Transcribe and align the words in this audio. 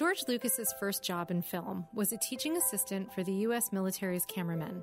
George 0.00 0.24
Lucas's 0.28 0.72
first 0.80 1.02
job 1.02 1.30
in 1.30 1.42
film 1.42 1.86
was 1.92 2.10
a 2.10 2.16
teaching 2.16 2.56
assistant 2.56 3.12
for 3.12 3.22
the 3.22 3.34
U.S. 3.44 3.70
military's 3.70 4.24
cameramen. 4.24 4.82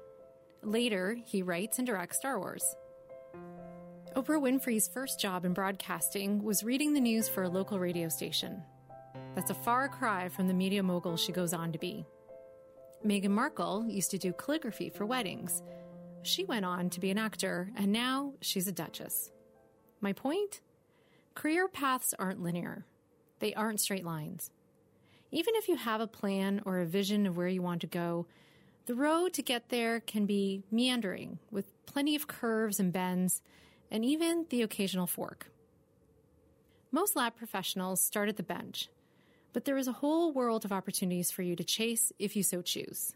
Later, 0.62 1.18
he 1.26 1.42
writes 1.42 1.80
and 1.80 1.88
directs 1.88 2.18
Star 2.18 2.38
Wars. 2.38 2.64
Oprah 4.16 4.40
Winfrey's 4.40 4.88
first 4.88 5.20
job 5.20 5.44
in 5.44 5.54
broadcasting 5.54 6.44
was 6.44 6.64
reading 6.64 6.94
the 6.94 7.00
news 7.00 7.28
for 7.28 7.42
a 7.42 7.50
local 7.50 7.80
radio 7.80 8.10
station. 8.10 8.62
That's 9.34 9.50
a 9.50 9.56
far 9.56 9.90
cry 9.90 10.30
from 10.30 10.48
the 10.48 10.54
media 10.54 10.84
mogul 10.84 11.18
she 11.18 11.32
goes 11.32 11.52
on 11.52 11.72
to 11.72 11.80
be. 11.80 12.06
Meghan 13.04 13.32
Markle 13.32 13.88
used 13.90 14.12
to 14.12 14.20
do 14.20 14.34
calligraphy 14.34 14.92
for 14.92 15.08
weddings. 15.08 15.64
She 16.22 16.46
went 16.46 16.64
on 16.64 16.92
to 16.92 17.00
be 17.00 17.10
an 17.10 17.18
actor, 17.18 17.72
and 17.76 17.92
now 17.92 18.34
she's 18.42 18.68
a 18.68 18.72
duchess. 18.72 19.32
My 20.00 20.14
point? 20.14 20.62
Career 21.34 21.68
paths 21.68 22.14
aren't 22.20 22.44
linear, 22.44 22.86
they 23.40 23.56
aren't 23.56 23.82
straight 23.82 24.06
lines. 24.06 24.52
Even 25.32 25.56
if 25.56 25.68
you 25.68 25.76
have 25.76 26.00
a 26.00 26.08
plan 26.08 26.62
or 26.66 26.80
a 26.80 26.86
vision 26.86 27.26
of 27.26 27.36
where 27.36 27.48
you 27.48 27.62
want 27.62 27.82
to 27.82 27.88
go, 27.88 28.26
the 28.86 28.96
road 28.96 29.34
to 29.34 29.42
get 29.42 29.70
there 29.70 30.00
can 30.00 30.26
be 30.26 30.64
meandering 30.72 31.40
with 31.52 31.66
plenty 31.86 32.16
of 32.16 32.28
curves 32.28 32.80
and 32.80 32.94
bends, 32.94 33.42
and 33.92 34.06
even 34.06 34.46
the 34.50 34.62
occasional 34.62 35.08
fork. 35.08 35.52
Most 36.92 37.16
lab 37.16 37.36
professionals 37.36 38.02
start 38.02 38.30
at 38.30 38.38
the 38.38 38.44
bench, 38.44 38.88
but 39.52 39.66
there 39.66 39.78
is 39.78 39.90
a 39.90 39.94
whole 39.94 40.32
world 40.32 40.64
of 40.64 40.72
opportunities 40.72 41.32
for 41.32 41.42
you 41.42 41.56
to 41.58 41.64
chase 41.64 42.14
if 42.18 42.36
you 42.36 42.44
so 42.44 42.62
choose. 42.62 43.14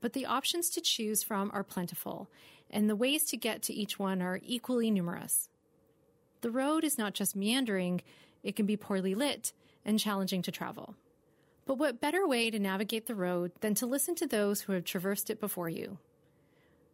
But 0.00 0.12
the 0.12 0.26
options 0.26 0.68
to 0.70 0.80
choose 0.80 1.22
from 1.22 1.50
are 1.54 1.62
plentiful, 1.62 2.28
and 2.68 2.90
the 2.90 2.96
ways 2.96 3.24
to 3.26 3.36
get 3.36 3.62
to 3.62 3.72
each 3.72 3.98
one 3.98 4.20
are 4.20 4.40
equally 4.42 4.90
numerous. 4.90 5.48
The 6.40 6.50
road 6.50 6.82
is 6.82 6.98
not 6.98 7.14
just 7.14 7.36
meandering, 7.36 8.02
it 8.42 8.56
can 8.56 8.66
be 8.66 8.76
poorly 8.76 9.14
lit 9.14 9.52
and 9.84 10.00
challenging 10.00 10.42
to 10.42 10.50
travel. 10.50 10.96
But 11.66 11.78
what 11.78 12.00
better 12.00 12.26
way 12.26 12.50
to 12.50 12.58
navigate 12.58 13.06
the 13.06 13.14
road 13.14 13.52
than 13.60 13.74
to 13.76 13.86
listen 13.86 14.14
to 14.16 14.26
those 14.26 14.62
who 14.62 14.72
have 14.72 14.84
traversed 14.84 15.30
it 15.30 15.40
before 15.40 15.68
you? 15.68 15.98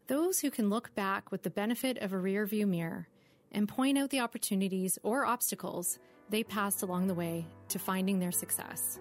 Those 0.07 0.41
who 0.41 0.51
can 0.51 0.71
look 0.71 0.95
back 0.95 1.33
with 1.33 1.43
the 1.43 1.51
benefit 1.51 1.99
of 1.99 2.13
a 2.13 2.19
rear 2.19 2.47
view 2.47 2.67
mirror 2.67 3.09
and 3.53 3.69
point 3.69 3.99
out 3.99 4.11
the 4.11 4.21
opportunities 4.21 4.99
or 5.03 5.27
obstacles 5.27 5.99
they 6.29 6.45
passed 6.45 6.83
along 6.83 7.09
the 7.09 7.15
way 7.15 7.47
to 7.69 7.79
finding 7.79 8.21
their 8.21 8.31
success. 8.31 9.01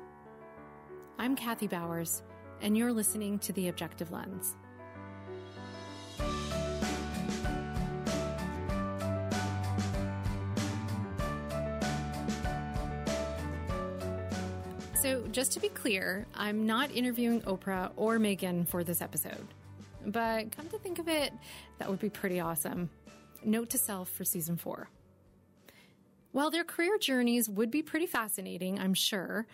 I'm 1.19 1.35
Kathy 1.35 1.67
Bowers, 1.67 2.23
and 2.61 2.75
you're 2.75 2.93
listening 2.93 3.37
to 3.39 3.53
The 3.53 3.67
Objective 3.67 4.11
Lens. 4.11 4.55
So, 15.01 15.25
just 15.31 15.53
to 15.53 15.61
be 15.61 15.69
clear, 15.69 16.27
I'm 16.35 16.65
not 16.65 16.91
interviewing 16.91 17.41
Oprah 17.43 17.91
or 17.95 18.19
Meghan 18.19 18.67
for 18.67 18.83
this 18.83 19.01
episode. 19.01 19.47
But 20.05 20.51
come 20.51 20.67
to 20.67 20.77
think 20.77 20.99
of 20.99 21.07
it, 21.07 21.31
that 21.77 21.89
would 21.89 21.99
be 21.99 22.09
pretty 22.09 22.41
awesome. 22.41 22.89
Note 23.41 23.69
to 23.69 23.77
self 23.77 24.09
for 24.09 24.25
season 24.25 24.57
four. 24.57 24.89
While 26.33 26.51
their 26.51 26.65
career 26.65 26.97
journeys 26.99 27.47
would 27.47 27.71
be 27.71 27.81
pretty 27.81 28.07
fascinating, 28.07 28.77
I'm 28.77 28.93
sure, 28.93 29.47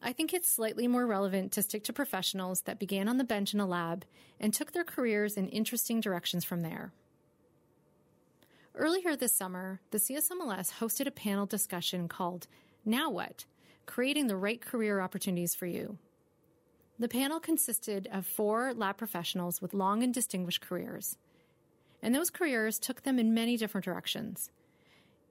I 0.00 0.12
think 0.12 0.32
it's 0.32 0.48
slightly 0.48 0.86
more 0.86 1.08
relevant 1.08 1.50
to 1.52 1.62
stick 1.62 1.82
to 1.84 1.92
professionals 1.92 2.60
that 2.60 2.78
began 2.78 3.08
on 3.08 3.18
the 3.18 3.24
bench 3.24 3.52
in 3.52 3.58
a 3.58 3.66
lab 3.66 4.04
and 4.38 4.54
took 4.54 4.70
their 4.70 4.84
careers 4.84 5.36
in 5.36 5.48
interesting 5.48 6.00
directions 6.00 6.44
from 6.44 6.60
there. 6.60 6.92
Earlier 8.76 9.16
this 9.16 9.34
summer, 9.34 9.80
the 9.90 9.98
CSMLS 9.98 10.74
hosted 10.74 11.08
a 11.08 11.10
panel 11.10 11.46
discussion 11.46 12.06
called 12.06 12.46
Now 12.84 13.10
What? 13.10 13.44
Creating 13.86 14.26
the 14.26 14.36
Right 14.36 14.60
Career 14.60 15.00
Opportunities 15.00 15.54
for 15.54 15.66
You. 15.66 15.98
The 16.98 17.08
panel 17.08 17.40
consisted 17.40 18.08
of 18.12 18.26
four 18.26 18.72
lab 18.72 18.96
professionals 18.96 19.60
with 19.60 19.74
long 19.74 20.02
and 20.02 20.12
distinguished 20.12 20.60
careers. 20.60 21.18
And 22.02 22.14
those 22.14 22.30
careers 22.30 22.78
took 22.78 23.02
them 23.02 23.18
in 23.18 23.34
many 23.34 23.56
different 23.56 23.84
directions. 23.84 24.50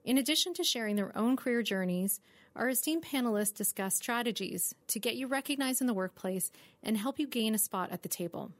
In 0.04 0.18
addition 0.18 0.52
to 0.54 0.64
sharing 0.64 0.96
their 0.96 1.16
own 1.16 1.36
career 1.36 1.62
journeys, 1.62 2.20
our 2.54 2.68
esteemed 2.68 3.04
panelists 3.04 3.54
discuss 3.54 3.96
strategies 3.96 4.74
to 4.88 5.00
get 5.00 5.16
you 5.16 5.26
recognized 5.26 5.80
in 5.80 5.86
the 5.86 5.94
workplace 5.94 6.50
and 6.82 6.96
help 6.96 7.18
you 7.18 7.26
gain 7.26 7.54
a 7.54 7.58
spot 7.58 7.90
at 7.90 8.02
the 8.02 8.08
table. 8.08 8.52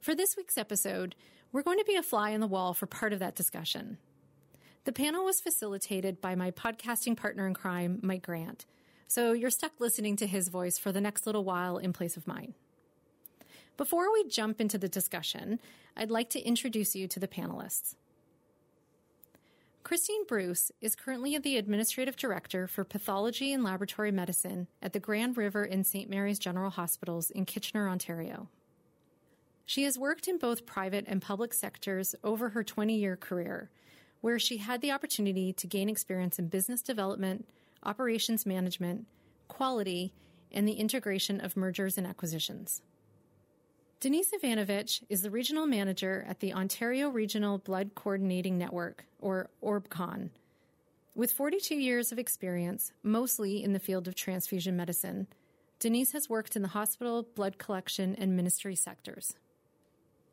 For 0.00 0.14
this 0.14 0.36
week's 0.36 0.56
episode, 0.56 1.16
we're 1.52 1.62
going 1.62 1.78
to 1.78 1.84
be 1.84 1.96
a 1.96 2.02
fly 2.02 2.32
on 2.32 2.40
the 2.40 2.46
wall 2.46 2.74
for 2.74 2.86
part 2.86 3.12
of 3.12 3.18
that 3.18 3.34
discussion. 3.34 3.98
The 4.84 4.92
panel 4.92 5.24
was 5.24 5.40
facilitated 5.40 6.20
by 6.20 6.36
my 6.36 6.52
podcasting 6.52 7.16
partner 7.16 7.46
in 7.46 7.54
crime, 7.54 7.98
Mike 8.02 8.22
Grant, 8.22 8.66
so 9.06 9.32
you're 9.32 9.50
stuck 9.50 9.72
listening 9.78 10.16
to 10.16 10.26
his 10.26 10.48
voice 10.48 10.78
for 10.78 10.92
the 10.92 11.00
next 11.00 11.26
little 11.26 11.44
while 11.44 11.78
in 11.78 11.92
place 11.92 12.16
of 12.16 12.26
mine. 12.26 12.54
Before 13.76 14.12
we 14.12 14.24
jump 14.24 14.60
into 14.60 14.78
the 14.78 14.88
discussion, 14.88 15.60
I'd 15.96 16.10
like 16.10 16.30
to 16.30 16.40
introduce 16.40 16.96
you 16.96 17.06
to 17.08 17.20
the 17.20 17.28
panelists. 17.28 17.94
Christine 19.86 20.24
Bruce 20.26 20.72
is 20.80 20.96
currently 20.96 21.38
the 21.38 21.56
Administrative 21.56 22.16
Director 22.16 22.66
for 22.66 22.82
Pathology 22.82 23.52
and 23.52 23.62
Laboratory 23.62 24.10
Medicine 24.10 24.66
at 24.82 24.92
the 24.92 24.98
Grand 24.98 25.36
River 25.36 25.62
and 25.62 25.86
St. 25.86 26.10
Mary's 26.10 26.40
General 26.40 26.70
Hospitals 26.70 27.30
in 27.30 27.44
Kitchener, 27.44 27.88
Ontario. 27.88 28.48
She 29.64 29.84
has 29.84 29.98
worked 29.98 30.26
in 30.26 30.38
both 30.38 30.66
private 30.66 31.04
and 31.06 31.22
public 31.22 31.54
sectors 31.54 32.16
over 32.24 32.48
her 32.48 32.64
20 32.64 32.96
year 32.96 33.16
career, 33.16 33.70
where 34.22 34.40
she 34.40 34.56
had 34.56 34.80
the 34.80 34.90
opportunity 34.90 35.52
to 35.52 35.66
gain 35.68 35.88
experience 35.88 36.38
in 36.38 36.48
business 36.48 36.82
development, 36.82 37.46
operations 37.82 38.46
management, 38.46 39.06
quality, 39.48 40.12
and 40.52 40.66
the 40.66 40.74
integration 40.74 41.40
of 41.40 41.56
mergers 41.56 41.98
and 41.98 42.06
acquisitions. 42.06 42.82
Denise 43.98 44.32
Ivanovich 44.32 45.02
is 45.08 45.22
the 45.22 45.30
regional 45.30 45.66
manager 45.66 46.24
at 46.28 46.40
the 46.40 46.52
Ontario 46.52 47.08
Regional 47.08 47.58
Blood 47.58 47.92
Coordinating 47.94 48.58
Network, 48.58 49.06
or 49.20 49.48
ORBCON. 49.62 50.30
With 51.14 51.32
42 51.32 51.74
years 51.74 52.12
of 52.12 52.18
experience, 52.18 52.92
mostly 53.02 53.64
in 53.64 53.72
the 53.72 53.78
field 53.78 54.06
of 54.06 54.14
transfusion 54.14 54.76
medicine, 54.76 55.26
Denise 55.78 56.12
has 56.12 56.28
worked 56.28 56.56
in 56.56 56.62
the 56.62 56.68
hospital, 56.68 57.26
blood 57.34 57.56
collection, 57.56 58.14
and 58.16 58.36
ministry 58.36 58.76
sectors. 58.76 59.34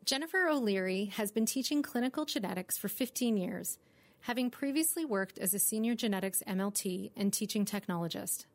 Jennifer 0.04 0.46
O'Leary 0.46 1.06
has 1.16 1.32
been 1.32 1.46
teaching 1.46 1.82
clinical 1.82 2.26
genetics 2.26 2.76
for 2.76 2.88
15 2.88 3.38
years, 3.38 3.78
having 4.24 4.48
previously 4.48 5.04
worked 5.04 5.38
as 5.38 5.52
a 5.52 5.58
senior 5.58 5.94
genetics 5.94 6.42
MLT 6.48 7.10
and 7.14 7.30
teaching 7.30 7.66
technologist. 7.66 8.46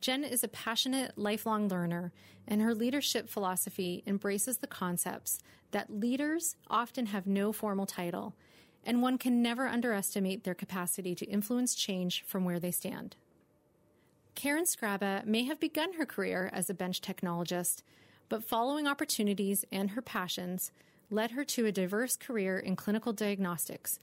Jen 0.00 0.24
is 0.24 0.42
a 0.42 0.48
passionate, 0.48 1.12
lifelong 1.18 1.68
learner, 1.68 2.12
and 2.48 2.62
her 2.62 2.74
leadership 2.74 3.28
philosophy 3.28 4.02
embraces 4.06 4.58
the 4.58 4.66
concepts 4.66 5.38
that 5.72 5.92
leaders 5.92 6.56
often 6.70 7.06
have 7.06 7.26
no 7.26 7.52
formal 7.52 7.84
title, 7.84 8.34
and 8.86 9.02
one 9.02 9.18
can 9.18 9.42
never 9.42 9.68
underestimate 9.68 10.44
their 10.44 10.54
capacity 10.54 11.14
to 11.14 11.26
influence 11.26 11.74
change 11.74 12.24
from 12.26 12.46
where 12.46 12.58
they 12.58 12.70
stand. 12.70 13.16
Karen 14.34 14.64
Scraba 14.64 15.26
may 15.26 15.44
have 15.44 15.60
begun 15.60 15.92
her 15.94 16.06
career 16.06 16.48
as 16.54 16.70
a 16.70 16.74
bench 16.74 17.02
technologist, 17.02 17.82
but 18.30 18.42
following 18.42 18.86
opportunities 18.86 19.66
and 19.70 19.90
her 19.90 20.02
passions 20.02 20.72
led 21.10 21.32
her 21.32 21.44
to 21.44 21.66
a 21.66 21.72
diverse 21.72 22.16
career 22.16 22.58
in 22.58 22.76
clinical 22.76 23.12
diagnostics, 23.12 24.00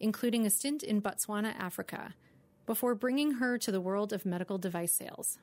including 0.00 0.46
a 0.46 0.50
stint 0.50 0.82
in 0.82 1.00
Botswana, 1.02 1.54
Africa, 1.58 2.14
before 2.66 2.94
bringing 2.94 3.32
her 3.32 3.58
to 3.58 3.70
the 3.70 3.80
world 3.80 4.12
of 4.12 4.26
medical 4.26 4.58
device 4.58 4.92
sales. 4.92 5.38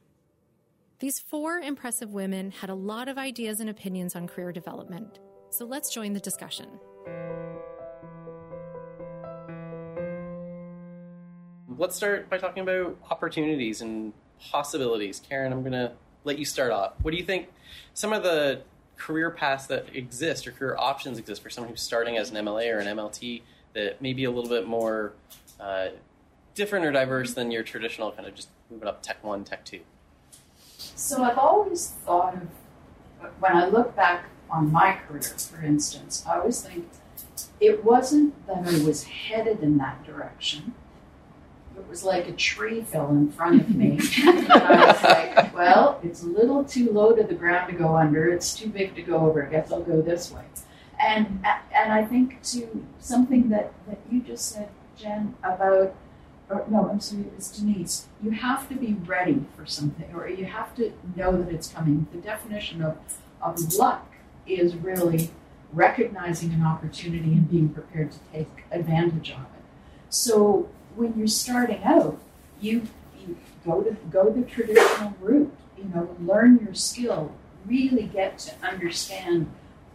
These 1.00 1.20
four 1.20 1.58
impressive 1.58 2.14
women 2.14 2.52
had 2.52 2.70
a 2.70 2.76
lot 2.76 3.08
of 3.08 3.18
ideas 3.18 3.60
and 3.60 3.70
opinions 3.70 4.16
on 4.16 4.28
career 4.28 4.52
development, 4.52 5.20
so 5.50 5.66
let's 5.66 5.94
join 5.94 6.14
the 6.14 6.20
discussion. 6.20 6.68
Let's 11.78 11.96
start 11.96 12.30
by 12.30 12.38
talking 12.38 12.64
about 12.64 12.98
opportunities 13.10 13.82
and 13.82 14.14
possibilities. 14.40 15.22
Karen, 15.28 15.52
I'm 15.52 15.62
going 15.62 15.74
to 15.74 15.92
let 16.24 16.38
you 16.38 16.46
start 16.46 16.72
off. 16.72 16.94
What 17.02 17.12
do 17.12 17.18
you 17.18 17.26
think 17.26 17.50
some 17.94 18.14
of 18.14 18.24
the 18.24 18.62
career 18.96 19.32
paths 19.32 19.68
that 19.68 19.88
exist 19.94 20.48
or 20.48 20.52
career 20.52 20.76
options 20.78 21.18
exist 21.18 21.42
for 21.42 21.50
someone 21.50 21.72
who's 21.72 21.82
starting 21.82 22.18
as 22.18 22.30
an 22.32 22.46
MLA 22.46 22.74
or 22.74 22.80
an 22.80 22.88
MLT 22.96 23.42
that 23.74 24.02
may 24.02 24.14
be 24.14 24.24
a 24.24 24.32
little 24.32 24.50
bit 24.50 24.68
more 24.68 25.14
uh, 25.60 25.90
different 26.56 26.86
or 26.86 26.92
diverse 26.92 27.34
than 27.34 27.52
your 27.52 27.64
traditional 27.64 28.12
kind 28.12 28.28
of 28.28 28.36
just 28.36 28.50
moving 28.70 28.88
up 28.88 29.02
tech 29.02 29.24
one, 29.24 29.44
tech 29.44 29.66
two? 29.66 29.82
So 30.78 31.24
I've 31.24 31.38
always 31.38 31.90
thought 32.06 32.36
of, 32.36 32.48
when 33.40 33.56
I 33.56 33.68
look 33.68 33.96
back 33.96 34.26
on 34.50 34.72
my 34.72 34.98
career, 35.08 35.22
for 35.22 35.64
instance, 35.64 36.24
I 36.28 36.40
always 36.40 36.62
think 36.62 36.88
it 37.60 37.84
wasn't 37.84 38.46
that 38.48 38.66
I 38.68 38.84
was 38.84 39.04
headed 39.06 39.62
in 39.62 39.78
that 39.78 40.04
direction. 40.06 40.74
It 41.76 41.88
was 41.90 42.04
like 42.04 42.28
a 42.28 42.34
tree 42.34 42.82
fell 42.82 43.10
in 43.10 43.32
front 43.32 43.62
of 43.62 43.76
me. 43.76 44.00
and 44.22 44.52
I 44.52 44.86
was 44.86 45.04
like, 45.04 45.56
well, 45.56 46.00
it's 46.04 46.22
a 46.22 46.28
little 46.28 46.64
too 46.64 46.92
low 46.92 47.16
to 47.16 47.24
the 47.24 47.34
ground 47.34 47.72
to 47.72 47.78
go 47.78 47.96
under. 47.96 48.28
It's 48.28 48.54
too 48.54 48.70
big 48.70 48.96
to 48.96 49.02
go 49.02 49.18
over. 49.18 49.46
I 49.46 49.50
guess 49.50 49.72
I'll 49.72 49.82
go 49.82 50.02
this 50.02 50.32
way. 50.32 50.44
And, 51.04 51.46
and 51.76 51.92
I 51.92 52.06
think 52.06 52.42
to 52.44 52.86
something 53.00 53.50
that, 53.50 53.74
that 53.88 54.00
you 54.10 54.22
just 54.22 54.48
said, 54.50 54.70
Jen, 54.98 55.36
about 55.44 55.96
or 56.50 56.66
no, 56.70 56.90
I'm 56.90 57.00
sorry, 57.00 57.26
it's 57.38 57.58
Denise. 57.58 58.08
You 58.22 58.32
have 58.32 58.68
to 58.70 58.76
be 58.76 58.94
ready 59.06 59.46
for 59.56 59.66
something, 59.66 60.14
or 60.14 60.28
you 60.28 60.46
have 60.46 60.76
to 60.76 60.94
know 61.16 61.36
that 61.38 61.54
it's 61.54 61.68
coming. 61.68 62.08
The 62.12 62.20
definition 62.20 62.82
of, 62.82 62.98
of 63.42 63.74
luck 63.74 64.14
is 64.46 64.76
really 64.76 65.32
recognizing 65.72 66.54
an 66.54 66.64
opportunity 66.64 67.32
and 67.32 67.50
being 67.50 67.70
prepared 67.70 68.12
to 68.12 68.20
take 68.32 68.66
advantage 68.72 69.32
of 69.32 69.40
it. 69.40 69.64
So 70.10 70.70
when 70.96 71.18
you're 71.18 71.28
starting 71.28 71.84
out, 71.84 72.20
you, 72.60 72.84
you 73.20 73.38
go 73.66 73.82
to 73.82 73.96
go 74.12 74.30
the 74.30 74.44
traditional 74.44 75.16
route. 75.20 75.54
You 75.78 75.86
know, 75.86 76.16
learn 76.22 76.60
your 76.64 76.76
skill, 76.76 77.34
really 77.66 78.04
get 78.04 78.38
to 78.40 78.54
understand 78.62 79.52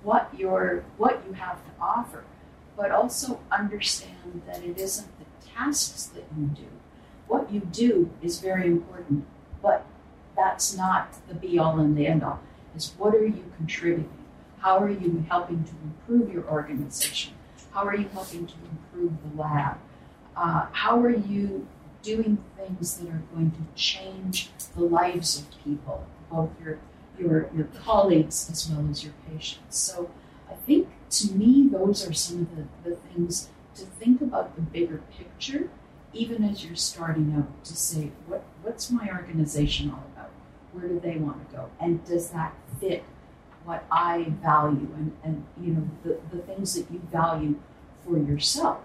what 0.08 0.26
your 0.38 0.84
what 0.96 1.22
you 1.26 1.34
have 1.34 1.58
to 1.66 1.70
offer, 1.78 2.24
but 2.78 2.90
also 2.90 3.40
understand 3.52 4.40
that 4.46 4.64
it 4.64 4.78
isn't 4.78 5.10
the 5.18 5.26
tasks 5.50 6.06
that 6.14 6.24
you 6.34 6.46
do. 6.46 6.68
What 7.26 7.52
you 7.52 7.60
do 7.60 8.10
is 8.22 8.40
very 8.40 8.68
important, 8.68 9.26
but 9.62 9.84
that's 10.34 10.74
not 10.74 11.02
the 11.28 11.34
be 11.34 11.58
all 11.58 11.78
and 11.78 11.94
the 11.94 12.06
end 12.06 12.22
all. 12.22 12.40
Is 12.74 12.94
what 12.96 13.14
are 13.14 13.26
you 13.26 13.44
contributing? 13.58 14.24
How 14.60 14.78
are 14.78 14.88
you 14.88 15.26
helping 15.28 15.64
to 15.64 15.74
improve 15.88 16.32
your 16.32 16.44
organization? 16.44 17.34
How 17.74 17.84
are 17.84 17.94
you 17.94 18.08
helping 18.08 18.46
to 18.46 18.54
improve 18.72 19.12
the 19.22 19.42
lab? 19.42 19.76
Uh, 20.34 20.68
how 20.72 20.98
are 21.00 21.18
you 21.34 21.66
doing 22.02 22.38
things 22.56 22.96
that 22.96 23.08
are 23.10 23.22
going 23.34 23.50
to 23.50 23.62
change 23.74 24.48
the 24.74 24.84
lives 24.84 25.38
of 25.38 25.44
people, 25.62 26.06
both 26.30 26.48
your 26.64 26.78
your 27.18 27.50
your 27.54 27.66
colleagues 27.84 28.48
as 28.50 28.68
well 28.68 28.86
as 28.90 29.04
your 29.04 29.14
patients? 29.30 29.76
So 29.76 30.10
I 30.50 30.54
think 30.54 30.88
to 31.10 31.32
me 31.32 31.68
those 31.68 32.06
are 32.08 32.12
some 32.12 32.42
of 32.42 32.56
the, 32.56 32.90
the 32.90 32.96
things 32.96 33.48
to 33.74 33.84
think 33.84 34.20
about 34.20 34.56
the 34.56 34.62
bigger 34.62 35.02
picture, 35.16 35.70
even 36.12 36.44
as 36.44 36.64
you're 36.64 36.76
starting 36.76 37.34
out, 37.36 37.64
to 37.64 37.76
say, 37.76 38.10
what 38.26 38.44
what's 38.62 38.90
my 38.90 39.08
organization 39.08 39.90
all 39.90 40.04
about? 40.14 40.30
Where 40.72 40.88
do 40.88 41.00
they 41.00 41.16
want 41.16 41.48
to 41.48 41.56
go? 41.56 41.70
And 41.80 42.04
does 42.04 42.30
that 42.30 42.54
fit 42.80 43.04
what 43.64 43.84
I 43.90 44.24
value 44.42 44.88
and, 44.96 45.12
and 45.22 45.44
you 45.60 45.72
know 45.74 45.88
the, 46.02 46.18
the 46.34 46.42
things 46.42 46.74
that 46.74 46.90
you 46.90 47.00
value 47.12 47.56
for 48.04 48.18
yourself, 48.18 48.78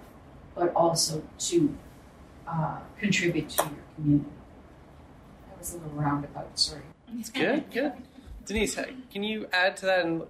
but 0.55 0.73
also 0.75 1.23
to 1.39 1.75
uh, 2.47 2.79
contribute 2.99 3.49
to 3.49 3.63
your 3.63 3.83
community. 3.95 4.29
That 5.47 5.59
was 5.59 5.73
a 5.73 5.77
little 5.77 5.93
roundabout, 5.93 6.59
sorry. 6.59 6.81
It's 7.17 7.29
good, 7.29 7.71
good. 7.71 7.93
Denise, 8.45 8.77
can 9.11 9.23
you 9.23 9.47
add 9.53 9.77
to 9.77 9.85
that 9.85 10.05
and 10.05 10.23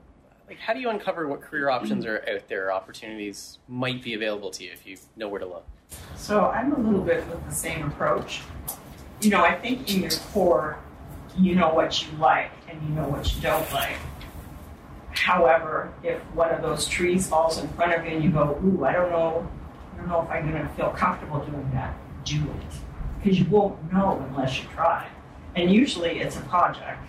like 0.48 0.60
how 0.60 0.74
do 0.74 0.80
you 0.80 0.90
uncover 0.90 1.28
what 1.28 1.42
career 1.42 1.70
options 1.70 2.06
are 2.06 2.24
out 2.30 2.48
there, 2.48 2.72
opportunities 2.72 3.60
might 3.68 4.04
be 4.04 4.14
available 4.14 4.52
to 4.52 4.64
you 4.64 4.72
if 4.72 4.86
you 4.86 4.98
know 5.16 5.28
where 5.28 5.40
to 5.40 5.48
look? 5.48 5.66
So 6.16 6.48
I'm 6.48 6.74
a 6.74 6.80
little 6.80 7.02
bit 7.02 7.28
with 7.28 7.44
the 7.46 7.54
same 7.54 7.88
approach. 7.88 8.42
You 9.22 9.30
know, 9.32 9.44
I 9.44 9.56
think 9.56 9.94
in 9.94 10.02
your 10.02 10.12
core, 10.32 10.78
you 11.38 11.56
know 11.56 11.74
what 11.74 12.04
you 12.04 12.18
like 12.18 12.52
and 12.70 12.82
you 12.84 12.90
know 12.90 13.08
what 13.08 13.34
you 13.34 13.42
don't 13.42 13.72
like. 13.74 13.98
However, 15.12 15.94
if 16.04 16.20
one 16.34 16.52
of 16.52 16.62
those 16.62 16.88
trees 16.88 17.28
falls 17.28 17.58
in 17.58 17.68
front 17.70 17.94
of 17.94 18.06
you 18.06 18.12
and 18.12 18.24
you 18.24 18.32
go, 18.32 18.60
ooh, 18.64 18.84
I 18.84 18.94
don't 18.94 19.12
know, 19.12 19.50
I 19.94 19.98
don't 19.98 20.10
know 20.10 20.22
if 20.22 20.30
I'm 20.30 20.52
going 20.52 20.62
to 20.62 20.74
feel 20.74 20.90
comfortable 20.90 21.40
doing 21.40 21.70
that, 21.74 21.96
do 22.26 22.36
it. 22.36 23.22
Because 23.22 23.40
you 23.40 23.46
won't 23.46 23.92
know 23.94 24.24
unless 24.30 24.62
you 24.62 24.68
try. 24.70 25.08
And 25.56 25.72
usually 25.72 26.20
it's 26.20 26.36
a 26.36 26.42
project. 26.42 27.08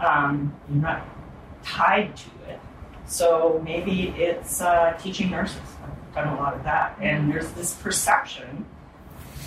Um, 0.00 0.54
you're 0.68 0.82
not 0.82 1.06
tied 1.62 2.16
to 2.16 2.30
it. 2.48 2.60
So 3.06 3.62
maybe 3.64 4.14
it's 4.16 4.60
uh, 4.60 4.98
teaching 5.00 5.30
nurses. 5.30 5.60
I've 5.82 6.14
done 6.14 6.36
a 6.36 6.40
lot 6.40 6.54
of 6.54 6.64
that. 6.64 6.96
And 7.00 7.30
there's 7.30 7.50
this 7.52 7.74
perception 7.74 8.64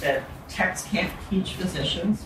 that 0.01 0.23
techs 0.47 0.83
can't 0.85 1.11
teach 1.29 1.53
physicians, 1.53 2.25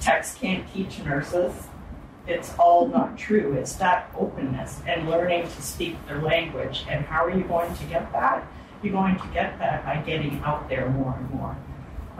techs 0.00 0.34
can't 0.34 0.64
teach 0.72 1.00
nurses, 1.00 1.52
it's 2.26 2.54
all 2.58 2.86
not 2.86 3.18
true. 3.18 3.54
It's 3.54 3.74
that 3.74 4.10
openness 4.16 4.80
and 4.86 5.08
learning 5.08 5.44
to 5.44 5.62
speak 5.62 5.96
their 6.06 6.20
language. 6.20 6.84
And 6.88 7.04
how 7.04 7.24
are 7.24 7.30
you 7.36 7.44
going 7.44 7.74
to 7.74 7.84
get 7.84 8.12
that? 8.12 8.46
You're 8.82 8.92
going 8.92 9.16
to 9.16 9.26
get 9.32 9.58
that 9.58 9.84
by 9.84 9.96
getting 9.96 10.40
out 10.44 10.68
there 10.68 10.88
more 10.90 11.14
and 11.18 11.30
more. 11.30 11.56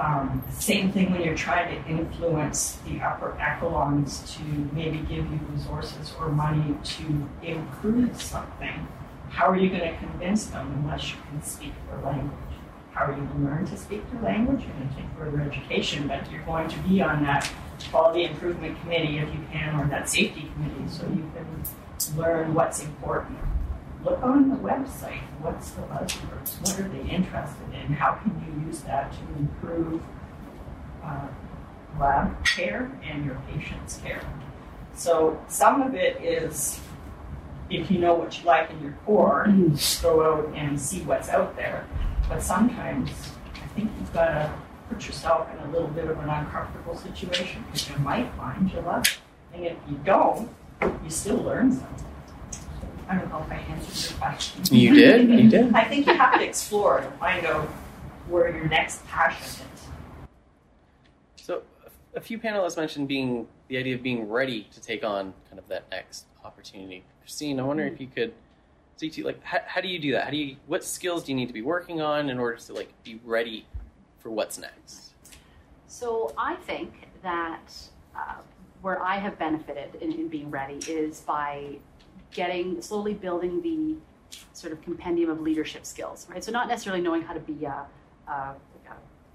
Um, 0.01 0.43
same 0.51 0.91
thing 0.93 1.13
when 1.13 1.21
you're 1.21 1.37
trying 1.37 1.69
to 1.75 1.91
influence 1.91 2.79
the 2.87 3.03
upper 3.03 3.39
echelons 3.39 4.35
to 4.35 4.43
maybe 4.73 4.97
give 5.01 5.31
you 5.31 5.39
resources 5.53 6.15
or 6.19 6.31
money 6.31 6.75
to 6.83 7.29
improve 7.43 8.21
something. 8.21 8.89
How 9.29 9.51
are 9.51 9.59
you 9.59 9.69
going 9.69 9.83
to 9.83 9.99
convince 9.99 10.47
them 10.47 10.73
unless 10.83 11.11
you 11.11 11.17
can 11.29 11.43
speak 11.43 11.75
their 11.87 12.01
language? 12.01 12.33
How 12.93 13.05
are 13.05 13.11
you 13.11 13.19
going 13.19 13.45
to 13.45 13.45
learn 13.45 13.67
to 13.67 13.77
speak 13.77 14.11
their 14.11 14.23
language? 14.23 14.65
You're 14.65 14.75
going 14.75 14.89
to 14.89 14.95
take 14.95 15.05
further 15.19 15.41
education, 15.43 16.09
but 16.09 16.31
you're 16.33 16.45
going 16.45 16.69
to 16.69 16.79
be 16.79 17.03
on 17.03 17.23
that 17.25 17.51
quality 17.91 18.25
improvement 18.25 18.81
committee 18.81 19.19
if 19.19 19.29
you 19.35 19.45
can, 19.53 19.79
or 19.79 19.87
that 19.89 20.09
safety 20.09 20.51
committee, 20.55 20.89
so 20.89 21.03
you 21.09 21.31
can 21.35 22.17
learn 22.17 22.55
what's 22.55 22.83
important. 22.83 23.39
Look 24.05 24.23
on 24.23 24.49
the 24.49 24.57
website. 24.57 25.21
What's 25.43 25.71
the 25.73 25.83
buzzwords? 25.83 26.61
What 26.61 26.81
are 26.81 26.89
they 26.89 27.11
interested 27.11 27.75
in? 27.75 27.93
How 27.93 28.15
can 28.15 28.33
you 28.47 28.67
use 28.67 28.81
that 28.83 29.13
to 29.13 29.19
improve 29.39 30.03
uh, 31.05 31.29
lab 31.99 32.45
care 32.45 32.91
and 33.05 33.27
your 33.27 33.41
patient's 33.53 33.99
care? 33.99 34.23
So 34.95 35.43
some 35.49 35.83
of 35.83 35.95
it 35.95 36.23
is 36.23 36.81
if 37.69 37.91
you 37.91 37.99
know 37.99 38.15
what 38.15 38.39
you 38.39 38.45
like 38.47 38.71
in 38.71 38.83
your 38.83 38.93
core, 39.05 39.47
go 40.03 40.23
out 40.23 40.55
and 40.55 40.81
see 40.81 41.03
what's 41.03 41.29
out 41.29 41.57
there. 41.57 41.87
But 42.29 42.43
sometimes 42.43 43.11
I 43.55 43.67
think 43.75 43.91
you've 43.99 44.13
got 44.13 44.29
to 44.29 44.53
put 44.89 45.07
yourself 45.07 45.49
in 45.53 45.69
a 45.69 45.71
little 45.71 45.89
bit 45.89 46.07
of 46.07 46.19
an 46.19 46.29
uncomfortable 46.29 46.97
situation 46.97 47.65
because 47.67 47.89
you 47.89 47.97
might 47.97 48.33
find 48.35 48.71
you 48.71 48.81
love 48.81 49.07
it. 49.07 49.19
And 49.55 49.65
if 49.67 49.77
you 49.89 50.01
don't, 50.05 50.49
you 50.83 51.11
still 51.11 51.37
learn 51.37 51.73
something. 51.73 52.07
I 53.11 53.17
don't 53.17 53.29
know 53.29 53.43
if 53.43 53.51
I 53.51 53.57
answered 53.57 54.11
your 54.11 54.21
question. 54.21 54.77
You 54.77 54.95
did? 54.95 55.29
You 55.29 55.51
did? 55.51 55.75
I 55.75 55.83
think 55.83 56.07
you 56.07 56.15
have 56.15 56.39
to 56.39 56.45
explore 56.45 57.01
to 57.01 57.11
find 57.19 57.45
out 57.45 57.67
where 58.29 58.57
your 58.57 58.69
next 58.69 59.05
passion 59.09 59.67
is. 59.75 59.89
So, 61.45 61.63
a 62.15 62.21
few 62.21 62.39
panelists 62.39 62.77
mentioned 62.77 63.09
being 63.09 63.49
the 63.67 63.79
idea 63.79 63.97
of 63.97 64.03
being 64.05 64.29
ready 64.29 64.69
to 64.73 64.81
take 64.81 65.03
on 65.03 65.35
kind 65.49 65.59
of 65.59 65.67
that 65.67 65.91
next 65.91 66.27
opportunity. 66.45 67.03
Christine, 67.21 67.59
I 67.59 67.65
wonder 67.65 67.85
if 67.85 68.01
you 68.01 68.07
could 68.07 68.33
speak 68.97 69.13
to 69.15 69.25
like 69.25 69.43
how, 69.43 69.59
how 69.67 69.81
do 69.81 69.89
you 69.89 69.99
do 69.99 70.13
that? 70.13 70.25
How 70.25 70.31
do 70.31 70.37
you 70.37 70.57
what 70.69 70.85
skills 70.85 71.25
do 71.25 71.33
you 71.33 71.37
need 71.37 71.49
to 71.49 71.55
be 71.55 71.63
working 71.63 72.01
on 72.01 72.31
in 72.31 72.39
order 72.39 72.59
to 72.59 72.73
like 72.73 72.93
be 73.03 73.21
ready 73.25 73.67
for 74.21 74.31
what's 74.31 74.57
next? 74.57 75.15
So 75.89 76.33
I 76.39 76.55
think 76.55 77.09
that 77.25 77.73
uh, 78.15 78.37
where 78.83 79.03
I 79.03 79.17
have 79.17 79.37
benefited 79.37 79.97
in, 80.01 80.13
in 80.13 80.29
being 80.29 80.49
ready 80.49 80.79
is 80.89 81.21
by 81.23 81.79
getting 82.33 82.81
slowly 82.83 83.15
building 83.15 83.63
the 83.63 83.97
sort 84.53 84.73
of 84.73 84.81
compendium 84.83 85.31
of 85.31 85.41
leadership 85.41 85.85
skills, 85.85 86.27
right? 86.31 86.43
So 86.43 86.53
not 86.53 86.69
necessarily 86.69 87.03
knowing 87.03 87.23
how 87.23 87.35
to 87.35 87.41
be 87.41 87.65
a, 87.65 87.87
a, 88.29 88.33
a 88.33 88.57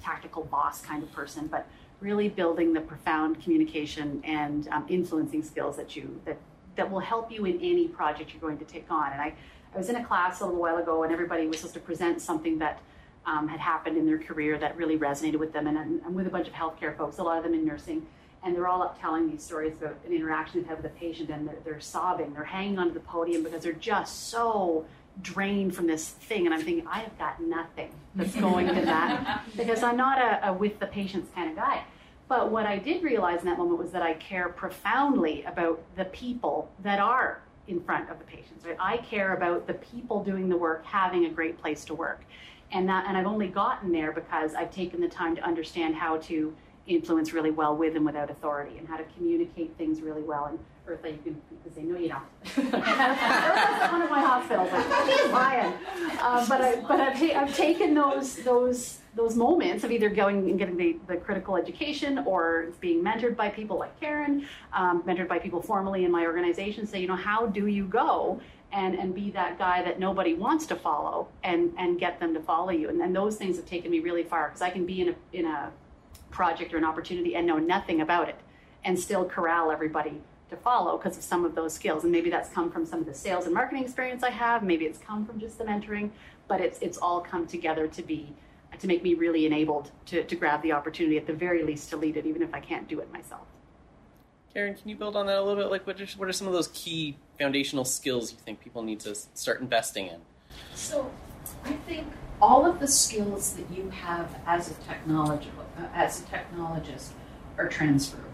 tactical 0.02 0.44
boss 0.44 0.82
kind 0.82 1.04
of 1.04 1.12
person, 1.12 1.48
but 1.48 1.68
really 2.00 2.30
building 2.30 2.74
the 2.74 2.82
profound 2.82 3.42
communication 3.42 4.22
and 4.24 4.68
um, 4.70 4.86
influencing 4.90 5.44
skills 5.44 5.76
that 5.78 5.96
you 5.96 6.22
that 6.26 6.38
that 6.76 6.92
will 6.92 7.00
help 7.00 7.32
you 7.32 7.46
in 7.46 7.60
any 7.62 7.88
project 7.88 8.34
you're 8.34 8.42
going 8.42 8.58
to 8.58 8.66
take 8.66 8.90
on. 8.92 9.12
And 9.14 9.22
I, 9.22 9.34
I 9.74 9.78
was 9.78 9.90
in 9.90 9.96
a 9.96 10.04
class 10.04 10.42
a 10.42 10.46
little 10.46 10.60
while 10.60 10.78
ago, 10.78 11.04
and 11.04 11.14
everybody 11.14 11.48
was 11.48 11.58
supposed 11.58 11.74
to 11.76 11.80
present 11.80 12.22
something 12.22 12.60
that 12.60 12.82
um, 13.26 13.48
had 13.48 13.60
happened 13.60 13.98
in 13.98 14.06
their 14.06 14.20
career 14.20 14.58
that 14.58 14.76
really 14.78 14.98
resonated 14.98 15.38
with 15.38 15.54
them. 15.54 15.68
And 15.68 15.78
I'm 15.78 16.14
with 16.14 16.28
a 16.28 16.30
bunch 16.30 16.48
of 16.48 16.54
healthcare 16.54 16.96
folks, 16.96 17.18
a 17.18 17.24
lot 17.24 17.38
of 17.38 17.44
them 17.44 17.54
in 17.54 17.66
nursing, 17.66 18.06
and 18.46 18.56
they're 18.56 18.68
all 18.68 18.84
up 18.84 19.02
telling 19.02 19.30
these 19.30 19.44
stories 19.44 19.74
about 19.74 19.98
an 20.06 20.14
interaction 20.14 20.62
they've 20.62 20.70
had 20.70 20.82
with 20.82 20.92
a 20.92 20.96
patient, 20.96 21.32
and 21.32 21.48
they're, 21.48 21.58
they're 21.66 21.82
sobbing, 21.82 22.32
they're 22.34 22.44
hanging 22.44 22.78
onto 22.78 22.94
the 22.94 23.00
podium 23.02 23.44
because 23.44 23.64
they're 23.64 23.74
just 23.74 24.30
so 24.30 24.86
drained 25.22 25.76
from 25.76 25.88
this 25.88 26.10
thing. 26.10 26.46
And 26.46 26.54
I'm 26.54 26.62
thinking, 26.62 26.86
I 26.88 27.00
have 27.00 27.18
got 27.18 27.42
nothing 27.42 27.92
that's 28.14 28.36
going 28.36 28.68
to 28.68 28.86
that 28.86 29.44
because 29.58 29.82
I'm 29.82 29.98
not 29.98 30.20
a, 30.20 30.50
a 30.50 30.54
with 30.54 30.80
the 30.80 30.86
patients 30.86 31.32
kind 31.34 31.50
of 31.50 31.56
guy. 31.56 31.84
But 32.28 32.52
what 32.52 32.66
I 32.66 32.78
did 32.78 33.04
realize 33.04 33.40
in 33.40 33.46
that 33.46 33.58
moment 33.58 33.80
was 33.80 33.92
that 33.92 34.02
I 34.02 34.14
care 34.14 34.50
profoundly 34.50 35.44
about 35.44 35.82
the 35.96 36.06
people 36.06 36.70
that 36.84 37.00
are 37.00 37.42
in 37.68 37.82
front 37.82 38.12
of 38.12 38.20
the 38.20 38.26
patients. 38.26 38.64
Right? 38.64 38.78
I 38.80 38.98
care 38.98 39.36
about 39.36 39.66
the 39.66 39.76
people 39.76 40.24
doing 40.24 40.50
the 40.50 40.58
work 40.58 40.86
having 40.86 41.26
a 41.26 41.30
great 41.30 41.60
place 41.60 41.84
to 41.86 41.96
work. 41.96 42.24
And 42.72 42.88
that 42.90 43.06
and 43.08 43.18
I've 43.18 43.28
only 43.28 43.48
gotten 43.48 43.92
there 43.92 44.12
because 44.12 44.54
I've 44.54 44.72
taken 44.72 45.02
the 45.02 45.08
time 45.08 45.36
to 45.36 45.42
understand 45.44 45.96
how 45.96 46.18
to 46.18 46.54
influence 46.88 47.34
really 47.34 47.52
well 47.52 47.76
with 47.76 47.96
and 47.96 48.06
without 48.06 48.30
authority 48.30 48.78
and 48.78 48.88
how 48.88 48.98
to 48.98 49.04
communicate 49.18 49.76
things 49.78 50.02
really 50.02 50.22
well. 50.22 50.46
And 50.46 50.60
Eartha, 50.88 51.12
you 51.12 51.20
can, 51.24 51.42
say, 51.74 51.82
no, 51.82 51.98
you 51.98 52.10
don't. 52.10 52.24
Eartha's 52.74 53.92
one 53.92 54.02
of 54.04 54.10
my 54.10 54.22
hospitals. 54.22 54.72
Like, 54.72 55.18
she's 55.18 55.32
lying. 55.32 55.74
Um, 56.22 56.48
but 56.48 56.62
I, 56.62 56.76
but 56.82 57.00
I've, 57.00 57.22
I've 57.36 57.56
taken 57.56 57.96
those 57.96 58.36
those 58.38 59.00
those 59.16 59.36
moments 59.36 59.84
of 59.84 59.92
either 59.92 60.10
going 60.10 60.50
and 60.50 60.60
getting 60.60 60.78
the, 60.78 60.98
the 61.08 61.18
critical 61.18 61.56
education 61.56 62.20
or 62.20 62.68
being 62.82 63.04
mentored 63.04 63.36
by 63.36 63.50
people 63.50 63.80
like 63.80 63.98
Karen, 64.00 64.46
um, 64.74 65.02
mentored 65.04 65.28
by 65.28 65.40
people 65.40 65.62
formally 65.62 66.04
in 66.04 66.12
my 66.12 66.26
organization, 66.26 66.86
say, 66.86 67.00
you 67.00 67.08
know, 67.08 67.16
how 67.16 67.46
do 67.46 67.68
you 67.68 67.86
go 67.86 68.42
and, 68.74 68.94
and 68.96 69.16
be 69.16 69.32
that 69.32 69.58
guy 69.58 69.82
that 69.84 70.00
nobody 70.00 70.34
wants 70.34 70.66
to 70.66 70.76
follow 70.76 71.30
and, 71.44 71.74
and 71.78 71.98
get 71.98 72.20
them 72.20 72.34
to 72.34 72.42
follow 72.42 72.72
you. 72.72 72.90
And, 72.90 73.02
and 73.02 73.16
those 73.16 73.38
things 73.38 73.56
have 73.56 73.66
taken 73.66 73.90
me 73.90 74.00
really 74.00 74.24
far 74.24 74.50
because 74.50 74.62
I 74.62 74.70
can 74.70 74.86
be 74.86 75.02
in 75.02 75.10
a, 75.10 75.16
in 75.32 75.46
a 75.46 75.72
project 76.36 76.74
or 76.74 76.78
an 76.78 76.84
opportunity 76.84 77.36
and 77.36 77.48
know 77.48 77.58
nothing 77.58 78.02
about 78.02 78.28
it 78.28 78.36
and 78.84 79.00
still 79.00 79.26
corral 79.26 79.72
everybody 79.72 80.22
to 80.50 80.58
follow 80.58 80.98
because 80.98 81.18
of 81.18 81.24
some 81.24 81.46
of 81.46 81.56
those 81.56 81.74
skills. 81.74 82.04
And 82.04 82.12
maybe 82.12 82.30
that's 82.30 82.50
come 82.50 82.70
from 82.70 82.86
some 82.86 83.00
of 83.00 83.06
the 83.06 83.14
sales 83.14 83.46
and 83.46 83.54
marketing 83.54 83.84
experience 83.84 84.22
I 84.22 84.30
have. 84.32 84.62
Maybe 84.62 84.86
it's 84.86 85.00
come 85.00 85.26
from 85.26 85.40
just 85.40 85.58
the 85.58 85.64
mentoring, 85.64 86.12
but 86.48 86.60
it's, 86.60 86.78
it's 86.80 86.98
all 86.98 87.22
come 87.22 87.48
together 87.48 87.88
to 87.88 88.02
be 88.04 88.34
to 88.80 88.88
make 88.88 89.02
me 89.02 89.14
really 89.14 89.46
enabled 89.46 89.90
to, 90.06 90.26
to 90.26 90.36
grab 90.36 90.62
the 90.62 90.74
opportunity 90.74 91.18
at 91.18 91.26
the 91.26 91.34
very 91.34 91.64
least 91.64 91.90
to 91.90 91.96
lead 91.96 92.18
it, 92.18 92.26
even 92.26 92.42
if 92.42 92.54
I 92.54 92.60
can't 92.60 92.86
do 92.90 93.00
it 93.00 93.10
myself. 93.14 93.48
Karen, 94.54 94.76
can 94.76 94.90
you 94.90 94.98
build 94.98 95.16
on 95.16 95.28
that 95.28 95.38
a 95.38 95.42
little 95.42 95.56
bit? 95.56 95.72
Like, 95.72 95.88
what 95.88 96.00
are, 96.02 96.06
what 96.18 96.28
are 96.28 96.34
some 96.34 96.48
of 96.48 96.52
those 96.52 96.68
key 96.70 97.16
foundational 97.40 97.86
skills 97.86 98.34
you 98.34 98.38
think 98.38 98.60
people 98.60 98.84
need 98.84 99.00
to 99.02 99.16
start 99.16 99.62
investing 99.62 100.08
in? 100.08 100.20
So, 100.74 101.10
I 101.64 101.72
think 101.88 102.08
all 102.42 102.66
of 102.66 102.82
the 102.82 102.88
skills 102.88 103.54
that 103.54 103.70
you 103.72 103.90
have 103.92 104.36
as 104.46 104.72
a 104.72 104.74
technology, 104.86 105.50
uh, 105.78 105.88
as 105.94 106.22
a 106.22 106.24
technologist, 106.24 107.10
are 107.58 107.68
transferable. 107.68 108.32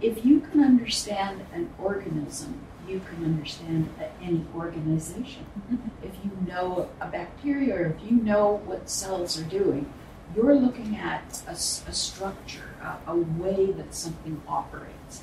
If 0.00 0.24
you 0.24 0.40
can 0.40 0.62
understand 0.62 1.46
an 1.52 1.70
organism 1.78 2.60
you 2.90 3.00
can 3.00 3.24
understand 3.24 3.88
any 4.20 4.44
organization. 4.54 5.46
Mm-hmm. 5.72 6.06
If 6.06 6.12
you 6.24 6.30
know 6.46 6.90
a 7.00 7.06
bacteria 7.06 7.74
or 7.76 7.86
if 7.86 8.10
you 8.10 8.16
know 8.16 8.60
what 8.64 8.90
cells 8.90 9.38
are 9.38 9.44
doing, 9.44 9.90
you're 10.34 10.54
looking 10.54 10.96
at 10.96 11.42
a, 11.46 11.52
a 11.52 11.54
structure, 11.92 12.74
a, 12.82 13.10
a, 13.10 13.16
way 13.16 13.72
that 13.72 13.94
something 13.94 14.40
operates. 14.46 15.22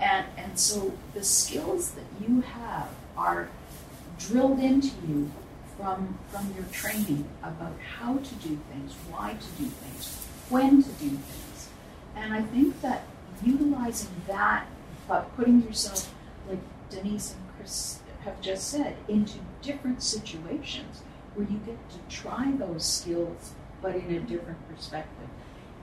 And, 0.00 0.26
and 0.36 0.58
so 0.58 0.92
the 1.14 1.24
skills 1.24 1.92
that 1.92 2.04
you 2.20 2.40
have 2.42 2.88
are 3.16 3.48
drilled 4.18 4.60
into 4.60 4.94
you 5.08 5.30
from, 5.76 6.18
from 6.28 6.52
your 6.56 6.66
training 6.72 7.28
about 7.42 7.74
how 7.98 8.16
to 8.16 8.34
do 8.36 8.58
things, 8.70 8.94
why 9.10 9.34
to 9.34 9.62
do 9.62 9.68
things, 9.68 10.26
when 10.50 10.82
to 10.82 10.88
do 10.90 11.10
things. 11.10 11.68
And 12.16 12.32
I 12.34 12.42
think 12.42 12.80
that 12.80 13.04
utilizing 13.42 14.10
that, 14.26 14.66
but 15.06 15.34
putting 15.36 15.62
yourself 15.62 16.12
like 16.48 16.60
Denise 16.90 17.34
and 17.34 17.42
Chris 17.56 18.00
have 18.24 18.40
just 18.40 18.68
said, 18.68 18.96
into 19.08 19.38
different 19.62 20.02
situations 20.02 21.02
where 21.34 21.46
you 21.46 21.58
get 21.58 21.78
to 21.90 21.98
try 22.08 22.52
those 22.52 22.84
skills 22.84 23.52
but 23.80 23.94
in 23.94 24.12
a 24.12 24.20
different 24.20 24.58
perspective. 24.74 25.28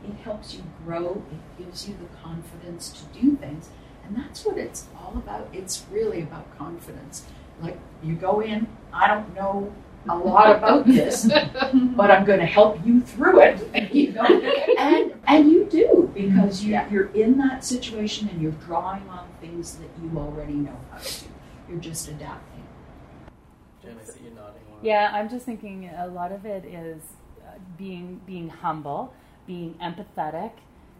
It 0.03 0.15
helps 0.23 0.53
you 0.53 0.63
grow, 0.85 1.23
it 1.31 1.63
gives 1.63 1.87
you 1.87 1.95
the 1.95 2.17
confidence 2.21 2.89
to 2.89 3.19
do 3.19 3.35
things, 3.37 3.69
and 4.05 4.15
that's 4.15 4.45
what 4.45 4.57
it's 4.57 4.85
all 4.97 5.13
about. 5.15 5.47
It's 5.53 5.85
really 5.89 6.21
about 6.21 6.57
confidence. 6.57 7.25
Like 7.61 7.79
you 8.03 8.15
go 8.15 8.41
in, 8.41 8.67
I 8.93 9.07
don't 9.07 9.33
know 9.33 9.73
a 10.09 10.17
lot 10.17 10.55
about 10.55 10.85
this, 10.85 11.25
but 11.25 12.11
I'm 12.11 12.25
going 12.25 12.39
to 12.39 12.45
help 12.45 12.85
you 12.85 13.01
through 13.01 13.41
it. 13.41 13.93
You 13.93 14.11
know? 14.11 14.23
and 14.23 15.13
and 15.27 15.51
you 15.51 15.65
do 15.65 16.11
because 16.13 16.63
you, 16.63 16.73
yeah. 16.73 16.89
you're 16.89 17.11
in 17.11 17.37
that 17.37 17.63
situation 17.63 18.29
and 18.29 18.41
you're 18.41 18.51
drawing 18.51 19.07
on 19.09 19.27
things 19.39 19.75
that 19.75 19.89
you 20.01 20.17
already 20.17 20.53
know 20.53 20.77
how 20.91 20.97
to 20.97 21.21
do. 21.21 21.27
You're 21.69 21.79
just 21.79 22.07
adapting. 22.07 22.63
Jen, 23.81 23.97
I 24.01 24.05
see 24.05 24.25
you 24.25 24.31
nodding. 24.31 24.61
Yeah, 24.81 25.11
I'm 25.13 25.29
just 25.29 25.45
thinking 25.45 25.89
a 25.97 26.07
lot 26.07 26.31
of 26.31 26.45
it 26.45 26.65
is 26.65 27.01
uh, 27.41 27.57
being 27.77 28.21
being 28.25 28.49
humble, 28.49 29.13
being 29.47 29.75
empathetic, 29.81 30.51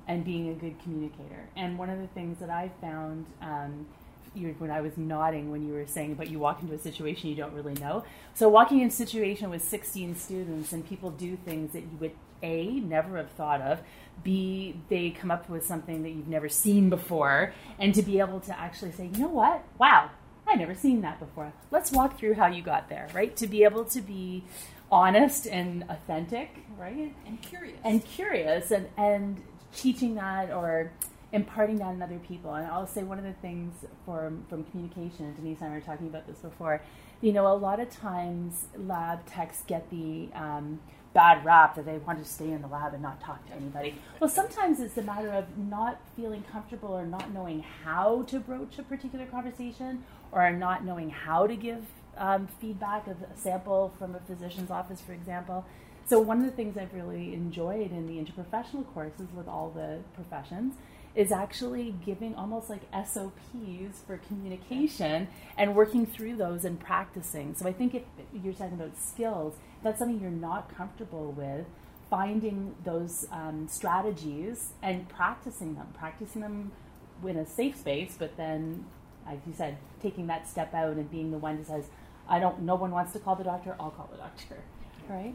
and 0.07 0.24
being 0.24 0.50
a 0.50 0.53
good 0.53 0.81
communicator. 0.81 1.50
And 1.55 1.77
one 1.77 1.89
of 1.89 2.00
the 2.00 2.07
things 2.07 2.39
that 2.39 2.50
I 2.50 2.71
found. 2.81 3.25
Um, 3.41 3.88
you, 4.36 4.56
when 4.58 4.72
I 4.72 4.82
was 4.82 4.98
nodding 4.98 5.51
when 5.51 5.68
you 5.68 5.74
were 5.74 5.86
saying 5.86 6.15
but 6.15 6.30
you 6.30 6.39
walk 6.39 6.62
into 6.62 6.74
a 6.74 6.80
situation 6.80 7.30
you 7.30 7.36
don't 7.36 7.54
really 7.54 7.74
know. 7.75 8.04
So 8.34 8.50
walking 8.50 8.82
in 8.82 8.88
a 8.88 8.92
situation 8.92 9.50
with 9.50 9.63
16 9.63 10.15
students 10.15 10.74
and 10.74 10.88
people 10.88 11.12
do 11.12 11.38
things 11.38 11.74
that 11.74 11.82
you 11.82 11.98
would 12.00 12.12
a 12.44 12.80
never 12.82 13.18
have 13.18 13.32
thought 13.32 13.62
of, 13.62 13.82
b 14.24 14.75
they 14.89 15.10
come 15.10 15.32
up 15.32 15.50
with 15.50 15.65
something 15.65 16.04
that 16.04 16.10
you've 16.10 16.27
never 16.27 16.50
seen 16.50 16.89
before, 16.89 17.54
and 17.80 17.94
to 17.96 18.01
be 18.01 18.20
able 18.20 18.39
to 18.42 18.58
actually 18.60 18.92
say, 18.92 19.10
you 19.13 19.20
know 19.20 19.27
what, 19.27 19.63
wow, 19.77 20.10
I 20.48 20.56
never 20.56 20.75
seen 20.75 21.01
that 21.01 21.20
before. 21.20 21.54
Let's 21.72 21.92
walk 21.92 22.20
through 22.20 22.36
how 22.36 22.48
you 22.48 22.62
got 22.62 22.89
there, 22.89 23.08
right? 23.13 23.36
To 23.38 23.48
be 23.48 23.63
able 23.63 23.86
to 23.86 24.01
be 24.01 24.44
honest 24.92 25.48
and 25.48 25.84
authentic, 25.89 26.50
right? 26.77 27.15
And 27.25 27.42
curious. 27.42 27.80
And 27.84 28.06
curious 28.06 28.72
and, 28.72 28.88
and 28.98 29.42
teaching 29.74 30.15
that 30.15 30.51
or 30.51 30.92
imparting 31.36 31.75
that 31.77 31.94
in 31.94 32.01
other 32.01 32.20
people. 32.20 32.54
And 32.54 32.65
I'll 32.65 32.88
say 32.88 33.04
one 33.04 33.20
of 33.20 33.25
the 33.25 33.34
things 33.34 33.74
from, 34.06 34.46
from 34.50 34.63
communication, 34.63 35.36
Denise 35.36 35.60
and 35.60 35.72
I 35.72 35.75
were 35.75 35.82
talking 35.82 36.08
about 36.08 36.25
this 36.27 36.38
before, 36.38 36.82
you 37.22 37.34
know, 37.34 37.48
a 37.48 37.54
lot 37.54 37.80
of 37.80 37.89
times 37.89 38.68
lab 38.77 39.25
techs 39.25 39.62
get 39.68 39.89
the 39.89 40.30
um, 40.34 40.80
bad 41.13 41.44
rap 41.44 41.75
that 41.75 41.86
they 41.86 41.98
want 41.98 42.20
to 42.20 42.25
stay 42.25 42.51
in 42.51 42.62
the 42.62 42.68
lab 42.70 42.94
and 42.94 43.04
not 43.04 43.20
talk 43.20 43.46
to 43.48 43.54
anybody. 43.54 43.96
Well, 44.20 44.30
sometimes 44.30 44.80
it's 44.80 44.98
a 44.98 45.01
matter 45.01 45.32
of 45.32 45.58
not 45.58 46.00
feeling 46.15 46.44
comfortable 46.51 46.89
or 46.89 47.06
not 47.06 47.34
knowing 47.34 47.63
how 47.84 48.24
to 48.24 48.39
broach 48.39 48.80
a 48.80 48.84
particular 48.84 49.25
conversation 49.25 50.06
or 50.32 50.50
not 50.51 50.86
knowing 50.86 51.10
how 51.10 51.48
to 51.48 51.56
give 51.56 51.86
um, 52.18 52.48
feedback 52.62 53.08
of 53.08 53.18
a 53.22 53.38
sample 53.38 53.94
from 54.00 54.15
a 54.15 54.20
physician's 54.22 54.72
office, 54.72 55.01
for 55.01 55.12
example. 55.12 55.65
So, 56.08 56.20
one 56.20 56.39
of 56.39 56.46
the 56.46 56.51
things 56.51 56.77
I've 56.77 56.94
really 56.94 57.34
enjoyed 57.34 57.92
in 57.92 58.08
the 58.08 58.24
interprofessional 58.24 58.86
courses 58.94 59.27
with 59.36 59.48
all 59.48 59.72
the 59.72 60.00
professions 60.13 60.75
is 61.15 61.31
actually 61.31 61.95
giving 62.05 62.36
almost 62.36 62.69
like 62.69 62.81
SOPs 62.91 64.01
for 64.05 64.17
communication 64.27 65.27
and 65.57 65.75
working 65.75 66.05
through 66.05 66.36
those 66.36 66.65
and 66.65 66.79
practicing. 66.79 67.55
So, 67.55 67.67
I 67.67 67.74
think 67.74 67.95
if 67.95 68.03
you're 68.43 68.53
talking 68.53 68.74
about 68.74 68.98
skills, 68.98 69.55
that's 69.84 70.00
something 70.00 70.19
you're 70.19 70.29
not 70.29 70.75
comfortable 70.75 71.31
with, 71.31 71.65
finding 72.10 72.75
those 72.84 73.27
um, 73.31 73.67
strategies 73.69 74.74
and 74.81 75.07
practicing 75.10 75.75
them, 75.75 75.88
practicing 75.98 76.41
them 76.41 76.72
in 77.25 77.38
a 77.38 77.45
safe 77.45 77.77
space, 77.77 78.15
but 78.17 78.36
then, 78.38 78.86
like 79.25 79.39
you 79.48 79.53
said, 79.55 79.77
taking 80.01 80.27
that 80.27 80.48
step 80.48 80.74
out 80.74 80.98
and 80.98 81.10
being 81.10 81.31
the 81.31 81.38
one 81.38 81.57
that 81.57 81.67
says, 81.67 81.86
I 82.27 82.39
don't, 82.39 82.62
no 82.62 82.75
one 82.75 82.91
wants 82.91 83.13
to 83.13 83.19
call 83.19 83.36
the 83.36 83.43
doctor, 83.43 83.75
I'll 83.79 83.91
call 83.91 84.10
the 84.12 84.17
doctor, 84.17 84.57
right? 85.10 85.34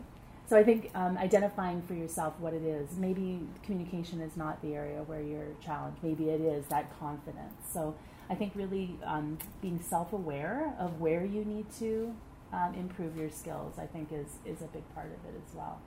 So 0.50 0.56
I 0.56 0.64
think 0.64 0.90
um, 0.96 1.16
identifying 1.16 1.80
for 1.82 1.94
yourself 1.94 2.34
what 2.40 2.54
it 2.54 2.64
is. 2.64 2.96
Maybe 2.96 3.38
communication 3.62 4.20
is 4.20 4.36
not 4.36 4.60
the 4.62 4.74
area 4.74 5.00
where 5.04 5.22
you're 5.22 5.54
challenged. 5.64 6.02
Maybe 6.02 6.28
it 6.28 6.40
is 6.40 6.66
that 6.66 6.90
confidence. 6.98 7.54
So 7.72 7.94
I 8.28 8.34
think 8.34 8.54
really 8.56 8.96
um, 9.04 9.38
being 9.62 9.80
self-aware 9.80 10.74
of 10.80 11.00
where 11.00 11.24
you 11.24 11.44
need 11.44 11.66
to 11.78 12.12
um, 12.52 12.74
improve 12.74 13.16
your 13.16 13.30
skills, 13.30 13.78
I 13.78 13.86
think 13.86 14.08
is 14.10 14.26
is 14.44 14.60
a 14.60 14.66
big 14.66 14.82
part 14.92 15.06
of 15.06 15.24
it 15.32 15.40
as 15.46 15.54
well. 15.54 15.78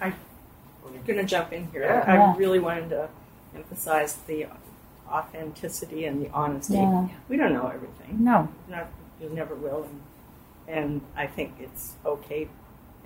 I'm 0.00 0.14
going 1.06 1.18
to 1.18 1.24
jump 1.26 1.52
in 1.52 1.70
here. 1.70 1.82
Yeah. 1.82 2.32
I 2.34 2.34
really 2.38 2.60
wanted 2.60 2.88
to 2.88 3.10
emphasize 3.54 4.14
the 4.26 4.46
authenticity 5.06 6.06
and 6.06 6.24
the 6.24 6.30
honesty. 6.30 6.76
Yeah. 6.76 7.08
We 7.28 7.36
don't 7.36 7.52
know 7.52 7.66
everything. 7.66 8.24
No, 8.24 8.48
Not, 8.70 8.88
you 9.20 9.28
never 9.28 9.54
will, 9.54 9.86
and, 10.66 10.78
and 10.78 11.00
I 11.14 11.26
think 11.26 11.56
it's 11.60 11.92
okay, 12.06 12.48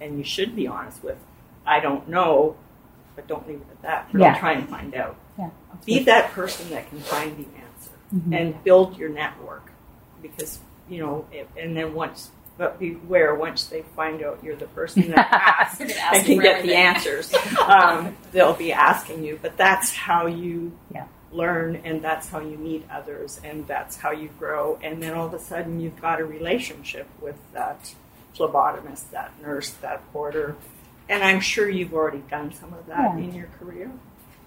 and 0.01 0.19
you 0.19 0.25
should 0.25 0.57
be 0.57 0.67
honest 0.67 1.03
with. 1.03 1.19
I 1.67 1.81
don't 1.81 2.09
know, 2.09 2.57
but 3.17 3.27
don't 3.27 3.47
leave 3.47 3.61
it 3.61 3.67
at 3.71 3.83
that. 3.83 4.09
But 4.13 4.21
Yeah. 4.21 4.39
try 4.39 4.53
and 4.53 4.69
find 4.69 4.95
out. 4.95 5.17
yeah, 5.39 5.51
Be 5.85 6.01
that 6.05 6.33
person 6.33 6.71
that 6.71 6.89
can 6.89 7.01
find 7.01 7.37
the 7.37 7.47
answer 7.61 7.91
Mhm. 8.15 8.39
and 8.41 8.65
build 8.65 8.97
your 8.99 9.09
network, 9.09 9.71
because 10.23 10.59
you 10.89 10.99
know, 11.01 11.25
it, 11.33 11.49
and 11.57 11.77
then 11.77 11.95
once. 11.95 12.31
But 12.59 12.79
beware, 12.79 13.35
once 13.35 13.67
they 13.69 13.83
find 13.97 14.23
out 14.23 14.41
you're 14.43 14.57
the 14.57 14.67
person 14.67 15.13
that 15.13 15.29
asks 15.33 15.81
and 15.81 16.27
can 16.27 16.41
get 16.41 16.63
the 16.63 16.75
answers, 16.75 17.33
um, 17.67 18.17
they'll 18.33 18.53
be 18.55 18.73
asking 18.73 19.25
you. 19.25 19.39
But 19.41 19.57
that's 19.57 19.95
how 19.95 20.27
you 20.27 20.73
Yeah. 20.93 21.05
learn, 21.33 21.77
and 21.85 22.03
that's 22.03 22.29
how 22.29 22.41
you 22.41 22.59
meet 22.59 22.85
others, 22.93 23.41
and 23.45 23.67
that's 23.69 23.97
how 23.97 24.11
you 24.11 24.29
grow. 24.39 24.79
And 24.83 25.01
then 25.03 25.15
all 25.15 25.27
of 25.27 25.33
a 25.35 25.39
sudden, 25.39 25.81
you've 25.81 26.01
got 26.03 26.21
a 26.21 26.25
relationship 26.25 27.07
with 27.21 27.37
that 27.55 27.95
phlebotomist, 28.37 29.11
that 29.11 29.33
nurse, 29.43 29.71
that 29.71 30.11
porter. 30.13 30.57
And 31.09 31.23
I'm 31.25 31.41
sure 31.41 31.69
you've 31.69 31.93
already 31.95 32.23
done 32.31 32.53
some 32.53 32.73
of 32.73 32.87
that 32.87 33.17
Yeah. 33.19 33.25
in 33.25 33.35
your 33.35 33.49
career, 33.59 33.91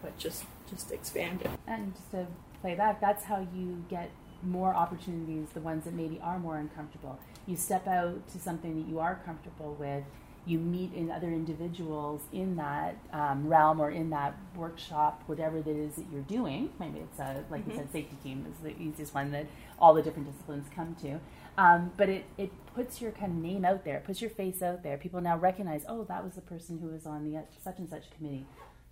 but 0.02 0.18
just 0.18 0.46
just 0.70 0.92
expand 0.92 1.42
it. 1.44 1.52
and 1.68 1.94
just 1.94 2.10
to 2.12 2.26
play 2.62 2.74
back, 2.74 3.00
that's 3.00 3.26
how 3.26 3.46
you 3.54 3.84
get 3.90 4.10
more 4.42 4.74
opportunities. 4.74 5.50
The 5.54 5.60
ones 5.60 5.84
that 5.86 5.94
maybe 5.94 6.20
are 6.24 6.40
more 6.40 6.58
uncomfortable. 6.58 7.20
You 7.46 7.56
step 7.58 7.86
out 7.88 8.28
to 8.30 8.40
something 8.40 8.82
that 8.82 8.90
you 8.90 9.00
are 9.00 9.20
comfortable 9.26 9.76
with. 9.80 10.04
You 10.46 10.58
meet 10.60 10.94
in 10.94 11.12
other 11.12 11.28
individuals 11.28 12.22
in 12.34 12.56
that 12.56 12.96
um, 13.14 13.48
realm 13.48 13.80
or 13.80 13.92
in 13.92 14.10
that 14.10 14.36
workshop, 14.56 15.22
whatever 15.28 15.58
it 15.58 15.68
is 15.68 15.96
that 15.96 16.06
you're 16.12 16.22
doing. 16.22 16.70
Maybe 16.80 17.00
it's 17.00 17.20
a, 17.20 17.44
like 17.52 17.68
you 17.68 17.76
said, 17.76 17.92
safety 17.92 18.18
team 18.24 18.46
is 18.52 18.58
the 18.64 18.76
easiest 18.82 19.14
one 19.14 19.32
that 19.32 19.46
all 19.80 19.94
the 19.94 20.02
different 20.02 20.30
disciplines 20.32 20.68
come 20.76 20.96
to. 21.02 21.20
Um, 21.58 21.92
but 21.98 22.10
it, 22.10 22.26
it 22.38 22.52
puts 22.76 23.02
your 23.02 23.12
kind 23.12 23.32
of 23.32 23.38
name 23.38 23.66
out 23.66 23.84
there, 23.86 24.02
puts 24.06 24.22
your 24.22 24.30
face 24.30 24.62
out 24.62 24.84
there. 24.84 24.98
People 24.98 25.22
now 25.22 25.38
recognize, 25.38 25.86
oh, 25.88 26.04
that 26.06 26.24
was 26.24 26.34
the 26.34 26.42
person 26.42 26.80
who 26.80 26.88
was 26.88 27.06
on 27.06 27.24
the 27.30 27.42
such 27.64 27.80
and 27.80 27.90
such 27.90 28.04
committee. 28.18 28.46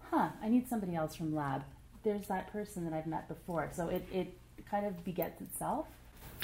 Huh, 0.09 0.29
I 0.43 0.49
need 0.49 0.67
somebody 0.67 0.95
else 0.95 1.15
from 1.15 1.33
lab. 1.35 1.63
There's 2.03 2.27
that 2.27 2.51
person 2.51 2.83
that 2.85 2.93
I've 2.93 3.07
met 3.07 3.27
before. 3.27 3.69
So 3.73 3.87
it, 3.89 4.07
it 4.11 4.33
kind 4.69 4.85
of 4.85 5.03
begets 5.03 5.41
itself. 5.41 5.87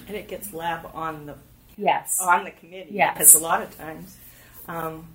And 0.08 0.16
it 0.16 0.28
gets 0.28 0.54
lab 0.54 0.90
on 0.94 1.26
the 1.26 1.36
Yes. 1.78 2.20
on 2.20 2.44
the 2.44 2.52
committee. 2.52 2.90
Yes. 2.92 3.14
Because 3.14 3.36
a 3.36 3.40
lot 3.40 3.62
of 3.62 3.78
times, 3.78 4.18
um, 4.68 5.08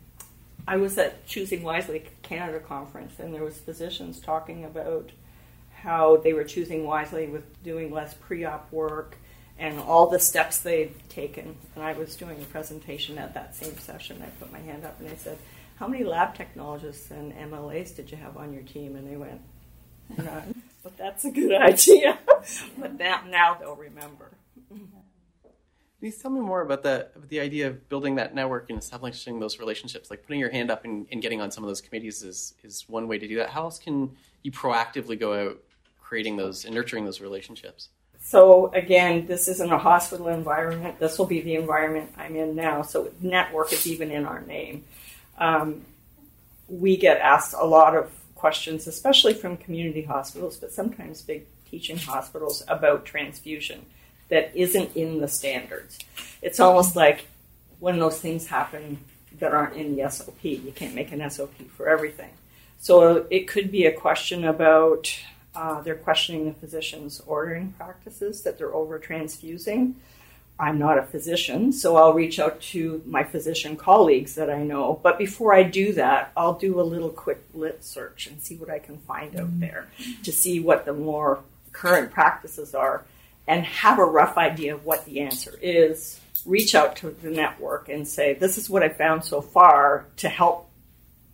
I 0.67 0.76
was 0.76 0.97
at 0.97 1.26
Choosing 1.26 1.64
Wisely 1.64 2.05
Canada 2.23 2.61
conference, 2.61 3.19
and 3.19 3.35
there 3.35 3.43
was 3.43 3.59
physicians 3.59 4.21
talking 4.21 4.64
about 4.64 5.11
how 5.83 6.19
they 6.19 6.33
were 6.33 6.45
choosing 6.45 6.85
wisely 6.85 7.26
with 7.26 7.61
doing 7.64 7.91
less 7.93 8.14
pre-op 8.14 8.71
work 8.73 9.17
and 9.59 9.78
all 9.78 10.06
the 10.09 10.18
steps 10.18 10.59
they'd 10.59 10.94
taken. 11.09 11.56
And 11.75 11.85
I 11.85 11.92
was 11.92 12.16
doing 12.16 12.40
a 12.40 12.44
presentation 12.47 13.18
at 13.18 13.35
that 13.35 13.54
same 13.54 13.76
session. 13.78 14.23
I 14.23 14.30
put 14.42 14.52
my 14.52 14.59
hand 14.59 14.85
up 14.85 14.99
and 15.00 15.09
I 15.09 15.16
said, 15.16 15.38
"How 15.76 15.87
many 15.87 16.04
lab 16.04 16.35
technologists 16.35 17.11
and 17.11 17.32
MLAs 17.32 17.94
did 17.94 18.11
you 18.11 18.16
have 18.16 18.37
on 18.37 18.52
your 18.52 18.62
team?" 18.62 18.97
And 18.97 19.11
they 19.11 19.16
went, 19.16 19.40
"None." 20.16 20.62
But 20.82 20.97
that's 20.97 21.25
a 21.25 21.30
good 21.30 21.52
idea. 21.61 22.18
but 22.78 22.99
that 22.99 23.26
now 23.28 23.54
they'll 23.54 23.76
remember. 23.76 24.32
Please 26.00 26.18
tell 26.18 26.32
me 26.32 26.40
more 26.40 26.62
about 26.62 26.82
the 26.82 27.06
the 27.28 27.38
idea 27.38 27.68
of 27.68 27.88
building 27.88 28.16
that 28.16 28.35
network 28.35 28.68
and 28.71 28.78
establishing 28.80 29.38
those 29.38 29.61
relationships. 29.61 30.11
Like 30.11 30.25
putting 30.25 30.40
your 30.40 30.50
hand 30.50 30.68
up 30.68 30.85
and, 30.85 31.06
and 31.12 31.23
getting 31.23 31.40
on 31.40 31.52
some 31.52 31.62
of 31.62 31.68
those 31.68 31.80
committees 31.80 32.25
is 32.25 32.54
is 32.64 32.88
one 32.88 33.06
way 33.06 33.18
to 33.18 33.28
do 33.28 33.37
that. 33.37 33.50
How 33.50 33.62
else 33.62 33.78
can 33.78 34.16
you 34.42 34.50
proactively 34.50 35.16
go 35.16 35.32
out 35.50 35.59
creating 36.00 36.37
those 36.37 36.64
and 36.64 36.75
nurturing 36.75 37.04
those 37.04 37.21
relationships? 37.21 37.90
So 38.23 38.73
again, 38.73 39.26
this 39.26 39.49
isn't 39.49 39.73
a 39.73 39.79
hospital 39.79 40.29
environment. 40.29 40.99
This 40.99 41.19
will 41.19 41.26
be 41.26 41.41
the 41.41 41.57
environment 41.57 42.12
I'm 42.17 42.37
in 42.37 42.55
now. 42.55 42.83
So 42.83 43.11
network 43.21 43.73
is 43.73 43.87
even 43.87 44.11
in 44.11 44.25
our 44.25 44.41
name. 44.41 44.85
Um, 45.38 45.83
we 46.69 46.97
get 46.97 47.19
asked 47.19 47.55
a 47.59 47.67
lot 47.67 47.97
of 47.97 48.11
questions, 48.35 48.87
especially 48.87 49.35
from 49.35 49.57
community 49.57 50.02
hospitals, 50.02 50.57
but 50.57 50.73
sometimes 50.73 51.21
big 51.21 51.47
teaching 51.71 51.97
hospitals 51.97 52.62
about 52.69 53.05
transfusion 53.05 53.85
that 54.29 54.52
isn't 54.55 54.97
in 54.97 55.21
the 55.21 55.29
standards. 55.29 55.99
It's 56.41 56.61
almost 56.61 56.97
like 56.97 57.26
when 57.81 57.99
those 57.99 58.19
things 58.19 58.47
happen 58.47 58.99
that 59.41 59.52
aren't 59.52 59.76
in 59.76 59.97
the 59.97 60.09
SOP. 60.09 60.45
You 60.45 60.73
can't 60.75 60.95
make 60.95 61.12
an 61.12 61.29
SOP 61.29 61.55
for 61.76 61.88
everything. 61.88 62.31
So 62.79 63.26
it 63.31 63.49
could 63.49 63.71
be 63.71 63.87
a 63.87 63.93
question 63.93 64.45
about 64.45 65.14
uh, 65.54 65.80
they're 65.82 65.94
questioning 65.94 66.47
the 66.47 66.54
physician's 66.54 67.21
ordering 67.26 67.73
practices 67.73 68.42
that 68.42 68.59
they're 68.59 68.75
over 68.75 68.99
transfusing. 68.99 69.97
I'm 70.59 70.78
not 70.78 70.99
a 70.99 71.02
physician, 71.02 71.73
so 71.73 71.97
I'll 71.97 72.12
reach 72.12 72.38
out 72.38 72.61
to 72.61 73.02
my 73.06 73.25
physician 73.25 73.76
colleagues 73.76 74.35
that 74.37 74.50
I 74.50 74.62
know. 74.62 75.00
But 75.02 75.18
before 75.18 75.54
I 75.54 75.62
do 75.62 75.92
that, 75.94 76.30
I'll 76.37 76.54
do 76.54 76.80
a 76.80 76.82
little 76.82 77.09
quick 77.11 77.42
lit 77.52 77.82
search 77.85 78.26
and 78.26 78.40
see 78.40 78.56
what 78.56 78.71
I 78.71 78.78
can 78.78 78.99
find 78.99 79.35
out 79.35 79.59
there 79.59 79.88
to 80.23 80.32
see 80.32 80.61
what 80.61 80.85
the 80.85 80.92
more 80.92 81.40
current 81.73 82.12
practices 82.12 82.75
are 82.75 83.04
and 83.47 83.64
have 83.64 83.99
a 83.99 84.04
rough 84.04 84.37
idea 84.37 84.75
of 84.75 84.85
what 84.85 85.04
the 85.04 85.21
answer 85.21 85.59
is. 85.61 86.21
Reach 86.47 86.75
out 86.75 86.97
to 86.97 87.11
the 87.11 87.30
network 87.30 87.88
and 87.88 88.06
say, 88.06 88.35
This 88.35 88.59
is 88.59 88.71
what 88.71 88.82
I 88.82 88.88
found 88.88 89.25
so 89.25 89.40
far 89.40 90.06
to 90.18 90.28
help 90.28 90.68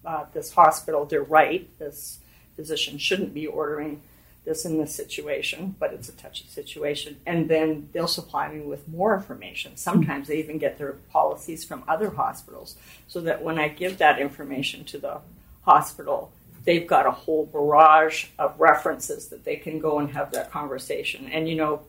uh, 0.04 0.24
this 0.32 0.52
hospital. 0.52 1.04
They're 1.04 1.22
right. 1.22 1.68
This 1.78 2.18
physician 2.58 2.98
shouldn't 2.98 3.32
be 3.32 3.46
ordering 3.46 4.00
this 4.44 4.64
in 4.64 4.78
this 4.78 4.92
situation, 4.92 5.76
but 5.78 5.92
it's 5.92 6.08
a 6.08 6.12
touchy 6.12 6.44
situation. 6.48 7.20
And 7.24 7.48
then 7.48 7.88
they'll 7.92 8.08
supply 8.08 8.48
me 8.48 8.60
with 8.62 8.88
more 8.88 9.14
information. 9.14 9.76
Sometimes 9.76 10.26
they 10.26 10.38
even 10.38 10.58
get 10.58 10.76
their 10.76 10.94
policies 11.12 11.64
from 11.64 11.84
other 11.86 12.10
hospitals 12.10 12.76
so 13.06 13.20
that 13.20 13.44
when 13.44 13.60
I 13.60 13.68
give 13.68 13.98
that 13.98 14.18
information 14.18 14.84
to 14.86 14.98
the 14.98 15.20
hospital, 15.62 16.32
they've 16.64 16.86
got 16.86 17.06
a 17.06 17.12
whole 17.12 17.46
barrage 17.46 18.26
of 18.40 18.58
references 18.58 19.28
that 19.28 19.44
they 19.44 19.54
can 19.54 19.78
go 19.78 20.00
and 20.00 20.10
have 20.10 20.32
that 20.32 20.50
conversation. 20.50 21.28
And 21.28 21.48
you 21.48 21.54
know, 21.54 21.82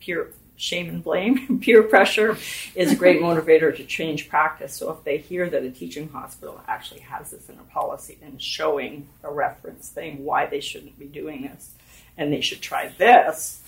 peer 0.00 0.32
shame 0.56 0.88
and 0.88 1.02
blame, 1.02 1.58
peer 1.62 1.82
pressure 1.82 2.36
is 2.74 2.92
a 2.92 2.96
great 2.96 3.20
motivator 3.20 3.74
to 3.76 3.84
change 3.84 4.28
practice. 4.28 4.74
So 4.74 4.90
if 4.90 5.04
they 5.04 5.18
hear 5.18 5.48
that 5.50 5.62
a 5.62 5.70
teaching 5.70 6.08
hospital 6.08 6.60
actually 6.66 7.00
has 7.00 7.30
this 7.30 7.48
in 7.48 7.58
a 7.58 7.62
policy 7.64 8.18
and 8.22 8.40
showing 8.40 9.08
a 9.22 9.30
reference 9.30 9.88
thing 9.88 10.24
why 10.24 10.46
they 10.46 10.60
shouldn't 10.60 10.98
be 10.98 11.06
doing 11.06 11.42
this 11.42 11.72
and 12.16 12.32
they 12.32 12.40
should 12.40 12.60
try 12.60 12.88
this, 12.98 13.62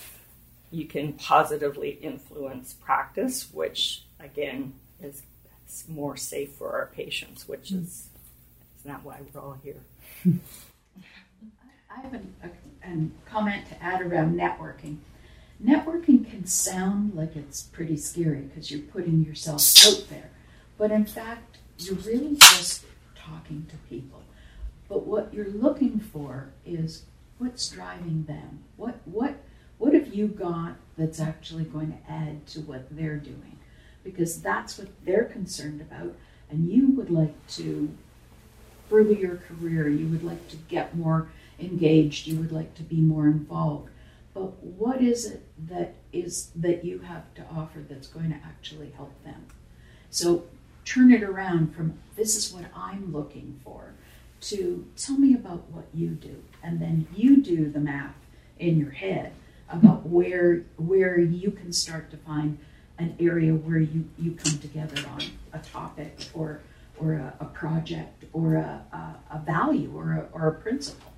you 0.70 0.86
can 0.86 1.14
positively 1.14 1.98
influence 2.02 2.74
practice, 2.74 3.52
which 3.52 4.02
again 4.20 4.74
is 5.02 5.22
more 5.86 6.16
safe 6.16 6.52
for 6.52 6.72
our 6.72 6.86
patients, 6.94 7.48
which 7.48 7.70
is, 7.70 8.08
is 8.78 8.84
not 8.84 9.04
why 9.04 9.18
we're 9.34 9.40
all 9.40 9.58
here. 9.62 9.80
I 11.90 12.00
have 12.00 12.14
a, 12.14 12.20
a, 12.84 13.08
comment 13.26 13.66
to 13.68 13.82
add 13.82 14.00
around 14.02 14.34
networking. 14.38 14.98
Networking 15.62 16.17
sound 16.48 17.14
like 17.14 17.36
it's 17.36 17.62
pretty 17.62 17.96
scary 17.96 18.40
because 18.40 18.70
you're 18.70 18.80
putting 18.80 19.24
yourself 19.24 19.62
out 19.86 20.08
there, 20.08 20.30
but 20.76 20.90
in 20.90 21.04
fact, 21.04 21.58
you're 21.78 21.96
really 21.96 22.36
just 22.36 22.84
talking 23.14 23.66
to 23.70 23.76
people. 23.88 24.22
But 24.88 25.06
what 25.06 25.32
you're 25.32 25.48
looking 25.48 26.00
for 26.00 26.48
is 26.64 27.04
what's 27.38 27.68
driving 27.68 28.24
them. 28.24 28.60
What 28.76 29.00
what 29.04 29.36
what 29.78 29.94
have 29.94 30.12
you 30.14 30.26
got 30.28 30.76
that's 30.96 31.20
actually 31.20 31.64
going 31.64 31.92
to 31.92 32.12
add 32.12 32.46
to 32.48 32.60
what 32.60 32.88
they're 32.90 33.16
doing? 33.16 33.58
Because 34.02 34.40
that's 34.40 34.78
what 34.78 34.88
they're 35.04 35.24
concerned 35.24 35.80
about, 35.80 36.14
and 36.50 36.70
you 36.70 36.88
would 36.88 37.10
like 37.10 37.46
to 37.48 37.90
further 38.88 39.12
your 39.12 39.36
career. 39.36 39.88
You 39.88 40.08
would 40.08 40.24
like 40.24 40.48
to 40.48 40.56
get 40.56 40.96
more 40.96 41.28
engaged. 41.60 42.26
You 42.26 42.38
would 42.38 42.52
like 42.52 42.74
to 42.76 42.82
be 42.82 42.96
more 42.96 43.26
involved 43.26 43.90
but 44.38 44.62
what 44.62 45.02
is 45.02 45.24
it 45.26 45.42
that 45.68 45.94
is 46.12 46.50
that 46.54 46.84
you 46.84 47.00
have 47.00 47.34
to 47.34 47.42
offer 47.54 47.80
that's 47.80 48.06
going 48.06 48.30
to 48.30 48.36
actually 48.36 48.92
help 48.96 49.12
them? 49.24 49.46
So 50.10 50.44
turn 50.84 51.12
it 51.12 51.22
around 51.22 51.74
from 51.74 51.98
this 52.16 52.34
is 52.34 52.52
what 52.52 52.64
i'm 52.74 53.12
looking 53.12 53.60
for 53.62 53.92
to 54.40 54.86
tell 54.96 55.18
me 55.18 55.34
about 55.34 55.68
what 55.70 55.84
you 55.92 56.08
do. 56.08 56.42
And 56.62 56.80
then 56.80 57.08
you 57.14 57.42
do 57.42 57.68
the 57.68 57.80
math 57.80 58.14
in 58.58 58.78
your 58.78 58.92
head 58.92 59.32
about 59.68 60.06
where 60.06 60.62
where 60.76 61.18
you 61.18 61.50
can 61.50 61.72
start 61.72 62.10
to 62.12 62.16
find 62.18 62.58
an 62.98 63.16
area 63.18 63.52
where 63.52 63.78
you, 63.78 64.08
you 64.18 64.32
come 64.32 64.58
together 64.58 65.02
on 65.10 65.22
a 65.52 65.58
topic 65.58 66.16
or 66.32 66.60
or 66.98 67.14
a, 67.14 67.34
a 67.40 67.44
project 67.46 68.24
or 68.32 68.54
a, 68.54 68.84
a, 68.92 69.36
a 69.36 69.38
value 69.44 69.92
or 69.94 70.12
a, 70.12 70.28
or 70.32 70.46
a 70.46 70.54
principle. 70.54 71.12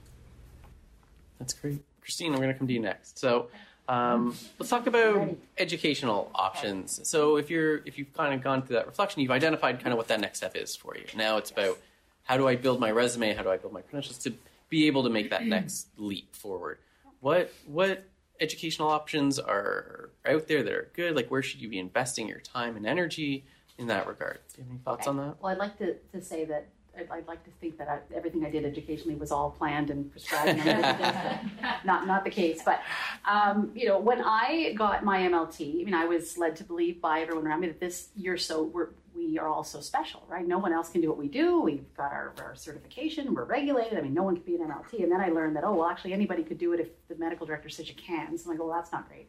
That's 1.39 1.55
great. 1.55 1.83
Christine, 2.11 2.33
I'm 2.35 2.41
going 2.41 2.53
to 2.53 2.59
come 2.59 2.67
to 2.67 2.73
you 2.73 2.81
next. 2.81 3.21
So 3.21 3.51
um, 3.89 4.37
let's 4.59 4.69
talk 4.69 4.89
about 4.89 5.37
educational 5.59 6.29
options. 6.35 7.09
So 7.09 7.37
if 7.37 7.49
you're 7.51 7.77
if 7.87 7.99
you've 7.99 8.13
kind 8.15 8.35
of 8.35 8.43
gone 8.43 8.63
through 8.63 8.77
that 8.77 8.89
reflection, 8.89 9.23
you've 9.23 9.31
identified 9.31 9.79
kind 9.79 9.93
of 9.93 9.97
what 9.97 10.09
that 10.09 10.19
next 10.21 10.39
step 10.39 10.57
is 10.57 10.75
for 10.75 10.97
you. 10.97 11.05
Now 11.17 11.37
it's 11.37 11.53
about 11.53 11.79
how 12.25 12.37
do 12.37 12.49
I 12.49 12.57
build 12.57 12.81
my 12.81 12.91
resume? 12.91 13.33
How 13.33 13.45
do 13.45 13.51
I 13.51 13.59
build 13.59 13.73
my 13.73 13.83
credentials 13.83 14.19
to 14.25 14.33
be 14.69 14.89
able 14.89 15.05
to 15.05 15.09
make 15.09 15.31
that 15.31 15.47
next 15.47 15.87
leap 15.99 16.35
forward? 16.35 16.79
What 17.21 17.53
what 17.65 18.03
educational 18.41 18.89
options 18.89 19.39
are 19.39 20.11
out 20.27 20.49
there 20.49 20.65
that 20.65 20.73
are 20.73 20.91
good? 20.95 21.15
Like 21.15 21.31
where 21.31 21.45
should 21.45 21.61
you 21.61 21.69
be 21.69 21.79
investing 21.79 22.27
your 22.27 22.41
time 22.41 22.77
and 22.77 22.85
energy 22.89 23.45
in 23.79 23.87
that 23.87 24.09
regard? 24.09 24.41
Do 24.53 24.63
you 24.63 24.65
have 24.65 24.71
any 24.73 24.81
thoughts 24.81 25.07
Okay. 25.07 25.11
on 25.11 25.17
that? 25.29 25.37
Well, 25.41 25.53
I'd 25.53 25.59
like 25.59 25.79
to, 25.79 25.95
to 26.13 26.21
say 26.21 26.45
that 26.47 26.67
I'd, 26.99 27.11
I'd 27.11 27.29
like 27.29 27.45
to 27.45 27.51
think 27.61 27.79
that 27.79 27.89
I, 27.89 27.99
everything 28.15 28.45
I 28.45 28.51
did 28.51 28.65
educationally 28.65 29.15
was 29.17 29.31
all 29.33 29.51
planned 29.51 29.91
and 29.91 30.11
prescribed. 30.11 30.61
And 30.61 31.51
not 31.85 32.07
not 32.07 32.25
the 32.25 32.31
case, 32.31 32.63
but 32.65 32.81
um, 33.29 33.71
you 33.75 33.87
know, 33.87 33.99
when 33.99 34.23
I 34.23 34.75
got 34.77 35.05
my 35.05 35.21
MLT, 35.21 35.81
I 35.81 35.85
mean, 35.85 35.95
I 35.95 36.05
was 36.05 36.39
led 36.39 36.57
to 36.57 36.65
believe 36.65 37.01
by 37.01 37.21
everyone 37.21 37.47
around 37.47 37.61
me 37.61 37.69
that 37.69 37.81
this 37.81 38.09
you're 38.17 38.37
so 38.37 38.63
we're 38.63 38.89
we 39.15 39.39
are 39.39 39.49
all 39.49 39.65
so 39.65 39.81
special, 39.81 40.23
right? 40.29 40.47
No 40.47 40.59
one 40.59 40.73
else 40.73 40.89
can 40.89 41.01
do 41.01 41.09
what 41.09 41.19
we 41.19 41.29
do. 41.29 41.61
We've 41.61 41.85
got 41.97 42.13
our, 42.13 42.33
our 42.39 42.55
certification. 42.55 43.35
We're 43.35 43.45
regulated. 43.45 43.99
I 43.99 44.03
mean, 44.03 44.15
no 44.15 44.23
one 44.23 44.37
can 44.37 44.45
be 44.45 44.55
an 44.55 44.63
MLT. 44.63 45.03
And 45.03 45.11
then 45.11 45.21
I 45.21 45.29
learned 45.29 45.57
that 45.57 45.65
oh, 45.65 45.75
well, 45.75 45.89
actually, 45.89 46.13
anybody 46.13 46.43
could 46.43 46.59
do 46.59 46.73
it 46.73 46.81
if 46.81 46.89
the 47.09 47.17
medical 47.17 47.47
director 47.47 47.69
says 47.69 47.89
you 47.89 47.95
can. 47.95 48.37
So 48.39 48.45
I'm 48.45 48.57
like, 48.57 48.65
well, 48.65 48.75
that's 48.75 48.93
not 48.93 49.09
great. 49.09 49.29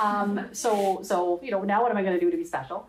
Um, 0.00 0.48
so 0.52 1.00
so 1.02 1.40
you 1.42 1.50
know, 1.50 1.62
now 1.62 1.82
what 1.82 1.90
am 1.90 1.96
I 1.96 2.02
going 2.02 2.14
to 2.14 2.20
do 2.20 2.30
to 2.30 2.36
be 2.36 2.44
special? 2.44 2.88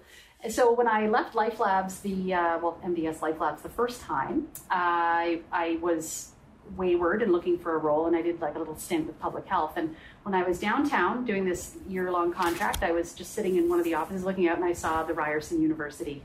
So 0.49 0.73
when 0.73 0.88
I 0.88 1.08
left 1.08 1.34
LifeLabs, 1.34 2.01
the 2.01 2.34
uh, 2.34 2.60
well 2.60 2.77
MDS 2.84 3.19
LifeLabs 3.19 3.62
the 3.62 3.69
first 3.69 4.01
time, 4.01 4.47
I 4.69 5.41
I 5.51 5.77
was 5.81 6.31
wayward 6.77 7.21
and 7.21 7.31
looking 7.31 7.58
for 7.58 7.75
a 7.75 7.77
role, 7.77 8.05
and 8.05 8.15
I 8.15 8.21
did 8.21 8.41
like 8.41 8.55
a 8.55 8.60
little 8.60 8.77
stint 8.77 9.08
with 9.08 9.19
public 9.19 9.47
health. 9.47 9.73
And 9.75 9.95
when 10.23 10.36
I 10.36 10.43
was 10.43 10.60
downtown 10.60 11.25
doing 11.25 11.45
this 11.45 11.77
year 11.88 12.12
long 12.12 12.31
contract, 12.31 12.84
I 12.84 12.91
was 12.91 13.13
just 13.13 13.34
sitting 13.34 13.55
in 13.55 13.69
one 13.69 13.79
of 13.79 13.86
the 13.86 13.93
offices 13.95 14.23
looking 14.23 14.47
out, 14.47 14.58
and 14.58 14.65
I 14.65 14.73
saw 14.73 15.03
the 15.03 15.13
Ryerson 15.13 15.62
University 15.62 16.23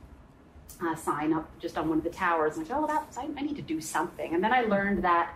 uh, 0.82 0.94
sign 0.96 1.32
up 1.32 1.48
just 1.58 1.78
on 1.78 1.88
one 1.88 1.98
of 1.98 2.04
the 2.04 2.10
towers. 2.10 2.56
And 2.56 2.66
I 2.66 2.68
thought, 2.68 2.84
oh, 2.84 2.86
that's 2.86 3.18
I, 3.18 3.28
I 3.36 3.42
need 3.42 3.56
to 3.56 3.62
do 3.62 3.80
something. 3.80 4.34
And 4.34 4.42
then 4.42 4.52
I 4.52 4.62
learned 4.62 5.02
that 5.04 5.34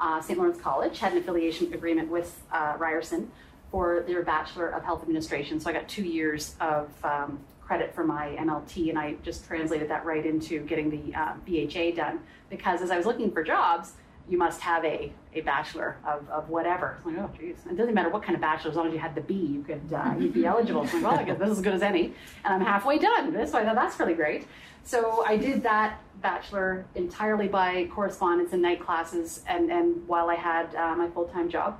uh, 0.00 0.20
St. 0.20 0.38
Lawrence 0.38 0.60
College 0.60 0.98
had 0.98 1.12
an 1.12 1.18
affiliation 1.18 1.72
agreement 1.72 2.08
with 2.08 2.42
uh, 2.52 2.74
Ryerson 2.78 3.30
for 3.70 4.04
their 4.06 4.22
Bachelor 4.22 4.68
of 4.68 4.84
Health 4.84 5.02
Administration. 5.02 5.60
So 5.60 5.70
I 5.70 5.72
got 5.72 5.88
two 5.88 6.04
years 6.04 6.54
of 6.60 6.88
um, 7.04 7.40
credit 7.66 7.94
for 7.94 8.04
my 8.04 8.36
MLT, 8.38 8.90
and 8.90 8.98
I 8.98 9.16
just 9.22 9.46
translated 9.46 9.90
that 9.90 10.04
right 10.04 10.24
into 10.24 10.60
getting 10.60 10.88
the 10.88 11.14
uh, 11.14 11.34
BHA 11.44 11.96
done. 11.96 12.20
Because 12.48 12.80
as 12.80 12.90
I 12.90 12.96
was 12.96 13.06
looking 13.06 13.32
for 13.32 13.42
jobs, 13.42 13.94
you 14.28 14.38
must 14.38 14.60
have 14.60 14.84
a, 14.84 15.12
a 15.34 15.40
bachelor 15.40 15.96
of, 16.06 16.28
of 16.30 16.48
whatever. 16.48 16.96
It's 16.98 17.06
like, 17.06 17.16
oh, 17.18 17.30
geez. 17.38 17.58
It 17.68 17.76
doesn't 17.76 17.94
matter 17.94 18.08
what 18.08 18.22
kind 18.22 18.34
of 18.34 18.40
bachelor, 18.40 18.70
as 18.70 18.76
long 18.76 18.88
as 18.88 18.92
you 18.92 18.98
had 18.98 19.14
the 19.14 19.20
B, 19.20 19.34
you 19.34 19.62
could 19.62 19.92
uh, 19.92 20.14
you'd 20.18 20.32
be 20.32 20.46
eligible. 20.46 20.84
It's 20.84 20.94
like, 20.94 21.02
well, 21.02 21.18
I 21.18 21.24
guess 21.24 21.38
this 21.38 21.50
is 21.50 21.58
as 21.58 21.64
good 21.64 21.74
as 21.74 21.82
any, 21.82 22.14
and 22.44 22.54
I'm 22.54 22.60
halfway 22.60 22.98
done. 22.98 23.32
This, 23.32 23.52
so 23.52 23.58
I 23.58 23.64
thought 23.64 23.74
that's 23.74 23.98
really 23.98 24.14
great. 24.14 24.46
So 24.84 25.24
I 25.26 25.36
did 25.36 25.64
that 25.64 26.00
bachelor 26.22 26.86
entirely 26.94 27.48
by 27.48 27.88
correspondence 27.92 28.52
and 28.52 28.62
night 28.62 28.80
classes, 28.80 29.42
and, 29.48 29.70
and 29.70 30.06
while 30.06 30.30
I 30.30 30.36
had 30.36 30.74
uh, 30.76 30.94
my 30.94 31.08
full 31.10 31.26
time 31.26 31.48
job, 31.48 31.78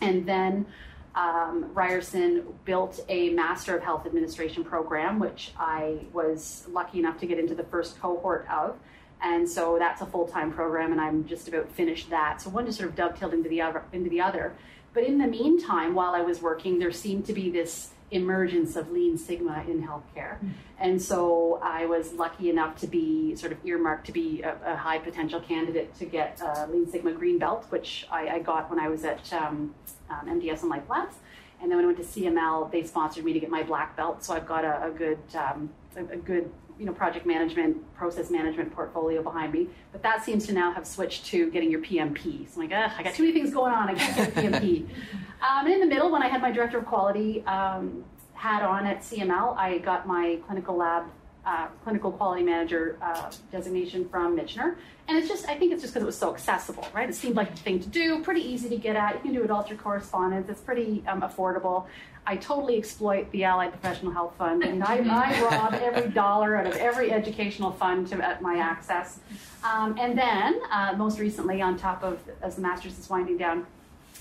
and 0.00 0.26
then 0.26 0.66
um, 1.14 1.70
Ryerson 1.74 2.44
built 2.64 3.04
a 3.08 3.30
Master 3.30 3.76
of 3.76 3.82
Health 3.82 4.06
Administration 4.06 4.64
program, 4.64 5.18
which 5.18 5.52
I 5.58 5.98
was 6.12 6.66
lucky 6.70 6.98
enough 6.98 7.18
to 7.20 7.26
get 7.26 7.38
into 7.38 7.54
the 7.54 7.64
first 7.64 8.00
cohort 8.00 8.46
of. 8.50 8.78
And 9.22 9.48
so 9.48 9.76
that's 9.78 10.00
a 10.00 10.06
full 10.06 10.26
time 10.26 10.52
program, 10.52 10.90
and 10.90 11.00
I'm 11.00 11.26
just 11.26 11.48
about 11.48 11.70
finished 11.70 12.10
that. 12.10 12.40
So 12.40 12.50
one 12.50 12.66
just 12.66 12.78
sort 12.78 12.90
of 12.90 12.96
dovetailed 12.96 13.34
into 13.34 13.48
the 13.48 13.60
other. 13.60 13.84
Into 13.92 14.10
the 14.10 14.20
other. 14.20 14.54
But 14.94 15.04
in 15.04 15.18
the 15.18 15.26
meantime, 15.26 15.94
while 15.94 16.14
I 16.14 16.22
was 16.22 16.42
working, 16.42 16.78
there 16.78 16.92
seemed 16.92 17.26
to 17.26 17.32
be 17.32 17.50
this 17.50 17.90
emergence 18.12 18.76
of 18.76 18.90
Lean 18.90 19.16
Sigma 19.18 19.64
in 19.68 19.82
healthcare. 19.82 20.36
Mm-hmm. 20.36 20.50
And 20.78 21.00
so 21.00 21.60
I 21.62 21.86
was 21.86 22.12
lucky 22.12 22.50
enough 22.50 22.76
to 22.80 22.86
be 22.86 23.34
sort 23.36 23.52
of 23.52 23.58
earmarked 23.64 24.06
to 24.06 24.12
be 24.12 24.42
a, 24.42 24.56
a 24.64 24.76
high 24.76 24.98
potential 24.98 25.40
candidate 25.40 25.94
to 25.96 26.04
get 26.04 26.40
a 26.40 26.66
Lean 26.66 26.90
Sigma 26.90 27.12
Green 27.12 27.38
Belt, 27.38 27.66
which 27.70 28.06
I, 28.10 28.28
I 28.28 28.38
got 28.40 28.70
when 28.70 28.78
I 28.78 28.88
was 28.88 29.04
at 29.04 29.32
um, 29.32 29.74
um, 30.10 30.26
MDS 30.26 30.62
and 30.62 30.72
LifeLabs. 30.72 31.14
And 31.60 31.70
then 31.70 31.78
when 31.78 31.84
I 31.84 31.92
went 31.92 31.98
to 31.98 32.04
CML, 32.04 32.72
they 32.72 32.82
sponsored 32.82 33.24
me 33.24 33.32
to 33.32 33.40
get 33.40 33.48
my 33.48 33.62
black 33.62 33.96
belt. 33.96 34.24
So 34.24 34.34
I've 34.34 34.46
got 34.46 34.64
a, 34.64 34.86
a 34.86 34.90
good, 34.90 35.20
um, 35.36 35.70
a, 35.96 36.04
a, 36.04 36.16
good, 36.16 36.50
you 36.82 36.86
know, 36.86 36.92
project 36.92 37.24
management, 37.24 37.76
process 37.94 38.28
management 38.28 38.74
portfolio 38.74 39.22
behind 39.22 39.52
me. 39.52 39.68
But 39.92 40.02
that 40.02 40.24
seems 40.24 40.48
to 40.48 40.52
now 40.52 40.72
have 40.72 40.84
switched 40.84 41.24
to 41.26 41.48
getting 41.52 41.70
your 41.70 41.80
PMP. 41.80 42.50
So 42.50 42.60
I'm 42.60 42.68
like, 42.68 42.76
I 42.98 43.04
got 43.04 43.14
too 43.14 43.22
many 43.22 43.32
things 43.32 43.54
going 43.54 43.72
on. 43.72 43.88
I 43.88 43.94
can't 43.94 44.16
get 44.16 44.28
a 44.28 44.58
PMP. 44.58 44.88
um, 45.48 45.66
and 45.66 45.74
in 45.74 45.78
the 45.78 45.86
middle, 45.86 46.10
when 46.10 46.24
I 46.24 46.26
had 46.26 46.42
my 46.42 46.50
director 46.50 46.78
of 46.78 46.86
quality 46.86 47.46
um, 47.46 48.04
hat 48.34 48.64
on 48.64 48.84
at 48.84 48.98
CML, 48.98 49.56
I 49.56 49.78
got 49.78 50.08
my 50.08 50.40
clinical 50.44 50.76
lab 50.76 51.04
uh, 51.44 51.66
clinical 51.82 52.12
quality 52.12 52.42
manager 52.42 52.96
uh, 53.02 53.30
designation 53.50 54.08
from 54.08 54.36
Michener. 54.36 54.76
And 55.08 55.18
it's 55.18 55.28
just, 55.28 55.48
I 55.48 55.56
think 55.56 55.72
it's 55.72 55.82
just 55.82 55.92
because 55.92 56.04
it 56.04 56.06
was 56.06 56.16
so 56.16 56.32
accessible, 56.32 56.86
right? 56.94 57.08
It 57.08 57.14
seemed 57.14 57.34
like 57.34 57.50
the 57.50 57.60
thing 57.60 57.80
to 57.80 57.88
do, 57.88 58.22
pretty 58.22 58.42
easy 58.42 58.68
to 58.68 58.76
get 58.76 58.94
at. 58.94 59.14
You 59.14 59.20
can 59.20 59.34
do 59.34 59.42
it 59.42 59.50
all 59.50 59.62
through 59.62 59.78
correspondence. 59.78 60.48
It's 60.48 60.60
pretty 60.60 61.02
um, 61.08 61.22
affordable. 61.22 61.86
I 62.24 62.36
totally 62.36 62.78
exploit 62.78 63.30
the 63.32 63.42
Allied 63.42 63.72
Professional 63.72 64.12
Health 64.12 64.36
Fund, 64.38 64.62
and 64.62 64.84
I, 64.84 64.98
I 64.98 65.42
rob 65.50 65.74
every 65.74 66.08
dollar 66.12 66.56
out 66.56 66.66
of 66.66 66.76
every 66.76 67.10
educational 67.10 67.72
fund 67.72 68.06
to 68.08 68.24
at 68.24 68.40
my 68.40 68.58
access. 68.58 69.18
Um, 69.64 69.96
and 69.98 70.16
then, 70.16 70.60
uh, 70.70 70.94
most 70.96 71.18
recently, 71.18 71.60
on 71.60 71.76
top 71.76 72.04
of 72.04 72.20
as 72.40 72.54
the 72.54 72.62
master's 72.62 72.96
is 72.96 73.10
winding 73.10 73.38
down, 73.38 73.66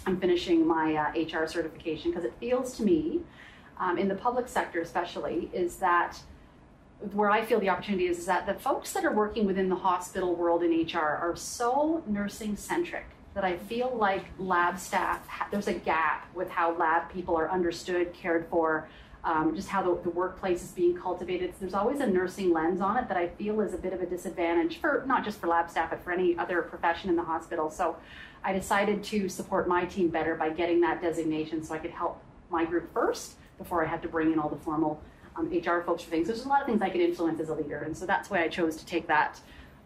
I'm 0.07 0.19
finishing 0.19 0.65
my 0.65 1.11
HR 1.15 1.43
uh, 1.43 1.47
certification 1.47 2.09
because 2.09 2.25
it 2.25 2.33
feels 2.39 2.75
to 2.77 2.83
me, 2.83 3.21
um, 3.77 3.99
in 3.99 4.07
the 4.07 4.15
public 4.15 4.47
sector 4.47 4.81
especially, 4.81 5.51
is 5.53 5.75
that 5.75 6.19
where 7.13 7.31
I 7.31 7.43
feel 7.43 7.59
the 7.59 7.69
opportunity 7.69 8.07
is, 8.07 8.19
is 8.19 8.25
that 8.27 8.45
the 8.45 8.53
folks 8.53 8.93
that 8.93 9.03
are 9.03 9.11
working 9.11 9.45
within 9.45 9.69
the 9.69 9.75
hospital 9.75 10.35
world 10.35 10.63
in 10.63 10.71
HR 10.85 10.99
are 10.99 11.35
so 11.35 12.03
nursing 12.07 12.55
centric 12.55 13.05
that 13.33 13.43
I 13.43 13.57
feel 13.57 13.95
like 13.95 14.25
lab 14.37 14.77
staff, 14.77 15.25
there's 15.51 15.67
a 15.67 15.73
gap 15.73 16.27
with 16.35 16.49
how 16.49 16.77
lab 16.77 17.11
people 17.11 17.35
are 17.37 17.49
understood, 17.49 18.13
cared 18.13 18.47
for, 18.49 18.87
um, 19.23 19.55
just 19.55 19.69
how 19.69 19.81
the, 19.81 20.01
the, 20.03 20.09
workplace 20.09 20.63
is 20.63 20.71
being 20.71 20.95
cultivated. 20.95 21.51
So 21.51 21.57
there's 21.61 21.73
always 21.73 22.01
a 22.01 22.07
nursing 22.07 22.51
lens 22.51 22.81
on 22.81 22.97
it 22.97 23.07
that 23.07 23.17
I 23.17 23.29
feel 23.29 23.61
is 23.61 23.73
a 23.73 23.77
bit 23.77 23.93
of 23.93 24.01
a 24.01 24.05
disadvantage 24.05 24.79
for 24.79 25.03
not 25.07 25.23
just 25.23 25.39
for 25.39 25.47
lab 25.47 25.69
staff, 25.69 25.91
but 25.91 26.03
for 26.03 26.11
any 26.11 26.37
other 26.37 26.61
profession 26.63 27.09
in 27.09 27.15
the 27.15 27.23
hospital. 27.23 27.69
So 27.69 27.95
I 28.43 28.53
decided 28.53 29.03
to 29.05 29.29
support 29.29 29.67
my 29.67 29.85
team 29.85 30.09
better 30.09 30.35
by 30.35 30.49
getting 30.49 30.81
that 30.81 31.01
designation 31.01 31.63
so 31.63 31.73
I 31.73 31.77
could 31.77 31.91
help 31.91 32.21
my 32.49 32.65
group 32.65 32.91
first 32.93 33.35
before 33.57 33.85
I 33.85 33.87
had 33.87 34.01
to 34.01 34.07
bring 34.07 34.33
in 34.33 34.39
all 34.39 34.49
the 34.49 34.57
formal 34.57 35.01
um, 35.35 35.47
HR 35.47 35.81
folks 35.81 36.03
for 36.03 36.09
things. 36.09 36.27
There's 36.27 36.45
a 36.45 36.49
lot 36.49 36.61
of 36.61 36.67
things 36.67 36.81
I 36.81 36.89
can 36.89 37.01
influence 37.01 37.39
as 37.39 37.49
a 37.49 37.53
leader, 37.53 37.79
and 37.79 37.95
so 37.95 38.05
that's 38.05 38.29
why 38.29 38.43
I 38.43 38.47
chose 38.47 38.75
to 38.77 38.85
take 38.85 39.07
that 39.07 39.39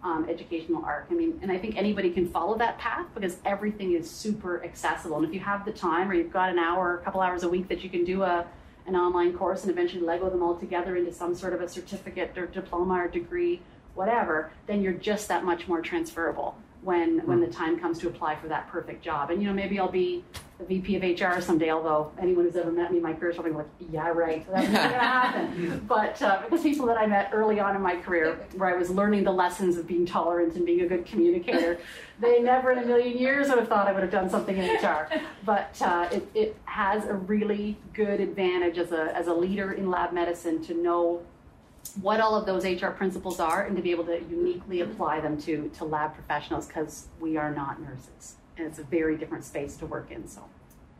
um, 0.03 0.27
educational 0.29 0.83
arc. 0.85 1.07
I 1.09 1.13
mean, 1.13 1.39
and 1.41 1.51
I 1.51 1.57
think 1.57 1.77
anybody 1.77 2.11
can 2.11 2.29
follow 2.29 2.57
that 2.57 2.77
path 2.77 3.07
because 3.13 3.37
everything 3.45 3.93
is 3.93 4.09
super 4.09 4.63
accessible. 4.63 5.17
And 5.17 5.25
if 5.25 5.33
you 5.33 5.39
have 5.39 5.65
the 5.65 5.71
time, 5.71 6.09
or 6.09 6.13
you've 6.13 6.33
got 6.33 6.49
an 6.49 6.59
hour, 6.59 6.99
a 6.99 7.03
couple 7.03 7.21
hours 7.21 7.43
a 7.43 7.49
week 7.49 7.67
that 7.69 7.83
you 7.83 7.89
can 7.89 8.03
do 8.03 8.23
a 8.23 8.45
an 8.87 8.95
online 8.95 9.33
course 9.33 9.63
and 9.63 9.71
eventually 9.71 10.01
Lego 10.01 10.29
them 10.29 10.43
all 10.43 10.55
together 10.55 10.95
into 10.95 11.11
some 11.11 11.33
sort 11.33 11.53
of 11.53 11.61
a 11.61 11.67
certificate 11.67 12.37
or 12.37 12.45
diploma 12.45 12.93
or 12.93 13.07
degree, 13.07 13.59
whatever, 13.95 14.51
then 14.67 14.81
you're 14.81 14.93
just 14.93 15.27
that 15.27 15.43
much 15.43 15.67
more 15.67 15.81
transferable 15.81 16.55
when 16.85 17.25
when 17.25 17.39
the 17.41 17.47
time 17.47 17.79
comes 17.79 17.97
to 17.97 18.07
apply 18.07 18.35
for 18.35 18.47
that 18.47 18.69
perfect 18.69 19.03
job. 19.03 19.31
And 19.31 19.41
you 19.41 19.47
know, 19.47 19.53
maybe 19.53 19.79
I'll 19.79 19.91
be 19.91 20.23
the 20.59 20.65
VP 20.65 20.95
of 20.97 21.03
HR 21.19 21.41
someday. 21.41 21.71
Although 21.71 22.11
anyone 22.19 22.45
who's 22.45 22.55
ever 22.55 22.71
met 22.71 22.91
me 22.91 22.97
in 22.97 23.03
my 23.03 23.13
career 23.13 23.31
is 23.31 23.35
probably 23.35 23.53
like, 23.53 23.65
yeah, 23.91 24.09
right, 24.09 24.45
that's 24.51 24.69
not 24.69 24.81
going 24.81 24.93
to 24.93 24.99
happen. 24.99 25.85
but 25.87 26.21
uh, 26.21 26.43
because 26.43 26.61
people 26.61 26.85
that 26.85 26.97
I 26.97 27.07
met 27.07 27.31
early 27.33 27.59
on 27.59 27.75
in 27.75 27.81
my 27.81 27.95
career, 27.95 28.37
where 28.55 28.73
I 28.73 28.77
was 28.77 28.91
learning 28.91 29.23
the 29.23 29.31
lessons 29.31 29.77
of 29.77 29.87
being 29.87 30.05
tolerant 30.05 30.55
and 30.55 30.63
being 30.63 30.81
a 30.81 30.87
good 30.87 31.07
communicator, 31.07 31.79
they 32.19 32.39
never 32.39 32.71
in 32.71 32.77
a 32.77 32.85
million 32.85 33.17
years 33.17 33.49
would 33.49 33.57
have 33.57 33.67
thought 33.67 33.87
I 33.87 33.91
would 33.91 34.03
have 34.03 34.11
done 34.11 34.29
something 34.29 34.55
in 34.55 34.75
HR. 34.75 35.09
But 35.43 35.75
uh, 35.81 36.07
it, 36.11 36.29
it 36.35 36.55
has 36.65 37.05
a 37.05 37.15
really 37.15 37.77
good 37.93 38.19
advantage 38.19 38.77
as 38.77 38.91
a 38.91 39.15
as 39.15 39.25
a 39.25 39.33
leader 39.33 39.73
in 39.73 39.89
lab 39.89 40.13
medicine 40.13 40.63
to 40.65 40.75
know 40.75 41.23
what 42.01 42.19
all 42.19 42.35
of 42.35 42.45
those 42.45 42.65
HR 42.65 42.89
principles 42.89 43.39
are 43.39 43.63
and 43.63 43.75
to 43.75 43.81
be 43.81 43.91
able 43.91 44.05
to 44.05 44.21
uniquely 44.29 44.81
apply 44.81 45.21
them 45.21 45.39
to, 45.41 45.69
to 45.77 45.85
lab 45.85 46.13
professionals 46.13 46.67
because 46.67 47.07
we 47.19 47.37
are 47.37 47.53
not 47.53 47.81
nurses. 47.81 48.35
And 48.57 48.67
it's 48.67 48.79
a 48.79 48.83
very 48.83 49.17
different 49.17 49.43
space 49.43 49.75
to 49.77 49.85
work 49.85 50.11
in. 50.11 50.27
So 50.27 50.41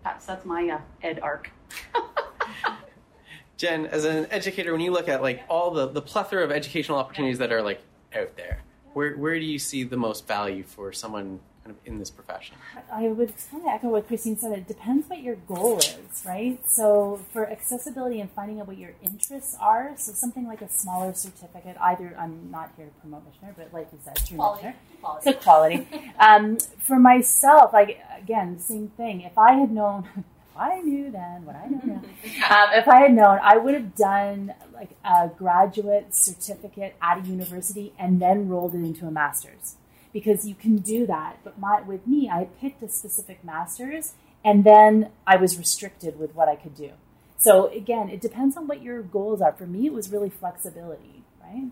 that's, 0.04 0.26
that's 0.26 0.46
my 0.46 0.70
uh, 0.70 0.80
ed 1.02 1.20
arc. 1.22 1.52
Jen, 3.58 3.86
as 3.86 4.04
an 4.04 4.28
educator, 4.32 4.72
when 4.74 4.82
you 4.82 4.92
look 4.92 5.08
at 5.08 5.22
like 5.22 5.44
all 5.48 5.72
the, 5.72 5.88
the 5.88 6.02
plethora 6.02 6.44
of 6.44 6.52
educational 6.52 6.98
opportunities 6.98 7.38
that 7.38 7.52
are 7.52 7.62
like 7.62 7.82
out 8.16 8.36
there, 8.36 8.62
where, 8.94 9.16
where 9.18 9.40
do 9.40 9.46
you 9.46 9.60
see 9.60 9.84
the 9.84 9.98
most 9.98 10.28
value 10.28 10.64
for 10.64 10.92
someone 10.92 11.40
kind 11.66 11.76
of 11.76 11.88
in 11.88 11.98
this 11.98 12.12
profession? 12.12 12.56
I 12.92 13.08
would 13.08 13.34
kind 13.50 13.64
of 13.64 13.70
echo 13.70 13.90
what 13.90 14.08
Christine 14.08 14.38
said. 14.38 14.52
It 14.58 14.68
depends 14.68 15.10
what 15.10 15.22
your 15.22 15.36
goal 15.36 15.80
is, 15.80 16.24
right? 16.26 16.60
So 16.70 17.26
for 17.34 17.50
accessibility 17.50 18.22
and 18.22 18.30
finding 18.32 18.60
out 18.60 18.68
what 18.68 18.78
your 18.78 18.92
interests 19.04 19.58
are, 19.60 19.94
so 19.98 20.12
something 20.12 20.48
like 20.48 20.62
a 20.62 20.70
smaller 20.70 21.14
certificate, 21.14 21.76
either 21.82 22.16
I'm 22.20 22.52
not 22.52 22.72
here 22.78 22.86
to 22.86 22.92
promote 23.02 23.24
Michener, 23.26 23.54
but 23.58 23.74
like 23.74 23.88
you 23.92 24.00
said, 24.04 24.18
through 24.20 24.38
quality. 24.38 24.68
Michener. 24.68 24.76
Quality. 25.02 25.32
So 25.32 25.34
quality. 25.38 25.88
um, 26.20 26.58
for 26.80 27.00
myself, 27.00 27.74
like 27.74 28.00
again, 28.18 28.60
same 28.60 28.90
thing. 28.90 29.22
If 29.22 29.38
I 29.38 29.54
had 29.54 29.72
known 29.72 30.08
I 30.58 30.80
knew 30.80 31.12
then 31.12 31.44
what 31.44 31.58
I 31.58 31.68
know 31.68 31.82
now. 31.84 31.96
um, 32.64 32.70
if 32.74 32.88
I 32.88 33.02
had 33.02 33.14
known, 33.14 33.40
I 33.42 33.58
would 33.58 33.74
have 33.74 33.94
done 33.94 34.54
like 34.74 34.92
a 35.04 35.30
graduate 35.36 36.16
certificate 36.16 36.96
at 37.02 37.26
a 37.26 37.28
university 37.28 37.92
and 38.00 38.22
then 38.22 38.48
rolled 38.48 38.74
it 38.74 38.78
into 38.78 39.06
a 39.06 39.12
master's 39.12 39.76
because 40.16 40.48
you 40.48 40.56
can 40.56 40.78
do 40.78 41.06
that. 41.06 41.40
But 41.44 41.60
my, 41.60 41.82
with 41.82 42.08
me, 42.08 42.30
I 42.30 42.48
picked 42.62 42.82
a 42.82 42.88
specific 42.88 43.44
master's 43.44 44.14
and 44.46 44.64
then 44.64 45.10
I 45.28 45.36
was 45.36 45.58
restricted 45.58 46.18
with 46.18 46.34
what 46.34 46.48
I 46.48 46.56
could 46.56 46.74
do. 46.74 46.92
So 47.38 47.68
again, 47.68 48.08
it 48.08 48.22
depends 48.22 48.56
on 48.56 48.66
what 48.66 48.82
your 48.82 49.02
goals 49.02 49.42
are. 49.42 49.52
For 49.52 49.68
me, 49.68 49.88
it 49.88 49.94
was 49.94 50.10
really 50.10 50.30
flexibility, 50.30 51.26
right? 51.44 51.70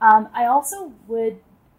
Um, 0.00 0.28
I 0.34 0.46
also 0.46 0.92
would 1.06 1.38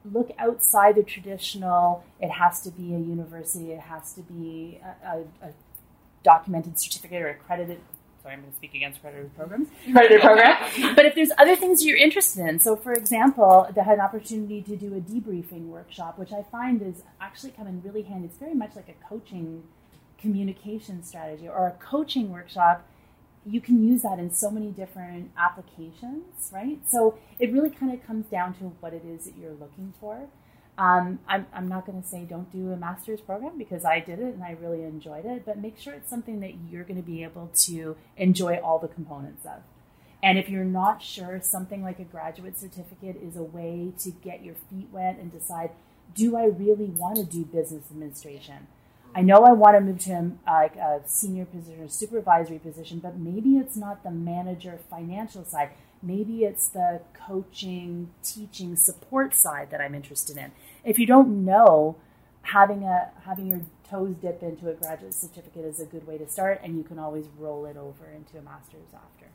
look 0.10 0.32
outside 0.40 0.96
the 0.96 1.04
traditional, 1.04 2.06
it 2.22 2.32
has 2.32 2.62
to 2.62 2.72
be 2.72 2.94
a 2.94 2.98
university, 2.98 3.74
it 3.74 3.82
has 3.82 4.14
to 4.14 4.22
be 4.22 4.80
a, 5.04 5.18
a, 5.18 5.48
a 5.48 5.54
documented 6.24 6.80
certificate 6.80 7.24
or 7.24 7.28
accredited 7.28 7.82
sorry, 8.26 8.38
I'm 8.38 8.42
going 8.42 8.52
to 8.52 8.58
speak 8.58 8.74
against 8.74 8.98
accredited 8.98 9.36
programs, 9.36 9.68
accredited 9.88 10.22
program. 10.22 10.58
but 10.96 11.06
if 11.06 11.14
there's 11.14 11.30
other 11.38 11.56
things 11.56 11.86
you're 11.86 11.96
interested 11.96 12.48
in, 12.48 12.58
so 12.58 12.76
for 12.76 12.92
example, 12.92 13.68
they 13.76 13.84
had 13.84 14.00
an 14.00 14.02
opportunity 14.02 14.64
to 14.64 14.76
do 14.76 14.96
a 14.96 15.00
debriefing 15.00 15.68
workshop, 15.68 16.18
which 16.18 16.32
I 16.34 16.42
find 16.42 16.82
is 16.82 17.04
actually 17.22 17.52
come 17.52 17.68
in 17.68 17.84
really 17.84 18.02
handy. 18.02 18.28
It's 18.28 18.38
very 18.38 18.56
much 18.56 18.76
like 18.76 18.90
a 18.90 19.08
coaching 19.08 19.64
communication 20.18 21.04
strategy 21.04 21.48
or 21.48 21.68
a 21.68 21.72
coaching 21.74 22.32
workshop. 22.32 22.84
You 23.46 23.62
can 23.62 23.88
use 23.88 24.02
that 24.02 24.18
in 24.18 24.32
so 24.32 24.50
many 24.50 24.72
different 24.72 25.30
applications, 25.38 26.50
right? 26.52 26.80
So 26.88 27.20
it 27.38 27.54
really 27.54 27.70
kind 27.70 27.94
of 27.94 28.04
comes 28.08 28.26
down 28.26 28.56
to 28.56 28.64
what 28.80 28.92
it 28.94 29.04
is 29.06 29.26
that 29.26 29.38
you're 29.38 29.52
looking 29.52 29.94
for. 30.00 30.28
Um, 30.78 31.20
I'm, 31.28 31.48
I'm 31.54 31.68
not 31.70 31.86
going 31.86 32.02
to 32.02 32.08
say 32.08 32.26
don't 32.26 32.52
do 32.52 32.72
a 32.72 32.76
master's 32.76 33.22
program 33.22 33.58
because 33.58 33.86
I 33.86 34.02
did 34.02 34.20
it 34.20 34.34
and 34.34 34.44
I 34.44 34.58
really 34.62 34.84
enjoyed 34.84 35.26
it, 35.26 35.46
but 35.46 35.58
make 35.58 35.78
sure 35.80 35.94
it's 35.94 36.10
something 36.10 36.42
that 36.42 36.52
you're 36.70 36.84
going 36.84 37.02
to 37.02 37.06
be 37.06 37.24
able 37.24 37.50
to 37.62 37.96
enjoy 38.18 38.58
all 38.58 38.80
the 38.80 38.90
components 38.90 39.46
of. 39.46 39.62
And 40.22 40.38
if 40.38 40.50
you're 40.50 40.66
not 40.66 41.02
sure, 41.02 41.40
something 41.42 41.84
like 41.84 42.00
a 42.00 42.04
graduate 42.04 42.58
certificate 42.58 43.18
is 43.22 43.38
a 43.38 43.44
way 43.44 43.94
to 44.00 44.12
get 44.12 44.44
your 44.44 44.56
feet 44.70 44.90
wet 44.92 45.18
and 45.20 45.32
decide 45.32 45.72
do 46.14 46.36
I 46.36 46.46
really 46.46 46.86
want 46.86 47.18
to 47.18 47.24
do 47.24 47.46
business 47.46 47.86
administration? 47.92 48.68
I 49.14 49.22
know 49.22 49.44
I 49.46 49.54
want 49.54 49.78
to 49.78 49.82
move 49.82 50.00
to 50.00 50.34
a, 50.48 50.52
a 50.52 51.02
senior 51.06 51.46
position 51.46 51.82
or 51.82 51.88
supervisory 51.88 52.60
position, 52.60 53.00
but 53.00 53.18
maybe 53.18 53.58
it's 53.58 53.78
not 53.78 54.04
the 54.04 54.12
manager 54.12 54.80
financial 54.90 55.46
side. 55.46 55.70
Maybe 56.06 56.44
it's 56.44 56.68
the 56.68 57.02
coaching, 57.14 58.12
teaching, 58.24 58.76
support 58.76 59.34
side 59.34 59.72
that 59.72 59.82
I'm 59.82 59.96
interested 59.96 60.38
in. 60.38 60.52
If 60.84 61.00
you 61.00 61.06
don't 61.06 61.44
know, 61.44 61.98
having 62.44 62.84
a 62.84 63.10
having 63.26 63.48
your 63.48 63.62
toes 63.90 64.16
dip 64.22 64.44
into 64.44 64.70
a 64.70 64.74
graduate 64.74 65.14
certificate 65.14 65.66
is 65.66 65.80
a 65.80 65.86
good 65.86 66.06
way 66.06 66.18
to 66.18 66.28
start, 66.28 66.62
and 66.64 66.78
you 66.78 66.84
can 66.84 67.00
always 67.00 67.26
roll 67.38 67.66
it 67.66 67.78
over 67.78 68.06
into 68.06 68.38
a 68.38 68.42
master's 68.42 68.94
after. 68.94 69.28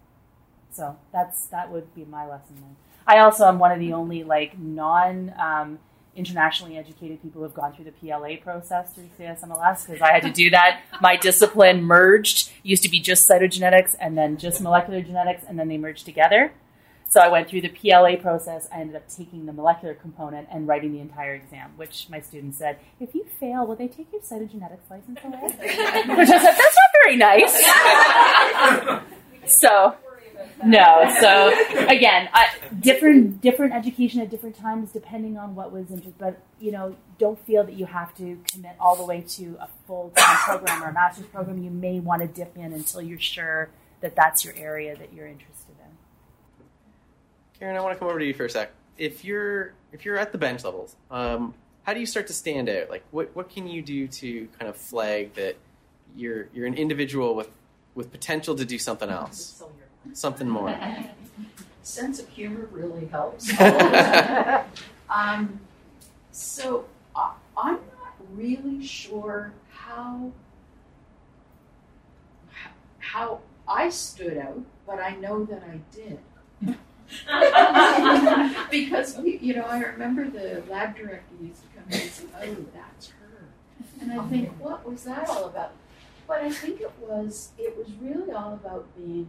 So 0.70 0.96
that's 1.12 1.46
that 1.46 1.70
would 1.70 1.94
be 1.94 2.04
my 2.04 2.26
lesson 2.26 2.56
then. 2.60 2.76
I 3.06 3.18
also 3.18 3.46
am 3.46 3.58
one 3.58 3.72
of 3.72 3.80
the 3.80 3.92
only 3.92 4.22
like 4.22 4.58
non 4.58 5.34
um, 5.38 5.78
internationally 6.20 6.76
educated 6.76 7.20
people 7.22 7.40
who 7.40 7.42
have 7.44 7.54
gone 7.54 7.72
through 7.72 7.86
the 7.86 7.92
PLA 7.92 8.36
process 8.40 8.92
through 8.92 9.08
CSMLS 9.18 9.86
because 9.86 10.02
I 10.02 10.12
had 10.12 10.22
to 10.22 10.30
do 10.30 10.50
that. 10.50 10.82
My 11.00 11.16
discipline 11.16 11.82
merged. 11.82 12.52
Used 12.62 12.82
to 12.82 12.90
be 12.90 13.00
just 13.00 13.28
cytogenetics 13.28 13.96
and 13.98 14.16
then 14.16 14.36
just 14.36 14.60
molecular 14.60 15.00
genetics, 15.00 15.42
and 15.48 15.58
then 15.58 15.68
they 15.68 15.78
merged 15.78 16.04
together. 16.04 16.52
So 17.08 17.20
I 17.20 17.28
went 17.28 17.48
through 17.48 17.62
the 17.62 17.70
PLA 17.70 18.16
process. 18.16 18.68
I 18.72 18.82
ended 18.82 18.94
up 18.94 19.08
taking 19.08 19.46
the 19.46 19.52
molecular 19.52 19.94
component 19.94 20.46
and 20.52 20.68
writing 20.68 20.92
the 20.92 21.00
entire 21.00 21.34
exam, 21.34 21.72
which 21.76 22.06
my 22.08 22.20
students 22.20 22.58
said, 22.58 22.78
if 23.00 23.14
you 23.16 23.26
fail, 23.40 23.66
will 23.66 23.74
they 23.74 23.88
take 23.88 24.12
your 24.12 24.20
cytogenetics 24.20 24.88
license 24.88 25.18
away? 25.24 25.40
which 25.40 26.28
I 26.28 26.38
said, 26.38 26.54
that's 26.54 26.76
not 26.76 26.90
very 27.02 27.16
nice. 27.16 27.52
so 29.58 29.96
no. 30.64 31.16
So 31.20 31.48
again, 31.88 32.28
I, 32.32 32.48
different 32.80 33.40
different 33.40 33.74
education 33.74 34.20
at 34.20 34.30
different 34.30 34.56
times, 34.56 34.92
depending 34.92 35.36
on 35.38 35.54
what 35.54 35.72
was 35.72 35.90
interested. 35.90 36.18
But 36.18 36.40
you 36.58 36.72
know, 36.72 36.96
don't 37.18 37.38
feel 37.46 37.64
that 37.64 37.74
you 37.74 37.86
have 37.86 38.14
to 38.16 38.38
commit 38.50 38.76
all 38.80 38.96
the 38.96 39.04
way 39.04 39.22
to 39.22 39.56
a 39.60 39.68
full 39.86 40.12
time 40.16 40.36
program 40.38 40.82
or 40.82 40.88
a 40.88 40.92
master's 40.92 41.26
program. 41.26 41.62
You 41.62 41.70
may 41.70 42.00
want 42.00 42.22
to 42.22 42.28
dip 42.28 42.56
in 42.56 42.72
until 42.72 43.02
you're 43.02 43.18
sure 43.18 43.70
that 44.00 44.16
that's 44.16 44.44
your 44.44 44.54
area 44.56 44.96
that 44.96 45.12
you're 45.12 45.26
interested 45.26 45.74
in. 45.78 45.90
Karen, 47.58 47.76
I 47.76 47.80
want 47.80 47.94
to 47.94 47.98
come 47.98 48.08
over 48.08 48.18
to 48.18 48.24
you 48.24 48.34
for 48.34 48.46
a 48.46 48.50
sec. 48.50 48.70
If 48.98 49.24
you're 49.24 49.74
if 49.92 50.04
you're 50.04 50.18
at 50.18 50.32
the 50.32 50.38
bench 50.38 50.64
levels, 50.64 50.96
um, 51.10 51.54
how 51.82 51.94
do 51.94 52.00
you 52.00 52.06
start 52.06 52.26
to 52.28 52.32
stand 52.32 52.68
out? 52.68 52.90
Like, 52.90 53.04
what 53.10 53.34
what 53.34 53.50
can 53.50 53.66
you 53.66 53.82
do 53.82 54.08
to 54.08 54.48
kind 54.58 54.68
of 54.68 54.76
flag 54.76 55.34
that 55.34 55.56
you're 56.16 56.48
you're 56.52 56.66
an 56.66 56.74
individual 56.74 57.34
with 57.34 57.50
with 57.94 58.10
potential 58.10 58.54
to 58.54 58.64
do 58.64 58.78
something 58.78 59.10
else, 59.10 59.62
something 60.12 60.48
more? 60.48 60.76
Sense 61.82 62.20
of 62.20 62.28
humor 62.28 62.68
really 62.70 63.06
helps. 63.06 63.50
um, 65.10 65.60
so 66.30 66.84
uh, 67.16 67.32
I'm 67.56 67.74
not 67.74 68.14
really 68.34 68.84
sure 68.84 69.52
how 69.70 70.30
how 72.98 73.40
I 73.66 73.88
stood 73.88 74.36
out, 74.36 74.60
but 74.86 75.00
I 75.00 75.16
know 75.16 75.44
that 75.44 75.62
I 75.64 75.80
did. 75.94 76.18
because 78.70 79.16
we, 79.18 79.38
you 79.38 79.54
know, 79.54 79.64
I 79.64 79.80
remember 79.80 80.28
the 80.28 80.62
lab 80.70 80.96
director 80.96 81.34
used 81.42 81.62
to 81.62 81.68
come 81.74 81.84
in 81.90 82.00
and 82.00 82.10
say, 82.10 82.24
"Oh, 82.40 82.56
that's 82.72 83.08
her," 83.08 83.48
and 84.00 84.12
I 84.12 84.24
think, 84.28 84.50
what 84.60 84.88
was 84.88 85.02
that 85.04 85.28
all 85.28 85.46
about? 85.46 85.72
But 86.28 86.42
I 86.42 86.50
think 86.50 86.80
it 86.80 86.92
was 87.00 87.50
it 87.58 87.76
was 87.76 87.88
really 88.00 88.30
all 88.30 88.54
about 88.54 88.86
being 88.96 89.26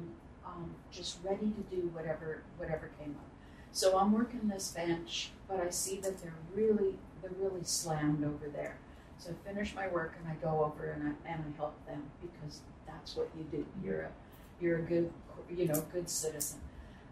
um, 0.61 0.75
just 0.91 1.19
ready 1.23 1.51
to 1.51 1.75
do 1.75 1.87
whatever 1.93 2.43
whatever 2.57 2.91
came 2.99 3.15
up. 3.17 3.27
So 3.71 3.97
I'm 3.97 4.11
working 4.11 4.47
this 4.47 4.69
bench, 4.71 5.31
but 5.47 5.59
I 5.59 5.69
see 5.69 5.99
that 6.01 6.21
they're 6.21 6.33
really 6.53 6.95
they're 7.21 7.31
really 7.39 7.63
slammed 7.63 8.23
over 8.23 8.47
there. 8.51 8.77
So 9.17 9.29
I 9.31 9.47
finish 9.47 9.75
my 9.75 9.87
work 9.87 10.15
and 10.19 10.31
I 10.31 10.35
go 10.43 10.63
over 10.63 10.91
and 10.91 11.03
I, 11.03 11.31
and 11.31 11.43
I 11.47 11.57
help 11.57 11.85
them 11.85 12.03
because 12.21 12.61
that's 12.87 13.15
what 13.15 13.29
you 13.37 13.43
do. 13.51 13.65
You're 13.83 14.01
a 14.01 14.11
you're 14.59 14.79
a 14.79 14.81
good 14.81 15.11
you 15.49 15.67
know 15.67 15.83
good 15.93 16.09
citizen. 16.09 16.59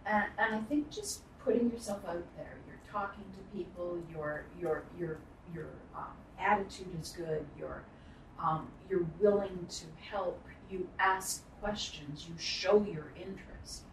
And, 0.06 0.26
and 0.38 0.56
I 0.56 0.60
think 0.62 0.90
just 0.90 1.22
putting 1.44 1.72
yourself 1.72 2.00
out 2.08 2.26
there, 2.36 2.58
you're 2.68 2.92
talking 2.92 3.24
to 3.34 3.58
people, 3.58 4.02
your 4.12 4.46
your 4.60 4.84
your 4.98 5.18
your 5.54 5.68
um, 5.96 6.14
attitude 6.40 6.88
is 7.00 7.10
good, 7.12 7.46
you're 7.58 7.84
um, 8.42 8.68
you're 8.90 9.06
willing 9.20 9.66
to 9.70 9.86
help, 10.10 10.42
you 10.70 10.88
ask 11.00 11.44
questions, 11.62 12.26
you 12.28 12.36
show 12.38 12.84
your 12.84 13.12
interest. 13.16 13.84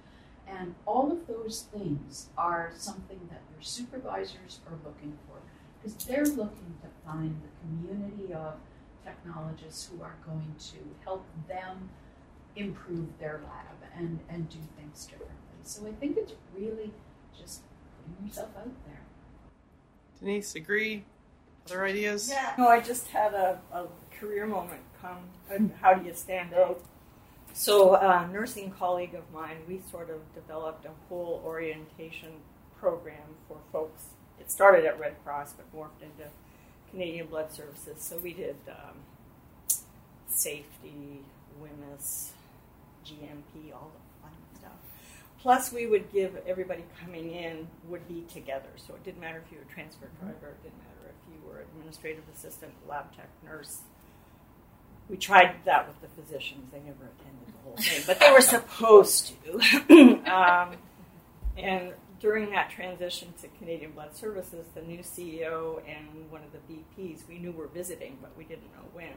And 0.47 0.75
all 0.87 1.11
of 1.11 1.27
those 1.27 1.67
things 1.73 2.29
are 2.39 2.73
something 2.77 3.19
that 3.31 3.41
your 3.53 3.63
supervisors 3.63 4.61
are 4.67 4.79
looking 4.85 5.19
for 5.27 5.39
because 5.83 6.05
they're 6.05 6.25
looking 6.25 6.75
to 6.83 6.89
find 7.05 7.41
the 7.43 7.87
community 7.87 8.33
of 8.33 8.55
technologists 9.05 9.89
who 9.89 10.03
are 10.03 10.17
going 10.25 10.55
to 10.59 10.77
help 11.05 11.27
them 11.49 11.91
improve 12.55 13.07
their 13.19 13.41
lab 13.45 13.91
and, 13.97 14.19
and 14.29 14.49
do 14.49 14.59
things 14.79 15.05
differently. 15.07 15.37
So 15.63 15.87
I 15.87 15.93
think 15.93 16.17
it's 16.17 16.33
really 16.57 16.93
just 17.37 17.63
putting 17.99 18.29
yourself 18.29 18.51
out 18.57 18.71
there. 18.87 19.01
Denise, 20.21 20.55
agree? 20.55 21.05
Other 21.67 21.85
ideas? 21.85 22.31
Yeah. 22.31 22.55
No, 22.57 22.69
I 22.69 22.81
just 22.81 23.09
had 23.09 23.35
a, 23.35 23.59
a 23.73 23.87
career 24.19 24.47
moment 24.47 24.81
come. 25.07 25.73
How 25.81 25.95
do 25.95 26.07
you 26.07 26.15
stand 26.15 26.55
out? 26.55 26.81
So, 27.53 27.95
a 27.95 28.29
nursing 28.31 28.71
colleague 28.71 29.15
of 29.15 29.33
mine, 29.33 29.57
we 29.67 29.81
sort 29.91 30.11
of 30.11 30.21
developed 30.35 30.85
a 30.85 30.91
whole 31.09 31.43
orientation 31.45 32.33
program 32.79 33.37
for 33.49 33.59
folks. 33.73 34.03
It 34.39 34.51
started 34.51 34.85
at 34.85 35.01
Red 35.01 35.15
Cross, 35.25 35.55
but 35.55 35.75
morphed 35.75 36.03
into 36.03 36.31
Canadian 36.91 37.27
Blood 37.27 37.53
Services. 37.53 38.03
So 38.03 38.19
we 38.19 38.35
did 38.35 38.57
um, 38.69 38.97
safety, 40.29 41.21
WHMIS, 41.63 42.31
GMP, 43.07 43.73
all 43.73 43.91
the 43.95 44.23
fun 44.23 44.33
stuff. 44.59 44.73
Plus, 45.41 45.73
we 45.73 45.87
would 45.87 46.13
give 46.13 46.37
everybody 46.47 46.85
coming 47.03 47.33
in 47.33 47.69
would 47.89 48.07
be 48.07 48.25
together. 48.33 48.69
So 48.77 48.95
it 48.95 49.05
didn't 49.05 49.21
matter 49.21 49.43
if 49.45 49.51
you 49.51 49.59
were 49.59 49.65
a 49.65 49.75
transfer 49.75 50.07
mm-hmm. 50.07 50.27
driver, 50.27 50.49
it 50.49 50.63
didn't 50.63 50.79
matter 50.79 51.09
if 51.09 51.33
you 51.33 51.49
were 51.49 51.61
administrative 51.61 52.25
assistant, 52.35 52.73
lab 52.87 53.17
tech, 53.17 53.31
nurse. 53.43 53.79
We 55.09 55.17
tried 55.17 55.55
that 55.65 55.87
with 55.87 56.01
the 56.01 56.23
physicians. 56.23 56.71
They 56.73 56.79
never 56.79 57.05
attended 57.05 57.47
the 57.47 57.63
whole 57.63 57.77
thing, 57.77 58.03
but 58.07 58.19
they 58.19 58.33
were 58.33 58.41
supposed 58.41 59.33
to. 59.45 60.33
um, 60.33 60.77
and 61.57 61.93
during 62.19 62.51
that 62.51 62.71
transition 62.71 63.33
to 63.41 63.49
Canadian 63.59 63.93
Blood 63.93 64.17
Services, 64.17 64.67
the 64.75 64.83
new 64.83 64.99
CEO 64.99 65.81
and 65.87 66.31
one 66.31 66.43
of 66.43 66.51
the 66.53 66.59
VPs 66.73 67.29
we 67.29 67.39
knew 67.39 67.53
were 67.53 67.69
visiting, 67.69 68.19
but 68.21 68.37
we 68.37 68.45
didn't 68.45 68.73
know 68.75 68.89
when. 68.93 69.13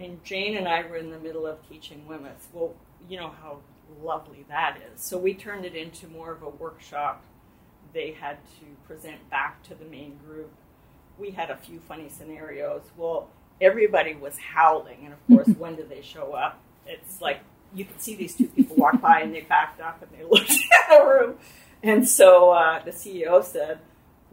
And 0.00 0.24
Jane 0.24 0.56
and 0.56 0.66
I 0.66 0.82
were 0.82 0.96
in 0.96 1.10
the 1.10 1.18
middle 1.18 1.46
of 1.46 1.66
teaching 1.68 2.04
WHMIS. 2.08 2.48
Well, 2.52 2.74
you 3.08 3.18
know 3.18 3.32
how 3.40 3.58
lovely 4.02 4.44
that 4.48 4.78
is. 4.92 5.04
So 5.04 5.18
we 5.18 5.34
turned 5.34 5.64
it 5.64 5.74
into 5.74 6.08
more 6.08 6.32
of 6.32 6.42
a 6.42 6.48
workshop. 6.48 7.22
They 7.92 8.12
had 8.12 8.38
to 8.58 8.64
present 8.86 9.30
back 9.30 9.62
to 9.64 9.74
the 9.74 9.84
main 9.84 10.18
group. 10.26 10.50
We 11.18 11.30
had 11.30 11.50
a 11.50 11.56
few 11.56 11.78
funny 11.78 12.08
scenarios. 12.08 12.82
Well, 12.96 13.28
everybody 13.64 14.14
was 14.14 14.38
howling, 14.38 14.98
and 15.04 15.12
of 15.12 15.26
course, 15.26 15.48
when 15.58 15.76
did 15.76 15.88
they 15.88 16.02
show 16.02 16.32
up? 16.32 16.60
It's 16.86 17.20
like 17.20 17.40
you 17.74 17.84
could 17.84 18.00
see 18.00 18.14
these 18.14 18.36
two 18.36 18.46
people 18.46 18.76
walk 18.76 19.00
by 19.00 19.20
and 19.20 19.34
they 19.34 19.40
backed 19.40 19.80
up 19.80 20.02
and 20.02 20.10
they 20.18 20.24
looked 20.30 20.50
at 20.50 20.98
the 20.98 21.04
room. 21.04 21.34
And 21.82 22.08
so 22.08 22.50
uh, 22.50 22.82
the 22.84 22.92
CEO 22.92 23.44
said, 23.44 23.78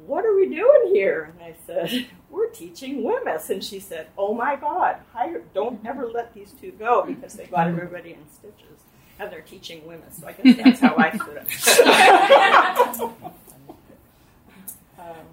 What 0.06 0.26
are 0.26 0.36
we 0.36 0.48
doing 0.48 0.94
here? 0.94 1.34
And 1.34 1.44
I 1.44 1.56
said, 1.65 2.08
We're 2.30 2.50
teaching 2.50 3.04
WHMIS. 3.04 3.50
And 3.50 3.63
she 3.63 3.80
said, 3.80 4.08
Oh 4.17 4.34
my 4.34 4.56
God, 4.56 4.98
hire, 5.13 5.41
don't 5.54 5.86
ever 5.86 6.08
let 6.08 6.34
these 6.34 6.52
two 6.52 6.72
go 6.72 7.04
because 7.04 7.34
they 7.34 7.46
got 7.46 7.67
everybody 7.67 8.12
in 8.13 8.26
stitches 8.32 8.80
and 9.20 9.32
they're 9.32 9.41
teaching 9.41 9.82
WHMIS. 9.82 10.22
So 10.22 10.28
I 10.28 10.32
guess 10.34 10.58
that's 10.58 10.80
how 10.80 10.96
I 10.98 11.12
stood 11.17 11.38
up. 11.38 11.46
um, 15.00 15.26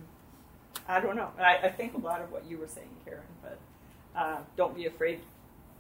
I 0.89 1.01
don't 1.01 1.17
know. 1.17 1.31
I, 1.39 1.59
I, 1.65 1.71
think 1.71 1.95
a 1.95 1.99
lot 1.99 2.21
of 2.21 2.33
what 2.33 2.45
you 2.49 2.59
were 2.59 2.67
saying, 2.67 2.89
Karen, 3.05 3.23
but 3.43 3.59
uh, 4.19 4.39
don't 4.57 4.75
be 4.75 4.87
afraid 4.87 5.21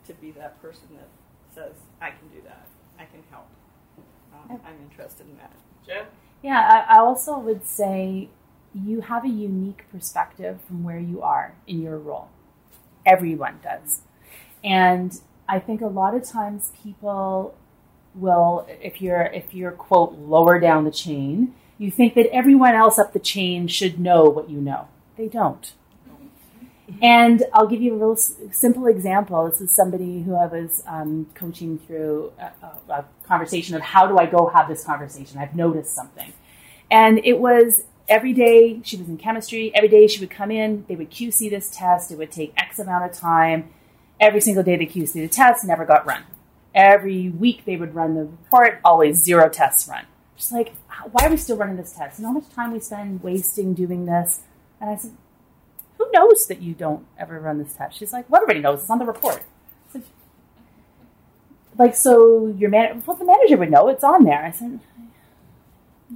to 0.06 0.14
be 0.14 0.30
that 0.30 0.62
person 0.62 0.84
that 0.92 1.08
says, 1.54 1.74
I 2.00 2.10
can 2.10 2.28
do 2.28 2.40
that. 2.44 2.66
I 2.98 3.04
can 3.04 3.22
help. 3.30 3.48
Um, 4.32 4.60
I'm 4.64 4.76
interested 4.88 5.26
in 5.26 5.36
that. 5.38 5.52
Jen? 5.86 6.04
Yeah, 6.42 6.84
I, 6.88 6.96
I 6.96 6.98
also 7.00 7.38
would 7.38 7.66
say 7.66 8.28
you 8.72 9.00
have 9.00 9.24
a 9.24 9.28
unique 9.28 9.84
perspective 9.90 10.60
from 10.66 10.84
where 10.84 10.98
you 10.98 11.20
are 11.20 11.54
in 11.66 11.82
your 11.82 11.98
role. 11.98 12.28
Everyone 13.04 13.58
does. 13.62 14.02
And 14.62 15.20
I 15.48 15.58
think 15.58 15.80
a 15.80 15.86
lot 15.86 16.14
of 16.14 16.24
times 16.24 16.72
people 16.82 17.56
will 18.14 18.66
if 18.82 19.00
you're 19.00 19.22
if 19.22 19.54
you're 19.54 19.70
quote 19.70 20.12
lower 20.18 20.58
down 20.58 20.84
the 20.84 20.90
chain 20.90 21.54
you 21.76 21.90
think 21.90 22.14
that 22.14 22.26
everyone 22.32 22.74
else 22.74 22.98
up 22.98 23.12
the 23.12 23.18
chain 23.18 23.68
should 23.68 24.00
know 24.00 24.24
what 24.24 24.48
you 24.48 24.58
know 24.58 24.88
they 25.16 25.28
don't 25.28 25.74
and 27.02 27.44
i'll 27.52 27.66
give 27.66 27.80
you 27.80 27.94
a 27.94 27.96
real 27.96 28.16
simple 28.16 28.86
example 28.86 29.48
this 29.48 29.60
is 29.60 29.70
somebody 29.70 30.22
who 30.22 30.34
i 30.34 30.46
was 30.46 30.82
um, 30.86 31.26
coaching 31.34 31.78
through 31.78 32.32
a, 32.38 32.92
a, 32.92 33.04
conversation 33.24 33.74
of 33.74 33.82
how 33.82 34.06
do 34.06 34.18
i 34.18 34.26
go 34.26 34.46
have 34.46 34.68
this 34.68 34.84
conversation 34.84 35.38
i've 35.38 35.54
noticed 35.54 35.94
something 35.94 36.32
and 36.90 37.20
it 37.24 37.38
was 37.38 37.82
every 38.08 38.32
day 38.32 38.80
she 38.82 38.96
was 38.96 39.08
in 39.08 39.18
chemistry 39.18 39.70
every 39.74 39.88
day 39.88 40.06
she 40.06 40.20
would 40.20 40.30
come 40.30 40.50
in 40.50 40.84
they 40.88 40.96
would 40.96 41.10
qc 41.10 41.50
this 41.50 41.70
test 41.70 42.10
it 42.10 42.16
would 42.16 42.30
take 42.30 42.52
x 42.56 42.78
amount 42.78 43.04
of 43.04 43.16
time 43.16 43.68
every 44.18 44.40
single 44.40 44.62
day 44.62 44.76
they 44.76 44.86
qc 44.86 45.12
the 45.12 45.28
test 45.28 45.64
never 45.64 45.84
got 45.84 46.06
run 46.06 46.24
Every 46.74 47.30
week 47.30 47.64
they 47.64 47.76
would 47.76 47.94
run 47.94 48.14
the 48.14 48.22
report, 48.22 48.80
always 48.84 49.24
zero 49.24 49.48
tests 49.48 49.88
run. 49.88 50.04
Just 50.36 50.52
like, 50.52 50.74
why 51.10 51.26
are 51.26 51.30
we 51.30 51.36
still 51.36 51.56
running 51.56 51.76
this 51.76 51.92
test? 51.92 52.20
Know 52.20 52.28
how 52.28 52.34
much 52.34 52.48
time 52.50 52.72
we 52.72 52.78
spend 52.78 53.22
wasting 53.22 53.74
doing 53.74 54.06
this? 54.06 54.42
And 54.80 54.90
I 54.90 54.96
said, 54.96 55.12
who 56.08 56.18
knows 56.18 56.46
that 56.46 56.60
you 56.62 56.74
don't 56.74 57.06
ever 57.18 57.40
run 57.40 57.58
this 57.58 57.74
test? 57.74 57.98
She's 57.98 58.12
like, 58.12 58.28
well, 58.28 58.42
everybody 58.42 58.60
knows. 58.60 58.80
It's 58.80 58.90
on 58.90 58.98
the 58.98 59.04
report. 59.04 59.42
Like, 59.94 60.04
like, 61.76 61.94
so 61.94 62.54
your 62.58 62.70
man, 62.70 63.02
well, 63.06 63.16
the 63.16 63.24
manager 63.24 63.56
would 63.56 63.70
know. 63.70 63.88
It's 63.88 64.04
on 64.04 64.24
there. 64.24 64.44
I 64.44 64.50
said, 64.50 64.80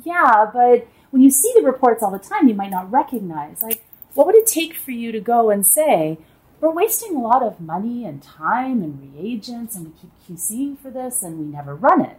yeah, 0.05 0.51
but 0.53 0.89
when 1.11 1.23
you 1.23 1.31
see 1.31 1.53
the 1.55 1.63
reports 1.63 2.03
all 2.03 2.11
the 2.11 2.19
time, 2.19 2.49
you 2.49 2.55
might 2.55 2.71
not 2.71 2.91
recognize. 2.91 3.63
Like, 3.63 3.85
what 4.15 4.27
would 4.27 4.35
it 4.35 4.47
take 4.47 4.75
for 4.75 4.91
you 4.91 5.13
to 5.13 5.21
go 5.21 5.51
and 5.51 5.67
say, 5.67 6.19
we're 6.61 6.71
wasting 6.71 7.17
a 7.17 7.21
lot 7.21 7.43
of 7.43 7.61
money 7.61 8.05
and 8.05 8.23
time 8.23 8.83
and 8.83 9.15
reagents, 9.15 9.75
and 9.75 9.87
we 9.87 9.93
keep 10.01 10.39
QCing 10.39 10.79
for 10.79 10.91
this, 10.91 11.23
and 11.23 11.39
we 11.39 11.45
never 11.45 11.75
run 11.75 12.03
it? 12.05 12.19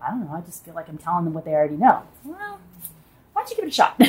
I 0.00 0.10
don't 0.10 0.24
know. 0.24 0.32
I 0.32 0.40
just 0.40 0.64
feel 0.64 0.74
like 0.74 0.88
I'm 0.88 0.98
telling 0.98 1.24
them 1.24 1.34
what 1.34 1.44
they 1.44 1.52
already 1.52 1.76
know. 1.76 2.02
Well, 2.24 2.60
why 3.34 3.42
don't 3.42 3.50
you 3.50 3.56
give 3.56 3.64
it 3.64 3.68
a 3.68 3.72
shot? 3.72 4.00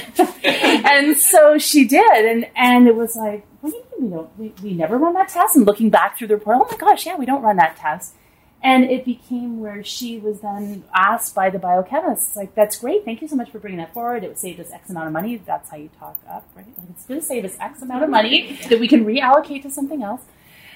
and 0.86 1.18
so 1.18 1.58
she 1.58 1.86
did, 1.86 2.26
and 2.26 2.48
and 2.56 2.88
it 2.88 2.96
was 2.96 3.16
like, 3.16 3.46
what 3.62 3.72
do 3.72 3.78
you 3.78 3.84
mean 4.00 4.12
we 4.12 4.16
don't? 4.16 4.40
We, 4.40 4.54
we 4.64 4.74
never 4.74 4.98
run 4.98 5.14
that 5.16 5.30
test. 5.30 5.56
And 5.56 5.66
looking 5.66 5.90
back 5.90 6.18
through 6.18 6.28
the 6.28 6.36
report, 6.36 6.58
oh 6.62 6.68
my 6.70 6.78
gosh, 6.78 7.06
yeah, 7.06 7.18
we 7.18 7.26
don't 7.26 7.42
run 7.42 7.58
that 7.58 7.76
test. 7.76 8.14
And 8.62 8.86
it 8.86 9.04
became 9.06 9.60
where 9.60 9.84
she 9.84 10.18
was 10.18 10.42
then 10.42 10.86
asked 10.94 11.36
by 11.36 11.50
the 11.50 11.60
biochemists, 11.60 12.36
like, 12.36 12.56
that's 12.56 12.80
great, 12.80 13.06
thank 13.06 13.22
you 13.22 13.28
so 13.28 13.36
much 13.36 13.52
for 13.52 13.60
bringing 13.60 13.78
that 13.80 13.94
forward. 13.94 14.24
It 14.24 14.28
would 14.28 14.40
save 14.40 14.60
us 14.60 14.72
X 14.72 14.90
amount 14.90 15.08
of 15.08 15.14
money. 15.14 15.38
That's 15.38 15.70
how 15.70 15.78
you 15.78 15.90
talk 16.00 16.18
up, 16.28 16.48
right? 16.56 16.66
Like, 16.66 16.90
it's 16.92 17.06
going 17.06 17.20
to 17.20 17.26
save 17.26 17.46
us 17.46 17.56
X 17.60 17.82
amount 17.82 18.04
of 18.04 18.10
money 18.10 18.60
that 18.70 18.80
we 18.80 18.88
can 18.88 19.06
reallocate 19.06 19.64
to 19.64 19.70
something 19.70 20.02
else. 20.02 20.22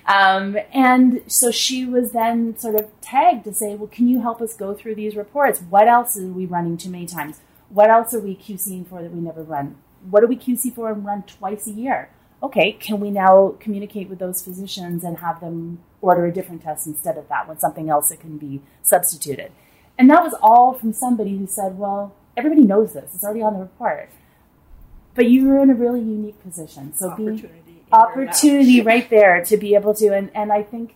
Um, 0.05 0.57
and 0.73 1.23
so 1.27 1.51
she 1.51 1.85
was 1.85 2.11
then 2.11 2.57
sort 2.57 2.75
of 2.75 2.89
tagged 3.01 3.43
to 3.45 3.53
say, 3.53 3.75
well, 3.75 3.87
can 3.87 4.07
you 4.07 4.21
help 4.21 4.41
us 4.41 4.55
go 4.55 4.73
through 4.73 4.95
these 4.95 5.15
reports? 5.15 5.59
What 5.59 5.87
else 5.87 6.17
are 6.17 6.27
we 6.27 6.45
running 6.45 6.77
too 6.77 6.89
many 6.89 7.05
times? 7.05 7.39
What 7.69 7.89
else 7.89 8.13
are 8.13 8.19
we 8.19 8.35
QCing 8.35 8.87
for 8.87 9.01
that 9.01 9.11
we 9.11 9.19
never 9.19 9.43
run? 9.43 9.75
What 10.09 10.21
do 10.21 10.27
we 10.27 10.37
QC 10.37 10.73
for 10.73 10.91
and 10.91 11.05
run 11.05 11.23
twice 11.23 11.67
a 11.67 11.71
year? 11.71 12.09
Okay, 12.41 12.71
can 12.73 12.99
we 12.99 13.11
now 13.11 13.55
communicate 13.59 14.09
with 14.09 14.19
those 14.19 14.41
physicians 14.41 15.03
and 15.03 15.17
have 15.17 15.41
them 15.41 15.79
order 16.01 16.25
a 16.25 16.31
different 16.31 16.61
test 16.61 16.87
instead 16.87 17.17
of 17.17 17.27
that 17.27 17.47
one, 17.47 17.59
something 17.59 17.89
else 17.89 18.09
that 18.09 18.21
can 18.21 18.37
be 18.37 18.61
substituted? 18.81 19.51
And 19.97 20.09
that 20.09 20.23
was 20.23 20.33
all 20.41 20.73
from 20.73 20.93
somebody 20.93 21.37
who 21.37 21.45
said, 21.45 21.77
well, 21.77 22.15
everybody 22.37 22.63
knows 22.63 22.93
this, 22.93 23.13
it's 23.13 23.23
already 23.23 23.41
on 23.41 23.53
the 23.53 23.59
report. 23.59 24.09
But 25.15 25.29
you 25.29 25.47
were 25.47 25.59
in 25.59 25.69
a 25.69 25.75
really 25.75 25.99
unique 25.99 26.41
position. 26.41 26.95
So 26.95 27.13
being 27.15 27.49
opportunity 27.91 28.81
right 28.81 29.09
there 29.09 29.43
to 29.43 29.57
be 29.57 29.75
able 29.75 29.93
to, 29.95 30.15
and, 30.15 30.31
and 30.33 30.53
I 30.53 30.63
think 30.63 30.95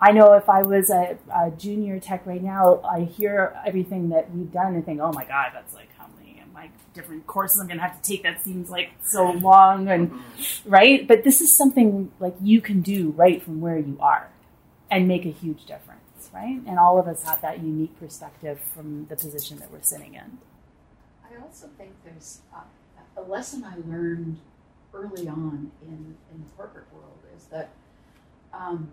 I 0.00 0.12
know 0.12 0.32
if 0.32 0.48
I 0.48 0.62
was 0.62 0.88
a, 0.88 1.18
a, 1.34 1.50
junior 1.50 2.00
tech 2.00 2.24
right 2.24 2.42
now, 2.42 2.80
I 2.82 3.00
hear 3.00 3.54
everything 3.66 4.08
that 4.10 4.34
we've 4.34 4.50
done 4.50 4.74
and 4.74 4.84
think, 4.84 5.00
oh 5.00 5.12
my 5.12 5.24
God, 5.24 5.50
that's 5.52 5.74
like 5.74 5.90
how 5.98 6.06
many 6.18 6.42
like 6.54 6.70
different 6.94 7.26
courses 7.26 7.60
I'm 7.60 7.66
going 7.66 7.78
to 7.78 7.82
have 7.82 8.00
to 8.00 8.08
take. 8.08 8.22
That 8.22 8.42
seems 8.42 8.70
like 8.70 8.92
so 9.02 9.26
mm-hmm. 9.26 9.44
long 9.44 9.88
and 9.88 10.10
mm-hmm. 10.10 10.70
right. 10.70 11.06
But 11.06 11.24
this 11.24 11.40
is 11.40 11.54
something 11.54 12.10
like 12.18 12.34
you 12.40 12.60
can 12.60 12.80
do 12.80 13.10
right 13.10 13.42
from 13.42 13.60
where 13.60 13.78
you 13.78 13.98
are 14.00 14.30
and 14.90 15.06
make 15.06 15.26
a 15.26 15.30
huge 15.30 15.66
difference, 15.66 16.30
right? 16.32 16.60
And 16.66 16.78
all 16.78 16.98
of 16.98 17.06
us 17.06 17.22
have 17.24 17.42
that 17.42 17.58
unique 17.58 17.98
perspective 18.00 18.60
from 18.74 19.06
the 19.06 19.16
position 19.16 19.58
that 19.58 19.70
we're 19.70 19.82
sitting 19.82 20.14
in. 20.14 20.38
I 21.24 21.40
also 21.42 21.68
think 21.76 21.92
there's 22.04 22.40
a, 22.54 23.20
a 23.20 23.22
lesson 23.22 23.64
I 23.64 23.76
learned 23.86 24.38
early 24.92 25.28
on 25.28 25.70
in, 25.82 26.16
in 26.32 26.40
the 26.40 26.46
corporate 26.56 26.86
world 26.92 27.18
is 27.36 27.44
that 27.44 27.70
um, 28.52 28.90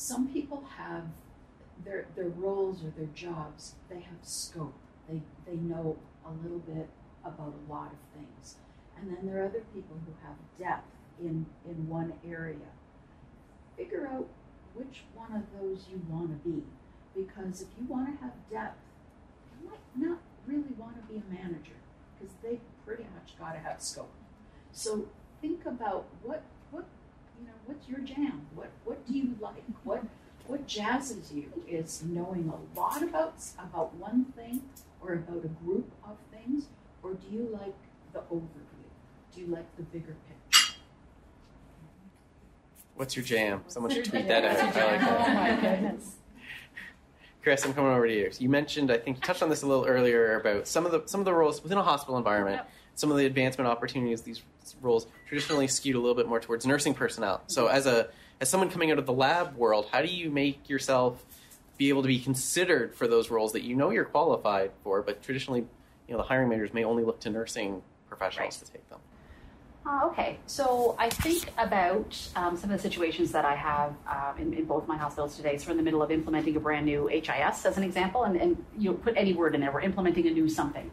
some 0.00 0.28
people 0.28 0.64
have 0.78 1.04
their 1.84 2.06
their 2.16 2.30
roles 2.30 2.82
or 2.82 2.90
their 2.96 3.10
jobs, 3.14 3.74
they 3.90 4.00
have 4.00 4.18
scope. 4.22 4.74
They 5.06 5.20
they 5.46 5.56
know 5.56 5.98
a 6.24 6.30
little 6.42 6.60
bit 6.60 6.88
about 7.22 7.52
a 7.52 7.72
lot 7.72 7.92
of 7.92 7.98
things. 8.14 8.56
And 8.96 9.10
then 9.10 9.26
there 9.26 9.42
are 9.42 9.46
other 9.46 9.62
people 9.74 9.96
who 10.06 10.12
have 10.26 10.36
depth 10.58 10.88
in, 11.20 11.44
in 11.68 11.88
one 11.88 12.14
area. 12.26 12.72
Figure 13.76 14.08
out 14.10 14.26
which 14.74 15.04
one 15.14 15.32
of 15.32 15.42
those 15.58 15.84
you 15.90 16.00
want 16.08 16.30
to 16.30 16.48
be. 16.48 16.62
Because 17.14 17.60
if 17.60 17.68
you 17.78 17.86
want 17.86 18.06
to 18.06 18.24
have 18.24 18.32
depth, 18.50 18.80
you 19.60 19.68
might 19.68 20.08
not 20.08 20.18
really 20.46 20.74
want 20.78 20.96
to 20.96 21.12
be 21.12 21.20
a 21.20 21.32
manager 21.32 21.76
because 22.18 22.34
they 22.42 22.60
pretty 22.86 23.04
much 23.14 23.38
got 23.38 23.52
to 23.52 23.58
have 23.58 23.82
scope. 23.82 24.12
So 24.72 25.08
think 25.42 25.66
about 25.66 26.06
what 26.22 26.42
you 27.40 27.46
know 27.46 27.52
what's 27.66 27.88
your 27.88 28.00
jam. 28.00 28.46
What 28.54 28.70
what 28.84 29.06
do 29.06 29.14
you 29.14 29.36
like? 29.40 29.62
What 29.84 30.04
what 30.46 30.66
jazzes 30.66 31.32
you 31.32 31.46
is 31.68 32.02
knowing 32.04 32.52
a 32.52 32.78
lot 32.78 33.02
about 33.02 33.34
about 33.58 33.94
one 33.94 34.26
thing 34.36 34.62
or 35.00 35.14
about 35.14 35.44
a 35.44 35.48
group 35.64 35.90
of 36.04 36.16
things, 36.32 36.66
or 37.02 37.14
do 37.14 37.26
you 37.30 37.48
like 37.52 37.74
the 38.12 38.20
overview? 38.32 38.84
Do 39.34 39.40
you 39.40 39.46
like 39.46 39.76
the 39.76 39.82
bigger 39.84 40.16
picture? 40.28 40.74
What's 42.96 43.16
your 43.16 43.24
jam? 43.24 43.62
Someone 43.68 43.92
should 43.92 44.04
tweet 44.04 44.28
that 44.28 44.44
out. 44.44 44.58
I 44.58 44.64
like 44.64 45.00
that. 45.00 45.28
Oh 45.28 45.34
my 45.34 45.60
goodness. 45.60 46.16
Chris, 47.42 47.64
I'm 47.64 47.72
coming 47.72 47.92
over 47.92 48.06
to 48.06 48.14
you. 48.14 48.30
So 48.30 48.42
you 48.42 48.50
mentioned, 48.50 48.90
I 48.90 48.98
think 48.98 49.16
you 49.16 49.22
touched 49.22 49.42
on 49.42 49.48
this 49.48 49.62
a 49.62 49.66
little 49.66 49.86
earlier 49.86 50.38
about 50.38 50.68
some 50.68 50.84
of 50.84 50.92
the 50.92 51.02
some 51.06 51.20
of 51.20 51.24
the 51.24 51.32
roles 51.32 51.62
within 51.62 51.78
a 51.78 51.82
hospital 51.82 52.18
environment. 52.18 52.56
Yep 52.56 52.70
some 53.00 53.10
of 53.10 53.16
the 53.16 53.24
advancement 53.24 53.68
opportunities 53.68 54.20
these 54.20 54.42
roles 54.82 55.06
traditionally 55.26 55.66
skewed 55.66 55.96
a 55.96 55.98
little 55.98 56.14
bit 56.14 56.28
more 56.28 56.38
towards 56.38 56.66
nursing 56.66 56.92
personnel. 56.92 57.42
So 57.46 57.66
as 57.66 57.86
a 57.86 58.08
as 58.40 58.48
someone 58.48 58.70
coming 58.70 58.90
out 58.90 58.98
of 58.98 59.06
the 59.06 59.12
lab 59.12 59.56
world, 59.56 59.88
how 59.90 60.02
do 60.02 60.08
you 60.08 60.30
make 60.30 60.68
yourself 60.68 61.24
be 61.76 61.88
able 61.88 62.02
to 62.02 62.08
be 62.08 62.18
considered 62.18 62.94
for 62.94 63.08
those 63.08 63.30
roles 63.30 63.52
that 63.52 63.62
you 63.62 63.74
know 63.74 63.90
you're 63.90 64.04
qualified 64.04 64.70
for, 64.84 65.02
but 65.02 65.22
traditionally, 65.22 65.60
you 66.06 66.12
know, 66.12 66.18
the 66.18 66.22
hiring 66.24 66.48
managers 66.48 66.74
may 66.74 66.84
only 66.84 67.04
look 67.04 67.20
to 67.20 67.30
nursing 67.30 67.82
professionals 68.08 68.58
right. 68.58 68.66
to 68.66 68.72
take 68.72 68.88
them? 68.90 68.98
Uh, 69.90 70.06
okay, 70.06 70.38
so 70.46 70.94
I 71.00 71.10
think 71.10 71.50
about 71.58 72.16
um, 72.36 72.56
some 72.56 72.70
of 72.70 72.76
the 72.76 72.78
situations 72.78 73.32
that 73.32 73.44
I 73.44 73.56
have 73.56 73.92
um, 74.08 74.38
in, 74.38 74.54
in, 74.54 74.64
both 74.64 74.86
my 74.86 74.96
hospitals 74.96 75.36
today. 75.36 75.56
So 75.56 75.66
we're 75.66 75.72
in 75.72 75.78
the 75.78 75.82
middle 75.82 76.00
of 76.00 76.12
implementing 76.12 76.54
a 76.54 76.60
brand 76.60 76.86
new 76.86 77.08
HIS, 77.08 77.66
as 77.66 77.76
an 77.76 77.82
example, 77.82 78.22
and, 78.22 78.36
and 78.36 78.64
you 78.78 78.90
know, 78.90 78.96
put 78.96 79.16
any 79.16 79.32
word 79.32 79.56
in 79.56 79.60
there. 79.60 79.72
We're 79.72 79.80
implementing 79.80 80.28
a 80.28 80.30
new 80.30 80.48
something, 80.48 80.92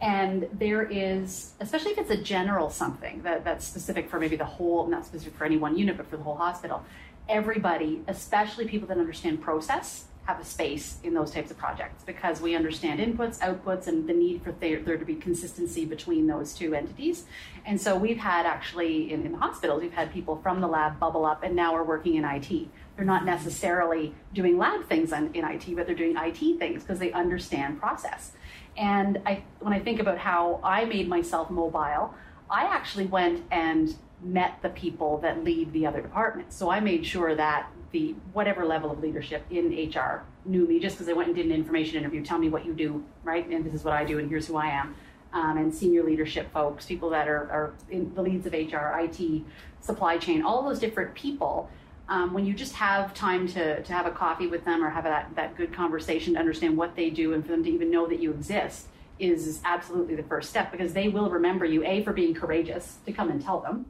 and 0.00 0.48
there 0.52 0.84
is, 0.84 1.54
especially 1.58 1.90
if 1.90 1.98
it's 1.98 2.10
a 2.10 2.22
general 2.22 2.70
something 2.70 3.20
that, 3.22 3.44
that's 3.44 3.66
specific 3.66 4.08
for 4.08 4.20
maybe 4.20 4.36
the 4.36 4.44
whole, 4.44 4.86
not 4.86 5.04
specific 5.04 5.36
for 5.36 5.44
any 5.44 5.56
one 5.56 5.76
unit, 5.76 5.96
but 5.96 6.08
for 6.08 6.16
the 6.16 6.22
whole 6.22 6.36
hospital. 6.36 6.84
Everybody, 7.28 8.04
especially 8.06 8.68
people 8.68 8.86
that 8.86 8.98
understand 8.98 9.42
process, 9.42 10.04
have 10.26 10.40
a 10.40 10.44
space 10.44 10.98
in 11.04 11.14
those 11.14 11.30
types 11.30 11.52
of 11.52 11.56
projects 11.56 12.02
because 12.02 12.40
we 12.40 12.56
understand 12.56 12.98
inputs, 12.98 13.38
outputs, 13.38 13.86
and 13.86 14.08
the 14.08 14.12
need 14.12 14.42
for 14.42 14.52
there, 14.52 14.80
to 14.80 15.04
be 15.04 15.14
consistency 15.14 15.84
between 15.84 16.26
those 16.26 16.52
two 16.52 16.74
entities. 16.74 17.24
And 17.64 17.80
so 17.80 17.96
we've 17.96 18.18
had 18.18 18.44
actually 18.44 19.12
in, 19.12 19.24
in 19.24 19.32
the 19.32 19.38
hospitals, 19.38 19.82
we've 19.82 19.92
had 19.92 20.12
people 20.12 20.36
from 20.42 20.60
the 20.60 20.66
lab 20.66 20.98
bubble 20.98 21.24
up 21.24 21.44
and 21.44 21.54
now 21.54 21.74
are 21.76 21.84
working 21.84 22.16
in 22.16 22.24
IT. 22.24 22.68
They're 22.96 23.04
not 23.04 23.24
necessarily 23.24 24.14
doing 24.34 24.58
lab 24.58 24.88
things 24.88 25.12
in, 25.12 25.32
in 25.32 25.44
IT, 25.44 25.76
but 25.76 25.86
they're 25.86 25.94
doing 25.94 26.16
IT 26.16 26.58
things 26.58 26.82
because 26.82 26.98
they 26.98 27.12
understand 27.12 27.78
process. 27.78 28.32
And 28.76 29.22
I, 29.26 29.44
when 29.60 29.72
I 29.72 29.78
think 29.78 30.00
about 30.00 30.18
how 30.18 30.60
I 30.64 30.86
made 30.86 31.08
myself 31.08 31.50
mobile, 31.50 32.14
I 32.50 32.64
actually 32.64 33.06
went 33.06 33.44
and 33.52 33.94
met 34.22 34.58
the 34.62 34.70
people 34.70 35.18
that 35.18 35.44
lead 35.44 35.72
the 35.72 35.86
other 35.86 36.00
departments. 36.00 36.56
So 36.56 36.70
I 36.70 36.80
made 36.80 37.06
sure 37.06 37.34
that 37.34 37.70
the 37.96 38.14
whatever 38.34 38.66
level 38.66 38.90
of 38.90 39.00
leadership 39.00 39.42
in 39.50 39.68
HR 39.90 40.22
knew 40.44 40.68
me 40.68 40.78
just 40.78 40.96
because 40.96 41.08
I 41.08 41.14
went 41.14 41.28
and 41.28 41.36
did 41.36 41.46
an 41.46 41.52
information 41.52 41.96
interview. 41.96 42.22
Tell 42.22 42.36
me 42.36 42.50
what 42.50 42.66
you 42.66 42.74
do, 42.74 43.02
right? 43.24 43.48
And 43.48 43.64
this 43.64 43.72
is 43.72 43.84
what 43.84 43.94
I 43.94 44.04
do, 44.04 44.18
and 44.18 44.28
here's 44.28 44.46
who 44.46 44.56
I 44.58 44.66
am. 44.66 44.94
Um, 45.32 45.56
and 45.56 45.74
senior 45.74 46.02
leadership 46.02 46.52
folks, 46.52 46.84
people 46.84 47.08
that 47.10 47.26
are, 47.26 47.50
are 47.50 47.74
in 47.90 48.14
the 48.14 48.20
leads 48.20 48.46
of 48.46 48.52
HR, 48.52 48.98
IT, 49.00 49.44
supply 49.80 50.18
chain, 50.18 50.42
all 50.42 50.62
those 50.62 50.78
different 50.78 51.14
people. 51.14 51.70
Um, 52.10 52.34
when 52.34 52.44
you 52.44 52.52
just 52.52 52.74
have 52.74 53.14
time 53.14 53.48
to, 53.48 53.82
to 53.82 53.92
have 53.94 54.04
a 54.04 54.10
coffee 54.10 54.46
with 54.46 54.66
them 54.66 54.84
or 54.84 54.90
have 54.90 55.04
that, 55.04 55.34
that 55.34 55.56
good 55.56 55.72
conversation 55.72 56.34
to 56.34 56.38
understand 56.38 56.76
what 56.76 56.96
they 56.96 57.08
do 57.08 57.32
and 57.32 57.42
for 57.42 57.52
them 57.52 57.64
to 57.64 57.70
even 57.70 57.90
know 57.90 58.06
that 58.06 58.20
you 58.20 58.30
exist 58.30 58.88
is 59.18 59.60
absolutely 59.64 60.16
the 60.16 60.22
first 60.22 60.50
step 60.50 60.70
because 60.70 60.92
they 60.92 61.08
will 61.08 61.30
remember 61.30 61.64
you, 61.64 61.82
A, 61.84 62.04
for 62.04 62.12
being 62.12 62.34
courageous 62.34 62.98
to 63.06 63.12
come 63.12 63.30
and 63.30 63.40
tell 63.40 63.60
them, 63.60 63.86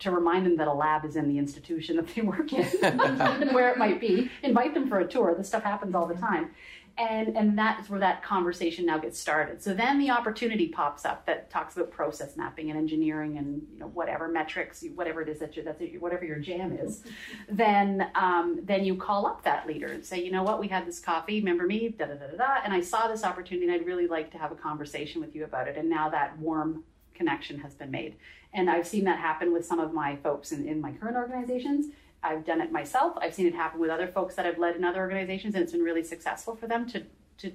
to 0.00 0.10
remind 0.10 0.46
them 0.46 0.56
that 0.56 0.68
a 0.68 0.72
lab 0.72 1.04
is 1.04 1.16
in 1.16 1.28
the 1.28 1.38
institution 1.38 1.96
that 1.96 2.14
they 2.14 2.22
work 2.22 2.52
in 2.52 2.64
where 3.52 3.70
it 3.70 3.78
might 3.78 4.00
be. 4.00 4.30
Invite 4.42 4.74
them 4.74 4.88
for 4.88 5.00
a 5.00 5.06
tour. 5.06 5.34
This 5.36 5.48
stuff 5.48 5.62
happens 5.62 5.94
all 5.94 6.06
the 6.06 6.14
time. 6.14 6.50
And, 6.96 7.36
and 7.36 7.56
that's 7.56 7.88
where 7.88 8.00
that 8.00 8.24
conversation 8.24 8.84
now 8.84 8.98
gets 8.98 9.20
started. 9.20 9.62
So 9.62 9.72
then 9.72 10.00
the 10.00 10.10
opportunity 10.10 10.66
pops 10.66 11.04
up 11.04 11.26
that 11.26 11.48
talks 11.48 11.76
about 11.76 11.92
process 11.92 12.36
mapping 12.36 12.70
and 12.70 12.78
engineering 12.78 13.38
and 13.38 13.64
you 13.72 13.78
know 13.78 13.86
whatever 13.86 14.26
metrics, 14.26 14.84
whatever 14.96 15.22
it 15.22 15.28
is 15.28 15.38
that 15.38 15.56
you 15.56 15.62
that's 15.62 15.80
whatever 16.00 16.24
your 16.24 16.40
jam 16.40 16.72
is. 16.72 17.04
then 17.48 18.10
um, 18.16 18.58
then 18.64 18.84
you 18.84 18.96
call 18.96 19.26
up 19.26 19.44
that 19.44 19.64
leader 19.64 19.86
and 19.86 20.04
say, 20.04 20.20
you 20.20 20.32
know 20.32 20.42
what, 20.42 20.58
we 20.58 20.66
had 20.66 20.88
this 20.88 20.98
coffee. 20.98 21.38
Remember 21.38 21.68
me? 21.68 21.88
Da 21.96 22.06
da 22.06 22.14
da 22.14 22.26
da 22.32 22.36
da. 22.36 22.56
And 22.64 22.74
I 22.74 22.80
saw 22.80 23.06
this 23.06 23.22
opportunity, 23.22 23.68
and 23.68 23.74
I'd 23.76 23.86
really 23.86 24.08
like 24.08 24.32
to 24.32 24.38
have 24.38 24.50
a 24.50 24.56
conversation 24.56 25.20
with 25.20 25.36
you 25.36 25.44
about 25.44 25.68
it. 25.68 25.76
And 25.76 25.88
now 25.88 26.08
that 26.08 26.36
warm 26.40 26.82
connection 27.14 27.60
has 27.60 27.74
been 27.74 27.92
made. 27.92 28.16
And 28.52 28.70
I've 28.70 28.86
seen 28.86 29.04
that 29.04 29.18
happen 29.18 29.52
with 29.52 29.64
some 29.64 29.78
of 29.78 29.92
my 29.92 30.16
folks 30.16 30.52
in, 30.52 30.66
in 30.66 30.80
my 30.80 30.92
current 30.92 31.16
organizations. 31.16 31.92
I've 32.22 32.44
done 32.44 32.60
it 32.60 32.72
myself. 32.72 33.16
I've 33.20 33.34
seen 33.34 33.46
it 33.46 33.54
happen 33.54 33.80
with 33.80 33.90
other 33.90 34.08
folks 34.08 34.34
that 34.36 34.46
I've 34.46 34.58
led 34.58 34.76
in 34.76 34.84
other 34.84 35.00
organizations, 35.00 35.54
and 35.54 35.62
it's 35.62 35.72
been 35.72 35.82
really 35.82 36.02
successful 36.02 36.56
for 36.56 36.66
them 36.66 36.88
to, 36.90 37.04
to 37.38 37.52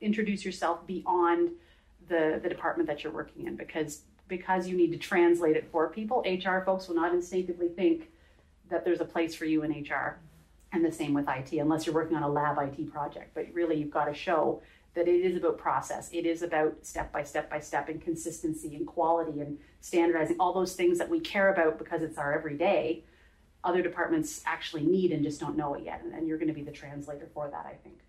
introduce 0.00 0.44
yourself 0.44 0.86
beyond 0.86 1.50
the, 2.08 2.38
the 2.42 2.48
department 2.48 2.86
that 2.88 3.02
you're 3.02 3.12
working 3.12 3.46
in 3.46 3.56
because 3.56 4.02
because 4.26 4.66
you 4.66 4.76
need 4.76 4.90
to 4.90 4.96
translate 4.96 5.54
it 5.54 5.68
for 5.70 5.90
people. 5.90 6.24
HR 6.26 6.60
folks 6.64 6.88
will 6.88 6.94
not 6.94 7.12
instinctively 7.12 7.68
think 7.68 8.10
that 8.70 8.82
there's 8.82 9.00
a 9.00 9.04
place 9.04 9.34
for 9.34 9.44
you 9.44 9.62
in 9.62 9.70
HR, 9.70 10.18
and 10.72 10.84
the 10.84 10.90
same 10.90 11.12
with 11.12 11.28
IT, 11.28 11.52
unless 11.52 11.84
you're 11.84 11.94
working 11.94 12.16
on 12.16 12.22
a 12.22 12.28
lab 12.28 12.56
IT 12.58 12.90
project. 12.90 13.34
But 13.34 13.46
really, 13.52 13.76
you've 13.76 13.90
got 13.90 14.06
to 14.06 14.14
show 14.14 14.62
that 14.94 15.08
it 15.08 15.20
is 15.24 15.36
about 15.36 15.58
process. 15.58 16.08
It 16.12 16.24
is 16.24 16.42
about 16.42 16.86
step 16.86 17.12
by 17.12 17.24
step 17.24 17.50
by 17.50 17.60
step 17.60 17.88
and 17.88 18.00
consistency 18.00 18.76
and 18.76 18.86
quality 18.86 19.40
and 19.40 19.58
standardizing 19.80 20.36
all 20.38 20.52
those 20.52 20.74
things 20.74 20.98
that 20.98 21.10
we 21.10 21.20
care 21.20 21.52
about 21.52 21.78
because 21.78 22.02
it's 22.02 22.16
our 22.18 22.32
everyday. 22.32 23.04
Other 23.64 23.82
departments 23.82 24.42
actually 24.46 24.82
need 24.84 25.10
and 25.10 25.24
just 25.24 25.40
don't 25.40 25.56
know 25.56 25.74
it 25.74 25.84
yet, 25.84 26.02
and, 26.04 26.12
and 26.14 26.28
you're 26.28 26.38
going 26.38 26.48
to 26.48 26.54
be 26.54 26.62
the 26.62 26.70
translator 26.70 27.28
for 27.32 27.48
that, 27.48 27.66
I 27.66 27.74
think. 27.82 28.00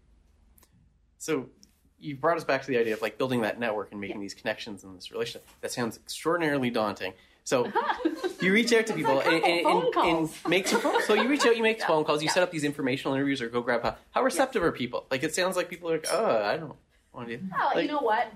So 1.17 1.49
you 1.97 2.15
brought 2.15 2.37
us 2.37 2.43
back 2.43 2.61
to 2.61 2.67
the 2.67 2.77
idea 2.77 2.93
of 2.93 3.01
like 3.01 3.17
building 3.17 3.41
that 3.41 3.57
network 3.59 3.91
and 3.91 3.99
making 4.01 4.17
Yeah. 4.17 4.21
these 4.21 4.33
connections 4.33 4.83
and 4.83 4.95
this 4.95 5.11
relationship. 5.11 5.47
That 5.61 5.71
sounds 5.71 5.97
extraordinarily 5.97 6.69
daunting. 6.69 7.13
So 7.45 7.71
you 8.41 8.51
reach 8.51 8.73
out 8.73 8.87
to 8.87 8.93
people 8.95 9.19
and, 9.19 9.43
and, 9.43 9.67
and, 9.67 9.95
and 9.97 10.29
make 10.47 10.67
some 10.67 10.81
phone. 10.81 10.99
So 11.03 11.13
you 11.13 11.29
reach 11.29 11.45
out, 11.45 11.55
you 11.55 11.61
make 11.61 11.77
Yeah. 11.79 11.85
phone 11.87 12.03
calls, 12.03 12.23
you 12.23 12.25
Yeah. 12.25 12.33
set 12.33 12.43
up 12.43 12.49
these 12.51 12.63
informational 12.63 13.13
interviews 13.13 13.39
or 13.39 13.49
go 13.49 13.61
grab 13.61 13.85
a. 13.85 13.97
How 14.11 14.23
receptive 14.23 14.63
are 14.63 14.71
people? 14.71 15.05
Like 15.11 15.21
it 15.23 15.35
sounds 15.35 15.55
like 15.55 15.69
people 15.69 15.91
are 15.91 15.97
like, 15.97 16.07
oh, 16.11 16.41
I 16.43 16.57
don't 16.57 16.73
want 17.13 17.27
to 17.27 17.37
do. 17.37 17.43
Well, 17.55 17.71
Like- 17.75 17.85
you 17.85 17.91
know 17.91 17.99
what? 18.01 18.31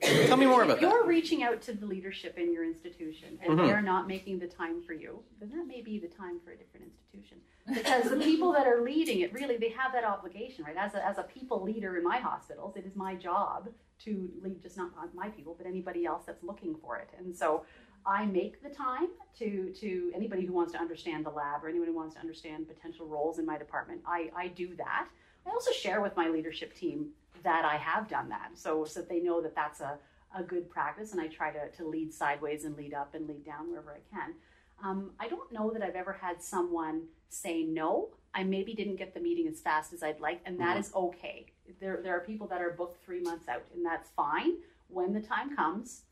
Tell 0.00 0.38
me 0.38 0.46
more 0.46 0.62
about 0.62 0.76
if 0.76 0.80
that. 0.80 0.90
you're 0.90 1.04
reaching 1.06 1.42
out 1.42 1.60
to 1.62 1.74
the 1.74 1.84
leadership 1.84 2.38
in 2.38 2.50
your 2.50 2.64
institution 2.64 3.38
and 3.42 3.58
Mhm. 3.58 3.66
they're 3.66 3.82
not 3.82 4.08
making 4.08 4.38
the 4.38 4.46
time 4.46 4.82
for 4.82 4.94
you, 4.94 5.22
then 5.38 5.50
that 5.50 5.66
may 5.66 5.82
be 5.82 5.98
the 5.98 6.08
time 6.08 6.40
for 6.42 6.52
a 6.52 6.56
different 6.56 6.86
institution. 6.86 7.38
Because 7.68 8.08
the 8.08 8.16
people 8.16 8.52
that 8.52 8.66
are 8.66 8.80
leading 8.80 9.20
it, 9.20 9.34
really, 9.34 9.58
they 9.58 9.70
have 9.70 9.92
that 9.92 10.04
obligation, 10.04 10.64
right? 10.64 10.76
As 10.78 10.94
a, 10.94 11.04
as 11.06 11.18
a 11.18 11.24
people 11.24 11.62
leader 11.62 11.98
in 11.98 12.04
my 12.04 12.16
hospitals, 12.18 12.74
it 12.76 12.86
is 12.86 12.96
my 12.96 13.16
job 13.16 13.68
to 14.04 14.30
lead 14.42 14.62
just 14.62 14.76
not 14.78 14.90
my 15.14 15.28
people, 15.30 15.54
but 15.58 15.66
anybody 15.66 16.06
else 16.06 16.22
that's 16.26 16.42
looking 16.44 16.74
for 16.76 16.96
it. 16.98 17.10
And 17.18 17.36
so 17.36 17.64
I 18.06 18.24
make 18.26 18.62
the 18.62 18.68
time 18.68 19.08
to, 19.38 19.72
to 19.80 20.12
anybody 20.14 20.46
who 20.46 20.52
wants 20.52 20.72
to 20.72 20.78
understand 20.78 21.26
the 21.26 21.30
lab 21.30 21.64
or 21.64 21.68
anyone 21.68 21.88
who 21.88 21.94
wants 21.94 22.14
to 22.14 22.20
understand 22.20 22.68
potential 22.68 23.06
roles 23.06 23.38
in 23.38 23.44
my 23.46 23.58
department. 23.58 24.00
I, 24.06 24.30
I 24.36 24.48
do 24.48 24.74
that. 24.76 25.08
I 25.46 25.50
also 25.50 25.72
share 25.72 26.00
with 26.00 26.16
my 26.16 26.28
leadership 26.28 26.74
team 26.74 27.08
that 27.42 27.64
I 27.64 27.76
have 27.76 28.08
done 28.08 28.28
that, 28.30 28.50
so 28.54 28.84
so 28.84 29.00
that 29.00 29.08
they 29.08 29.20
know 29.20 29.40
that 29.42 29.54
that's 29.54 29.80
a, 29.80 29.98
a 30.36 30.42
good 30.42 30.68
practice, 30.70 31.12
and 31.12 31.20
I 31.20 31.28
try 31.28 31.50
to, 31.52 31.68
to 31.76 31.86
lead 31.88 32.12
sideways 32.12 32.64
and 32.64 32.76
lead 32.76 32.94
up 32.94 33.14
and 33.14 33.28
lead 33.28 33.44
down 33.44 33.70
wherever 33.70 33.92
I 33.92 34.16
can. 34.16 34.34
Um, 34.82 35.10
I 35.20 35.28
don't 35.28 35.52
know 35.52 35.70
that 35.70 35.82
I've 35.82 35.94
ever 35.94 36.12
had 36.12 36.42
someone 36.42 37.02
say 37.28 37.62
no. 37.62 38.08
I 38.34 38.42
maybe 38.42 38.74
didn't 38.74 38.96
get 38.96 39.14
the 39.14 39.20
meeting 39.20 39.46
as 39.46 39.60
fast 39.60 39.92
as 39.92 40.02
I'd 40.02 40.20
like, 40.20 40.40
and 40.44 40.58
that 40.60 40.76
Mhm. 40.76 40.80
is 40.80 40.94
okay. 40.94 41.46
There 41.80 42.00
there 42.02 42.16
are 42.16 42.20
people 42.20 42.46
that 42.48 42.60
are 42.60 42.70
booked 42.70 43.04
three 43.04 43.20
months 43.20 43.46
out, 43.48 43.62
and 43.74 43.84
that's 43.84 44.10
fine. 44.10 44.54
When 44.88 45.12
the 45.12 45.20
time 45.20 45.54
comes, 45.54 46.02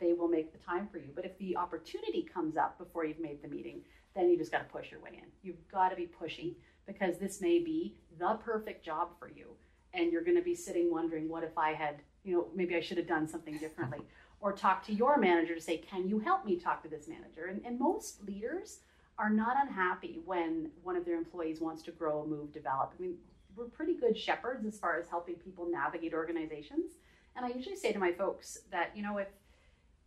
they 0.00 0.12
will 0.12 0.28
make 0.28 0.52
the 0.52 0.58
time 0.58 0.88
for 0.90 0.98
you. 0.98 1.10
But 1.14 1.24
if 1.24 1.36
the 1.38 1.56
opportunity 1.56 2.26
comes 2.32 2.56
up 2.56 2.78
before 2.78 3.04
you've 3.04 3.20
made 3.20 3.42
the 3.42 3.48
meeting, 3.48 3.82
then 4.14 4.30
you 4.30 4.36
just 4.36 4.52
got 4.52 4.58
to 4.58 4.64
push 4.64 4.90
your 4.90 5.00
way 5.00 5.10
in. 5.14 5.28
You've 5.42 5.68
got 5.70 5.90
to 5.90 5.96
be 5.96 6.06
pushy 6.20 6.56
because 6.86 7.18
this 7.18 7.40
may 7.40 7.58
be 7.58 7.94
the 8.18 8.38
perfect 8.44 8.84
job 8.84 9.10
for 9.18 9.28
you. 9.28 9.48
And 9.94 10.12
you're 10.12 10.24
going 10.24 10.36
to 10.36 10.42
be 10.42 10.54
sitting 10.54 10.90
wondering, 10.90 11.28
what 11.28 11.44
if 11.44 11.56
I 11.56 11.72
had, 11.72 11.96
you 12.24 12.34
know, 12.34 12.46
maybe 12.54 12.76
I 12.76 12.80
should 12.80 12.98
have 12.98 13.06
done 13.06 13.28
something 13.28 13.58
differently. 13.58 14.00
Or 14.40 14.52
talk 14.52 14.86
to 14.86 14.94
your 14.94 15.18
manager 15.18 15.56
to 15.56 15.60
say, 15.60 15.78
can 15.78 16.06
you 16.06 16.20
help 16.20 16.44
me 16.44 16.54
talk 16.54 16.80
to 16.84 16.88
this 16.88 17.08
manager? 17.08 17.46
And, 17.46 17.60
and 17.66 17.76
most 17.76 18.24
leaders 18.24 18.82
are 19.18 19.30
not 19.30 19.56
unhappy 19.60 20.20
when 20.24 20.70
one 20.84 20.94
of 20.94 21.04
their 21.04 21.16
employees 21.16 21.60
wants 21.60 21.82
to 21.82 21.90
grow, 21.90 22.24
move, 22.24 22.52
develop. 22.52 22.94
I 22.96 23.02
mean, 23.02 23.16
we're 23.56 23.64
pretty 23.64 23.94
good 23.94 24.16
shepherds 24.16 24.64
as 24.64 24.78
far 24.78 24.96
as 24.98 25.08
helping 25.08 25.34
people 25.34 25.66
navigate 25.68 26.14
organizations. 26.14 26.92
And 27.34 27.44
I 27.44 27.48
usually 27.48 27.76
say 27.76 27.92
to 27.92 27.98
my 27.98 28.12
folks 28.12 28.58
that, 28.70 28.92
you 28.94 29.02
know, 29.02 29.18
if 29.18 29.26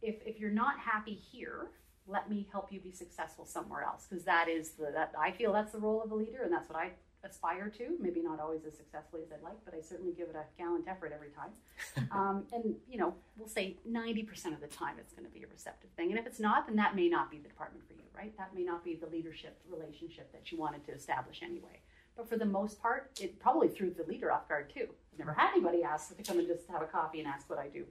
if, 0.01 0.15
if 0.25 0.39
you're 0.39 0.49
not 0.49 0.79
happy 0.79 1.13
here, 1.13 1.69
let 2.07 2.29
me 2.29 2.47
help 2.51 2.71
you 2.71 2.79
be 2.79 2.91
successful 2.91 3.45
somewhere 3.45 3.83
else 3.83 4.07
because 4.09 4.25
that 4.25 4.49
is 4.49 4.71
the 4.71 4.91
that 4.93 5.13
I 5.17 5.31
feel 5.31 5.53
that's 5.53 5.71
the 5.71 5.79
role 5.79 6.01
of 6.01 6.11
a 6.11 6.15
leader 6.15 6.41
and 6.43 6.51
that's 6.51 6.69
what 6.69 6.77
I 6.77 6.91
aspire 7.23 7.69
to. 7.77 7.97
Maybe 7.99 8.21
not 8.21 8.39
always 8.39 8.65
as 8.65 8.75
successfully 8.75 9.21
as 9.23 9.31
I'd 9.31 9.43
like, 9.43 9.57
but 9.63 9.73
I 9.73 9.81
certainly 9.81 10.13
give 10.13 10.29
it 10.29 10.35
a 10.35 10.43
gallant 10.57 10.87
effort 10.87 11.11
every 11.13 11.29
time. 11.29 12.09
um, 12.11 12.43
and 12.53 12.75
you 12.89 12.97
know, 12.97 13.13
we'll 13.37 13.47
say 13.47 13.77
90% 13.89 14.53
of 14.53 14.61
the 14.61 14.67
time 14.67 14.95
it's 14.99 15.13
going 15.13 15.25
to 15.25 15.31
be 15.31 15.43
a 15.43 15.47
receptive 15.47 15.91
thing, 15.91 16.09
and 16.09 16.19
if 16.19 16.25
it's 16.25 16.39
not, 16.39 16.67
then 16.67 16.75
that 16.77 16.95
may 16.95 17.07
not 17.07 17.29
be 17.29 17.37
the 17.37 17.47
department 17.47 17.85
for 17.87 17.93
you, 17.93 18.03
right? 18.15 18.35
That 18.37 18.55
may 18.55 18.63
not 18.63 18.83
be 18.83 18.95
the 18.95 19.07
leadership 19.07 19.59
relationship 19.69 20.31
that 20.31 20.51
you 20.51 20.57
wanted 20.57 20.83
to 20.85 20.93
establish 20.93 21.41
anyway. 21.43 21.79
But 22.17 22.27
for 22.27 22.37
the 22.37 22.45
most 22.45 22.81
part, 22.81 23.11
it 23.21 23.39
probably 23.39 23.69
threw 23.69 23.91
the 23.91 24.03
leader 24.03 24.31
off 24.31 24.49
guard 24.49 24.71
too. 24.73 24.87
I've 25.13 25.19
never 25.19 25.33
had 25.33 25.51
anybody 25.51 25.83
ask 25.83 26.15
to 26.15 26.23
come 26.23 26.39
and 26.39 26.47
just 26.47 26.67
have 26.69 26.81
a 26.81 26.85
coffee 26.85 27.19
and 27.19 27.27
ask 27.27 27.49
what 27.49 27.59
I 27.59 27.67
do. 27.67 27.85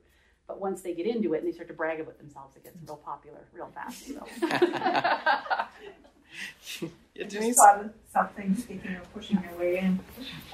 But 0.51 0.61
once 0.61 0.81
they 0.83 0.95
get 0.95 1.07
into 1.07 1.33
it 1.35 1.39
and 1.45 1.47
they 1.47 1.53
start 1.53 1.69
to 1.69 1.75
brag 1.75 2.01
about 2.01 2.19
themselves, 2.19 2.57
it 2.57 2.65
gets 2.65 2.77
real 2.85 2.97
popular 2.97 3.39
real 3.53 3.71
fast. 3.73 4.05
So. 4.09 4.27
Yeah, 4.41 4.59
I 6.83 7.23
just 7.23 7.31
Denise. 7.31 7.57
thought 7.57 7.85
of 7.85 7.93
something, 8.13 8.57
speaking 8.57 8.97
of 8.97 9.15
pushing 9.15 9.41
your 9.49 9.57
way 9.61 9.79
in. 9.79 10.01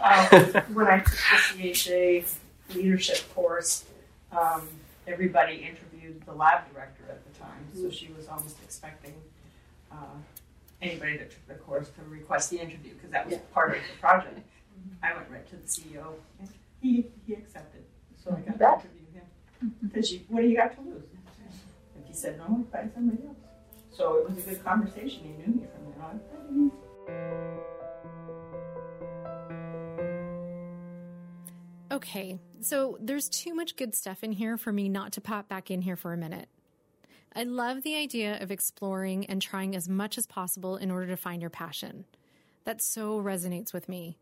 Um, 0.02 0.62
when 0.74 0.86
I 0.86 0.98
took 0.98 1.14
the 1.56 1.72
CHA 1.72 2.74
leadership 2.74 3.20
course, 3.34 3.86
um, 4.32 4.68
everybody 5.06 5.54
interviewed 5.66 6.20
the 6.26 6.32
lab 6.34 6.70
director 6.74 7.04
at 7.08 7.24
the 7.32 7.38
time, 7.38 7.64
so 7.74 7.88
she 7.88 8.10
was 8.14 8.28
almost 8.28 8.56
expecting 8.64 9.14
uh, 9.90 9.96
anybody 10.82 11.16
that 11.16 11.30
took 11.30 11.48
the 11.48 11.54
course 11.54 11.88
to 11.88 12.02
request 12.10 12.50
the 12.50 12.58
interview 12.60 12.92
because 12.92 13.10
that 13.12 13.24
was 13.24 13.32
Yeah. 13.36 13.40
part 13.54 13.70
of 13.70 13.76
the 13.76 13.98
project. 13.98 14.40
I 15.02 15.14
went 15.16 15.30
right 15.30 15.48
to 15.48 15.56
the 15.56 15.66
CEO, 15.66 16.12
and 16.38 16.48
he 16.82 17.06
he 17.26 17.32
accepted, 17.32 17.82
so 18.22 18.30
I 18.32 18.40
got 18.40 18.52
to 18.52 18.58
Bet. 18.58 18.68
interview 18.74 18.90
him. 18.90 18.95
Because 19.82 20.12
you, 20.12 20.20
what 20.28 20.42
do 20.42 20.48
you 20.48 20.56
got 20.56 20.74
to 20.76 20.82
lose? 20.82 21.02
If 21.98 22.06
he 22.06 22.14
said 22.14 22.38
no, 22.38 22.44
I'd 22.60 22.72
find 22.72 22.92
somebody 22.94 23.22
else. 23.26 23.36
So 23.90 24.16
it 24.16 24.28
was 24.28 24.38
a 24.38 24.50
good 24.50 24.64
conversation. 24.64 25.22
He 25.22 25.30
knew 25.30 25.60
me 25.60 25.66
from 25.74 25.84
then 25.84 26.00
on. 26.02 26.20
Okay, 31.90 32.38
so 32.60 32.98
there's 33.00 33.28
too 33.28 33.54
much 33.54 33.76
good 33.76 33.94
stuff 33.94 34.22
in 34.22 34.32
here 34.32 34.58
for 34.58 34.72
me 34.72 34.88
not 34.88 35.12
to 35.12 35.20
pop 35.20 35.48
back 35.48 35.70
in 35.70 35.82
here 35.82 35.96
for 35.96 36.12
a 36.12 36.16
minute. 36.16 36.48
I 37.34 37.44
love 37.44 37.82
the 37.82 37.96
idea 37.96 38.42
of 38.42 38.50
exploring 38.50 39.26
and 39.26 39.40
trying 39.40 39.74
as 39.76 39.88
much 39.88 40.18
as 40.18 40.26
possible 40.26 40.76
in 40.76 40.90
order 40.90 41.06
to 41.06 41.16
find 41.16 41.40
your 41.40 41.50
passion. 41.50 42.04
That 42.64 42.82
so 42.82 43.20
resonates 43.20 43.72
with 43.72 43.88
me. 43.88 44.18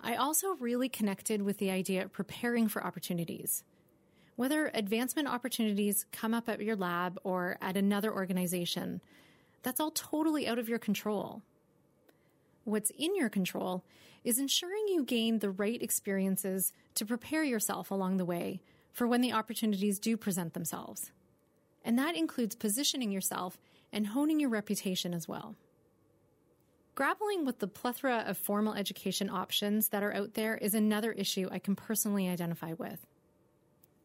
I 0.00 0.16
also 0.16 0.56
really 0.58 0.88
connected 0.88 1.42
with 1.42 1.58
the 1.58 1.70
idea 1.70 2.04
of 2.04 2.12
preparing 2.12 2.66
for 2.66 2.84
opportunities. 2.84 3.62
Whether 4.36 4.70
advancement 4.74 5.28
opportunities 5.28 6.06
come 6.10 6.32
up 6.32 6.48
at 6.48 6.62
your 6.62 6.76
lab 6.76 7.18
or 7.22 7.58
at 7.60 7.76
another 7.76 8.12
organization, 8.12 9.00
that's 9.62 9.80
all 9.80 9.90
totally 9.90 10.48
out 10.48 10.58
of 10.58 10.68
your 10.68 10.78
control. 10.78 11.42
What's 12.64 12.90
in 12.90 13.14
your 13.14 13.28
control 13.28 13.84
is 14.24 14.38
ensuring 14.38 14.86
you 14.88 15.04
gain 15.04 15.38
the 15.38 15.50
right 15.50 15.82
experiences 15.82 16.72
to 16.94 17.04
prepare 17.04 17.44
yourself 17.44 17.90
along 17.90 18.16
the 18.16 18.24
way 18.24 18.60
for 18.92 19.06
when 19.06 19.20
the 19.20 19.32
opportunities 19.32 19.98
do 19.98 20.16
present 20.16 20.54
themselves. 20.54 21.10
And 21.84 21.98
that 21.98 22.16
includes 22.16 22.54
positioning 22.54 23.10
yourself 23.10 23.58
and 23.92 24.08
honing 24.08 24.38
your 24.38 24.50
reputation 24.50 25.12
as 25.12 25.26
well. 25.26 25.56
Grappling 26.94 27.44
with 27.44 27.58
the 27.58 27.66
plethora 27.66 28.24
of 28.26 28.36
formal 28.36 28.74
education 28.74 29.28
options 29.28 29.88
that 29.88 30.02
are 30.02 30.14
out 30.14 30.34
there 30.34 30.56
is 30.56 30.74
another 30.74 31.12
issue 31.12 31.48
I 31.50 31.58
can 31.58 31.74
personally 31.74 32.28
identify 32.28 32.74
with. 32.74 33.06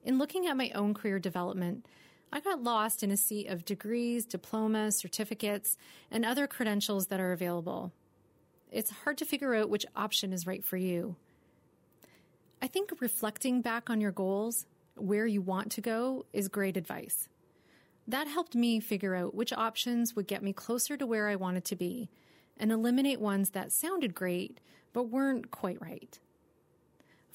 In 0.08 0.18
looking 0.18 0.48
at 0.48 0.56
my 0.56 0.72
own 0.74 0.94
career 0.94 1.20
development, 1.20 1.86
I 2.32 2.40
got 2.40 2.64
lost 2.64 3.04
in 3.04 3.12
a 3.12 3.18
sea 3.18 3.46
of 3.46 3.66
degrees, 3.66 4.26
diplomas, 4.26 4.96
certificates, 4.96 5.76
and 6.10 6.24
other 6.24 6.48
credentials 6.48 7.08
that 7.08 7.20
are 7.20 7.34
available. 7.34 7.92
It's 8.72 8.90
hard 9.04 9.18
to 9.18 9.26
figure 9.26 9.54
out 9.54 9.70
which 9.70 9.86
option 9.98 10.32
is 10.32 10.48
right 10.48 10.64
for 10.64 10.78
you. 10.78 11.18
I 12.62 12.68
think 12.68 12.92
reflecting 13.02 13.60
back 13.60 13.90
on 13.90 14.00
your 14.00 14.14
goals, 14.14 14.66
where 14.96 15.28
you 15.28 15.42
want 15.42 15.74
to 15.74 15.82
go, 15.82 16.26
is 16.32 16.48
great 16.48 16.78
advice. 16.78 17.28
That 18.08 18.30
helped 18.30 18.56
me 18.56 18.80
figure 18.80 19.14
out 19.14 19.36
which 19.36 19.52
options 19.52 20.16
would 20.16 20.26
get 20.26 20.42
me 20.42 20.54
closer 20.54 20.96
to 20.96 21.06
where 21.06 21.28
I 21.28 21.36
wanted 21.36 21.66
to 21.66 21.76
be 21.76 22.08
and 22.56 22.72
eliminate 22.72 23.20
ones 23.20 23.50
that 23.50 23.74
sounded 23.74 24.16
great 24.16 24.62
but 24.94 25.10
weren't 25.10 25.52
quite 25.52 25.82
right. 25.82 26.18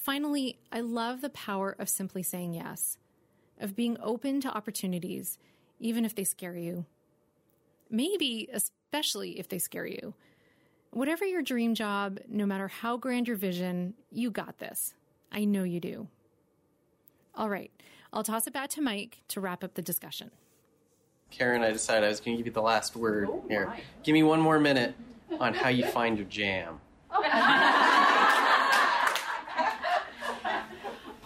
Finally, 0.03 0.59
I 0.73 0.81
love 0.81 1.21
the 1.21 1.31
power 1.31 1.77
of 1.79 1.89
simply 1.89 2.25
saying 2.25 2.55
yes, 2.55 2.99
of 3.61 3.77
being 3.77 3.97
open 4.03 4.41
to 4.41 4.49
opportunities, 4.53 5.39
even 5.79 6.05
if 6.05 6.13
they 6.13 6.25
scare 6.25 6.57
you. 6.57 6.87
Maybe 7.89 8.49
especially 8.53 9.39
if 9.39 9.49
they 9.49 9.59
scare 9.59 9.87
you. 9.87 10.15
Whatever 10.91 11.25
your 11.25 11.41
dream 11.41 11.77
job, 11.77 12.19
no 12.29 12.45
matter 12.47 12.67
how 12.67 12.97
grand 12.97 13.29
your 13.29 13.37
vision, 13.37 13.95
you 14.11 14.33
got 14.33 14.59
this. 14.59 14.93
I 15.31 15.45
know 15.45 15.63
you 15.63 15.79
do. 15.79 16.09
All 17.37 17.49
right, 17.49 17.71
I'll 18.13 18.25
toss 18.25 18.49
it 18.49 18.53
back 18.53 18.71
to 18.71 18.83
Mike 18.83 19.19
to 19.29 19.41
wrap 19.41 19.63
up 19.63 19.75
the 19.75 19.83
discussion. 19.83 20.33
Karen, 21.31 21.63
I 21.63 21.71
decided 21.71 22.05
I 22.05 22.09
was 22.09 22.19
going 22.19 22.37
to 22.37 22.41
give 22.41 22.47
you 22.49 22.53
the 22.53 22.61
last 22.61 22.97
word 22.97 23.29
Oh, 23.31 23.45
here. 23.49 23.73
Give 24.03 24.15
me 24.15 24.25
one 24.25 24.41
more 24.41 24.59
minute 24.59 24.97
on 25.39 25.55
how 25.55 25.69
you 25.69 25.87
find 25.87 26.19
your 26.19 26.27
jam. 26.27 26.81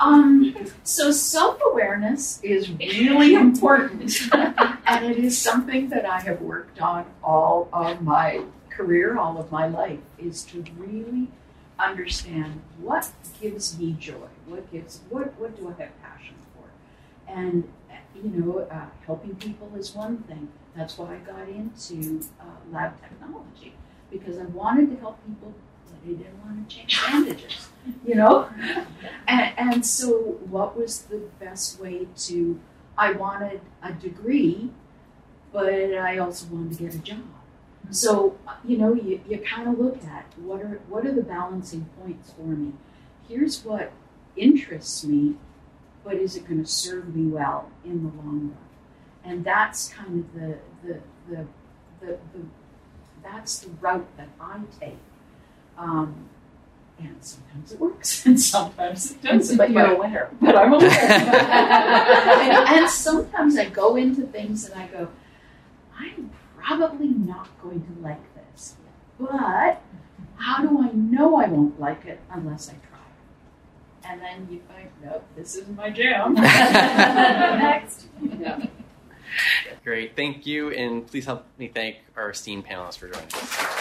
Um, 0.07 0.55
so 0.85 1.11
self 1.11 1.61
awareness 1.65 2.41
is 2.43 2.71
really 2.71 3.35
important, 3.35 4.13
and 4.33 5.05
it 5.05 5.19
is 5.19 5.37
something 5.37 5.89
that 5.89 6.07
I 6.07 6.21
have 6.21 6.41
worked 6.41 6.81
on 6.81 7.07
all 7.25 7.69
of 7.73 8.03
my 8.03 8.45
career, 8.71 9.19
all 9.19 9.39
of 9.39 9.51
my 9.51 9.67
life, 9.67 9.99
is 10.19 10.45
to 10.45 10.65
really 10.77 11.29
understand 11.79 12.63
what 12.79 13.11
gives 13.41 13.79
me 13.79 13.97
joy, 13.99 14.29
what 14.47 14.71
gives, 14.71 15.01
what, 15.11 15.39
what 15.41 15.57
do 15.59 15.69
I 15.69 15.83
have 15.83 16.03
passion 16.03 16.37
for, 16.55 17.33
and 17.33 17.65
you 18.15 18.31
know, 18.31 18.61
uh, 18.71 18.87
helping 19.05 19.35
people 19.37 19.71
is 19.77 19.95
one 19.95 20.19
thing. 20.19 20.49
That's 20.77 20.97
why 20.99 21.15
I 21.15 21.19
got 21.19 21.49
into 21.49 22.23
uh, 22.41 22.45
lab 22.71 22.93
technology 23.03 23.75
because 24.11 24.39
I 24.39 24.45
wanted 24.45 24.91
to 24.91 24.97
help 25.01 25.19
people, 25.27 25.53
but 25.85 25.95
I 26.05 26.07
didn't 26.07 26.45
want 26.45 26.69
to 26.69 26.77
change 26.77 27.03
bandages, 27.05 27.69
you 28.07 28.15
know. 28.15 28.49
and, 29.27 29.53
and 29.57 29.87
so, 29.87 30.39
what 30.49 30.77
was 30.77 31.03
the 31.03 31.23
best 31.41 31.81
way 31.81 32.07
to? 32.17 32.61
I 32.99 33.13
wanted 33.13 33.61
a 33.83 33.93
degree, 33.93 34.71
but 35.53 35.73
I 35.73 36.19
also 36.19 36.47
wanted 36.47 36.79
to 36.79 36.85
get 36.85 36.95
a 36.95 36.99
job. 36.99 37.25
So, 37.91 38.37
you 38.65 38.79
know, 38.79 38.95
you, 38.95 39.21
you 39.29 39.39
kind 39.39 39.69
of 39.69 39.79
look 39.79 40.03
at 40.05 40.27
what 40.39 40.61
are 40.63 40.81
what 40.89 41.07
are 41.07 41.13
the 41.13 41.23
balancing 41.23 41.89
points 42.01 42.33
for 42.33 42.43
me. 42.43 42.73
Here's 43.29 43.65
what 43.65 43.93
interests 44.37 45.05
me, 45.05 45.37
but 46.05 46.15
is 46.15 46.37
it 46.37 46.47
going 46.49 46.63
to 46.63 46.71
serve 46.71 47.15
me 47.15 47.31
well 47.31 47.71
in 47.85 48.03
the 48.03 48.17
long 48.17 48.41
run? 48.55 48.57
And 49.25 49.45
that's 49.45 49.89
kind 49.89 50.21
of 50.21 50.35
the 50.35 50.59
the 50.83 51.01
the 51.29 51.47
the, 52.01 52.19
the 52.33 52.45
that's 53.23 53.59
the 53.59 53.71
route 53.81 54.09
that 54.17 54.29
I 54.41 54.61
take. 54.81 54.99
Um, 55.77 56.29
and 56.99 57.17
sometimes 57.21 57.73
it 57.73 57.81
works, 57.81 58.27
and 58.27 58.41
sometimes 58.41 59.13
it 59.13 59.23
doesn't. 59.23 59.57
But 59.57 59.71
you're 59.71 59.95
aware. 59.95 60.31
But 60.41 60.57
I'm 60.57 60.73
aware. 60.73 60.91
and, 60.91 62.69
and 62.69 62.91
sometimes 63.07 63.57
I 63.57 63.69
go 63.69 63.97
into 63.97 64.23
things 64.23 64.69
and 64.69 64.81
I 64.81 64.87
go, 64.87 65.09
I'm 65.99 66.31
probably 66.57 67.09
not 67.09 67.49
going 67.63 67.85
to 67.85 68.03
like 68.03 68.23
this. 68.35 68.77
But 69.19 69.83
how 70.37 70.63
do 70.63 70.83
I 70.83 70.91
know 70.93 71.37
I 71.37 71.47
won't 71.49 71.81
like 71.81 72.05
it 72.07 72.21
unless 72.31 72.69
I 72.69 72.73
try? 72.73 74.11
And 74.11 74.21
then 74.21 74.47
you 74.51 74.61
find, 74.69 74.89
nope, 75.03 75.25
this 75.35 75.57
isn't 75.57 75.77
my 75.77 75.91
jam. 75.91 76.35
Next. 76.35 78.07
Yeah. 78.23 78.67
Great, 79.85 80.17
thank 80.17 80.47
you, 80.47 80.71
and 80.71 81.07
please 81.07 81.25
help 81.25 81.47
me 81.59 81.69
thank 81.69 81.97
our 82.17 82.31
esteemed 82.31 82.67
panelists 82.67 82.99
for 82.99 83.09
joining 83.09 83.29
us. 83.35 83.76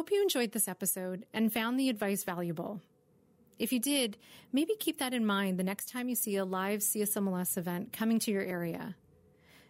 Hope 0.00 0.10
you 0.10 0.22
enjoyed 0.22 0.52
this 0.52 0.66
episode 0.66 1.26
and 1.34 1.52
found 1.52 1.78
the 1.78 1.90
advice 1.90 2.24
valuable. 2.24 2.80
If 3.58 3.70
you 3.70 3.78
did, 3.78 4.16
maybe 4.50 4.72
keep 4.80 4.98
that 4.98 5.12
in 5.12 5.26
mind 5.26 5.58
the 5.58 5.62
next 5.62 5.90
time 5.90 6.08
you 6.08 6.14
see 6.14 6.36
a 6.36 6.44
live 6.46 6.80
CSMLS 6.80 7.58
event 7.58 7.92
coming 7.92 8.18
to 8.20 8.30
your 8.30 8.40
area. 8.40 8.96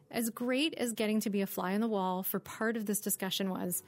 As 0.08 0.30
great 0.30 0.74
as 0.74 0.92
getting 0.92 1.18
to 1.22 1.30
be 1.30 1.40
a 1.40 1.48
fly 1.48 1.74
on 1.74 1.80
the 1.80 1.88
wall 1.88 2.22
for 2.22 2.38
part 2.38 2.76
of 2.76 2.86
this 2.86 3.00
discussion 3.00 3.50
was, 3.50 3.82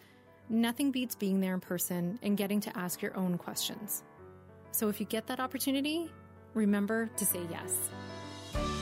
nothing 0.48 0.90
beats 0.90 1.14
being 1.14 1.38
there 1.38 1.54
in 1.54 1.60
person 1.60 2.18
and 2.24 2.36
getting 2.36 2.58
to 2.62 2.76
ask 2.76 3.00
your 3.02 3.16
own 3.16 3.38
questions. 3.38 4.02
So 4.72 4.88
if 4.88 4.98
you 4.98 5.06
get 5.06 5.28
that 5.28 5.38
opportunity, 5.38 6.10
remember 6.54 7.08
to 7.18 7.24
say 7.24 7.38
yes. 7.52 8.81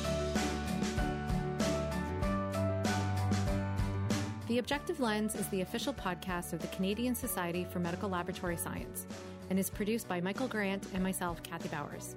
The 4.50 4.58
Objective 4.58 4.98
Lens 4.98 5.36
is 5.36 5.46
the 5.46 5.60
official 5.60 5.94
podcast 5.94 6.52
of 6.52 6.60
the 6.60 6.66
Canadian 6.66 7.14
Society 7.14 7.64
for 7.70 7.78
Medical 7.78 8.08
Laboratory 8.08 8.56
Science 8.56 9.06
and 9.48 9.60
is 9.60 9.70
produced 9.70 10.08
by 10.08 10.20
Michael 10.20 10.48
Grant 10.48 10.84
and 10.92 11.04
myself, 11.04 11.40
Kathy 11.44 11.68
Bowers. 11.68 12.16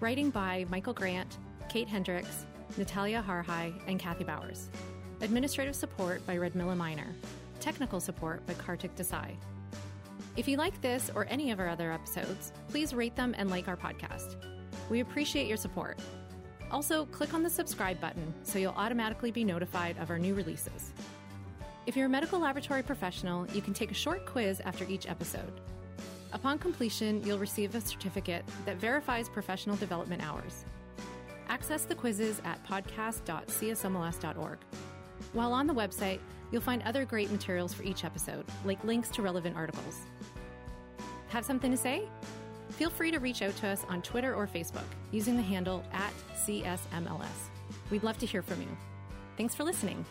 Writing 0.00 0.30
by 0.30 0.66
Michael 0.68 0.92
Grant, 0.92 1.38
Kate 1.68 1.86
Hendricks, 1.86 2.44
Natalia 2.76 3.24
Harhai, 3.24 3.72
and 3.86 4.00
Kathy 4.00 4.24
Bowers. 4.24 4.68
Administrative 5.20 5.76
support 5.76 6.26
by 6.26 6.34
Redmilla 6.34 6.76
Minor. 6.76 7.14
Technical 7.60 8.00
support 8.00 8.44
by 8.44 8.54
Kartik 8.54 8.96
Desai. 8.96 9.36
If 10.36 10.48
you 10.48 10.56
like 10.56 10.80
this 10.82 11.08
or 11.14 11.24
any 11.30 11.52
of 11.52 11.60
our 11.60 11.68
other 11.68 11.92
episodes, 11.92 12.52
please 12.66 12.92
rate 12.92 13.14
them 13.14 13.32
and 13.38 13.48
like 13.48 13.68
our 13.68 13.76
podcast. 13.76 14.34
We 14.90 14.98
appreciate 14.98 15.46
your 15.46 15.56
support. 15.56 16.00
Also, 16.72 17.06
click 17.06 17.32
on 17.32 17.44
the 17.44 17.48
subscribe 17.48 18.00
button 18.00 18.34
so 18.42 18.58
you'll 18.58 18.72
automatically 18.72 19.30
be 19.30 19.44
notified 19.44 19.96
of 19.98 20.10
our 20.10 20.18
new 20.18 20.34
releases. 20.34 20.92
If 21.88 21.96
you're 21.96 22.04
a 22.04 22.10
medical 22.10 22.38
laboratory 22.38 22.82
professional, 22.82 23.46
you 23.52 23.62
can 23.62 23.72
take 23.72 23.90
a 23.90 23.94
short 23.94 24.26
quiz 24.26 24.60
after 24.60 24.84
each 24.90 25.08
episode. 25.08 25.62
Upon 26.34 26.58
completion, 26.58 27.24
you'll 27.24 27.38
receive 27.38 27.74
a 27.74 27.80
certificate 27.80 28.44
that 28.66 28.76
verifies 28.76 29.26
professional 29.30 29.74
development 29.76 30.22
hours. 30.22 30.66
Access 31.48 31.84
the 31.84 31.94
quizzes 31.94 32.42
at 32.44 32.62
podcast.csmls.org. 32.66 34.58
While 35.32 35.54
on 35.54 35.66
the 35.66 35.72
website, 35.72 36.18
you'll 36.52 36.60
find 36.60 36.82
other 36.82 37.06
great 37.06 37.30
materials 37.30 37.72
for 37.72 37.84
each 37.84 38.04
episode, 38.04 38.44
like 38.66 38.84
links 38.84 39.08
to 39.12 39.22
relevant 39.22 39.56
articles. 39.56 40.02
Have 41.28 41.46
something 41.46 41.70
to 41.70 41.78
say? 41.78 42.02
Feel 42.72 42.90
free 42.90 43.10
to 43.12 43.18
reach 43.18 43.40
out 43.40 43.56
to 43.56 43.66
us 43.66 43.86
on 43.88 44.02
Twitter 44.02 44.34
or 44.34 44.46
Facebook 44.46 44.84
using 45.10 45.36
the 45.36 45.42
handle 45.42 45.82
at 45.94 46.12
CSMLS. 46.44 47.48
We'd 47.90 48.02
love 48.02 48.18
to 48.18 48.26
hear 48.26 48.42
from 48.42 48.60
you. 48.60 48.76
Thanks 49.38 49.54
for 49.54 49.64
listening. 49.64 50.04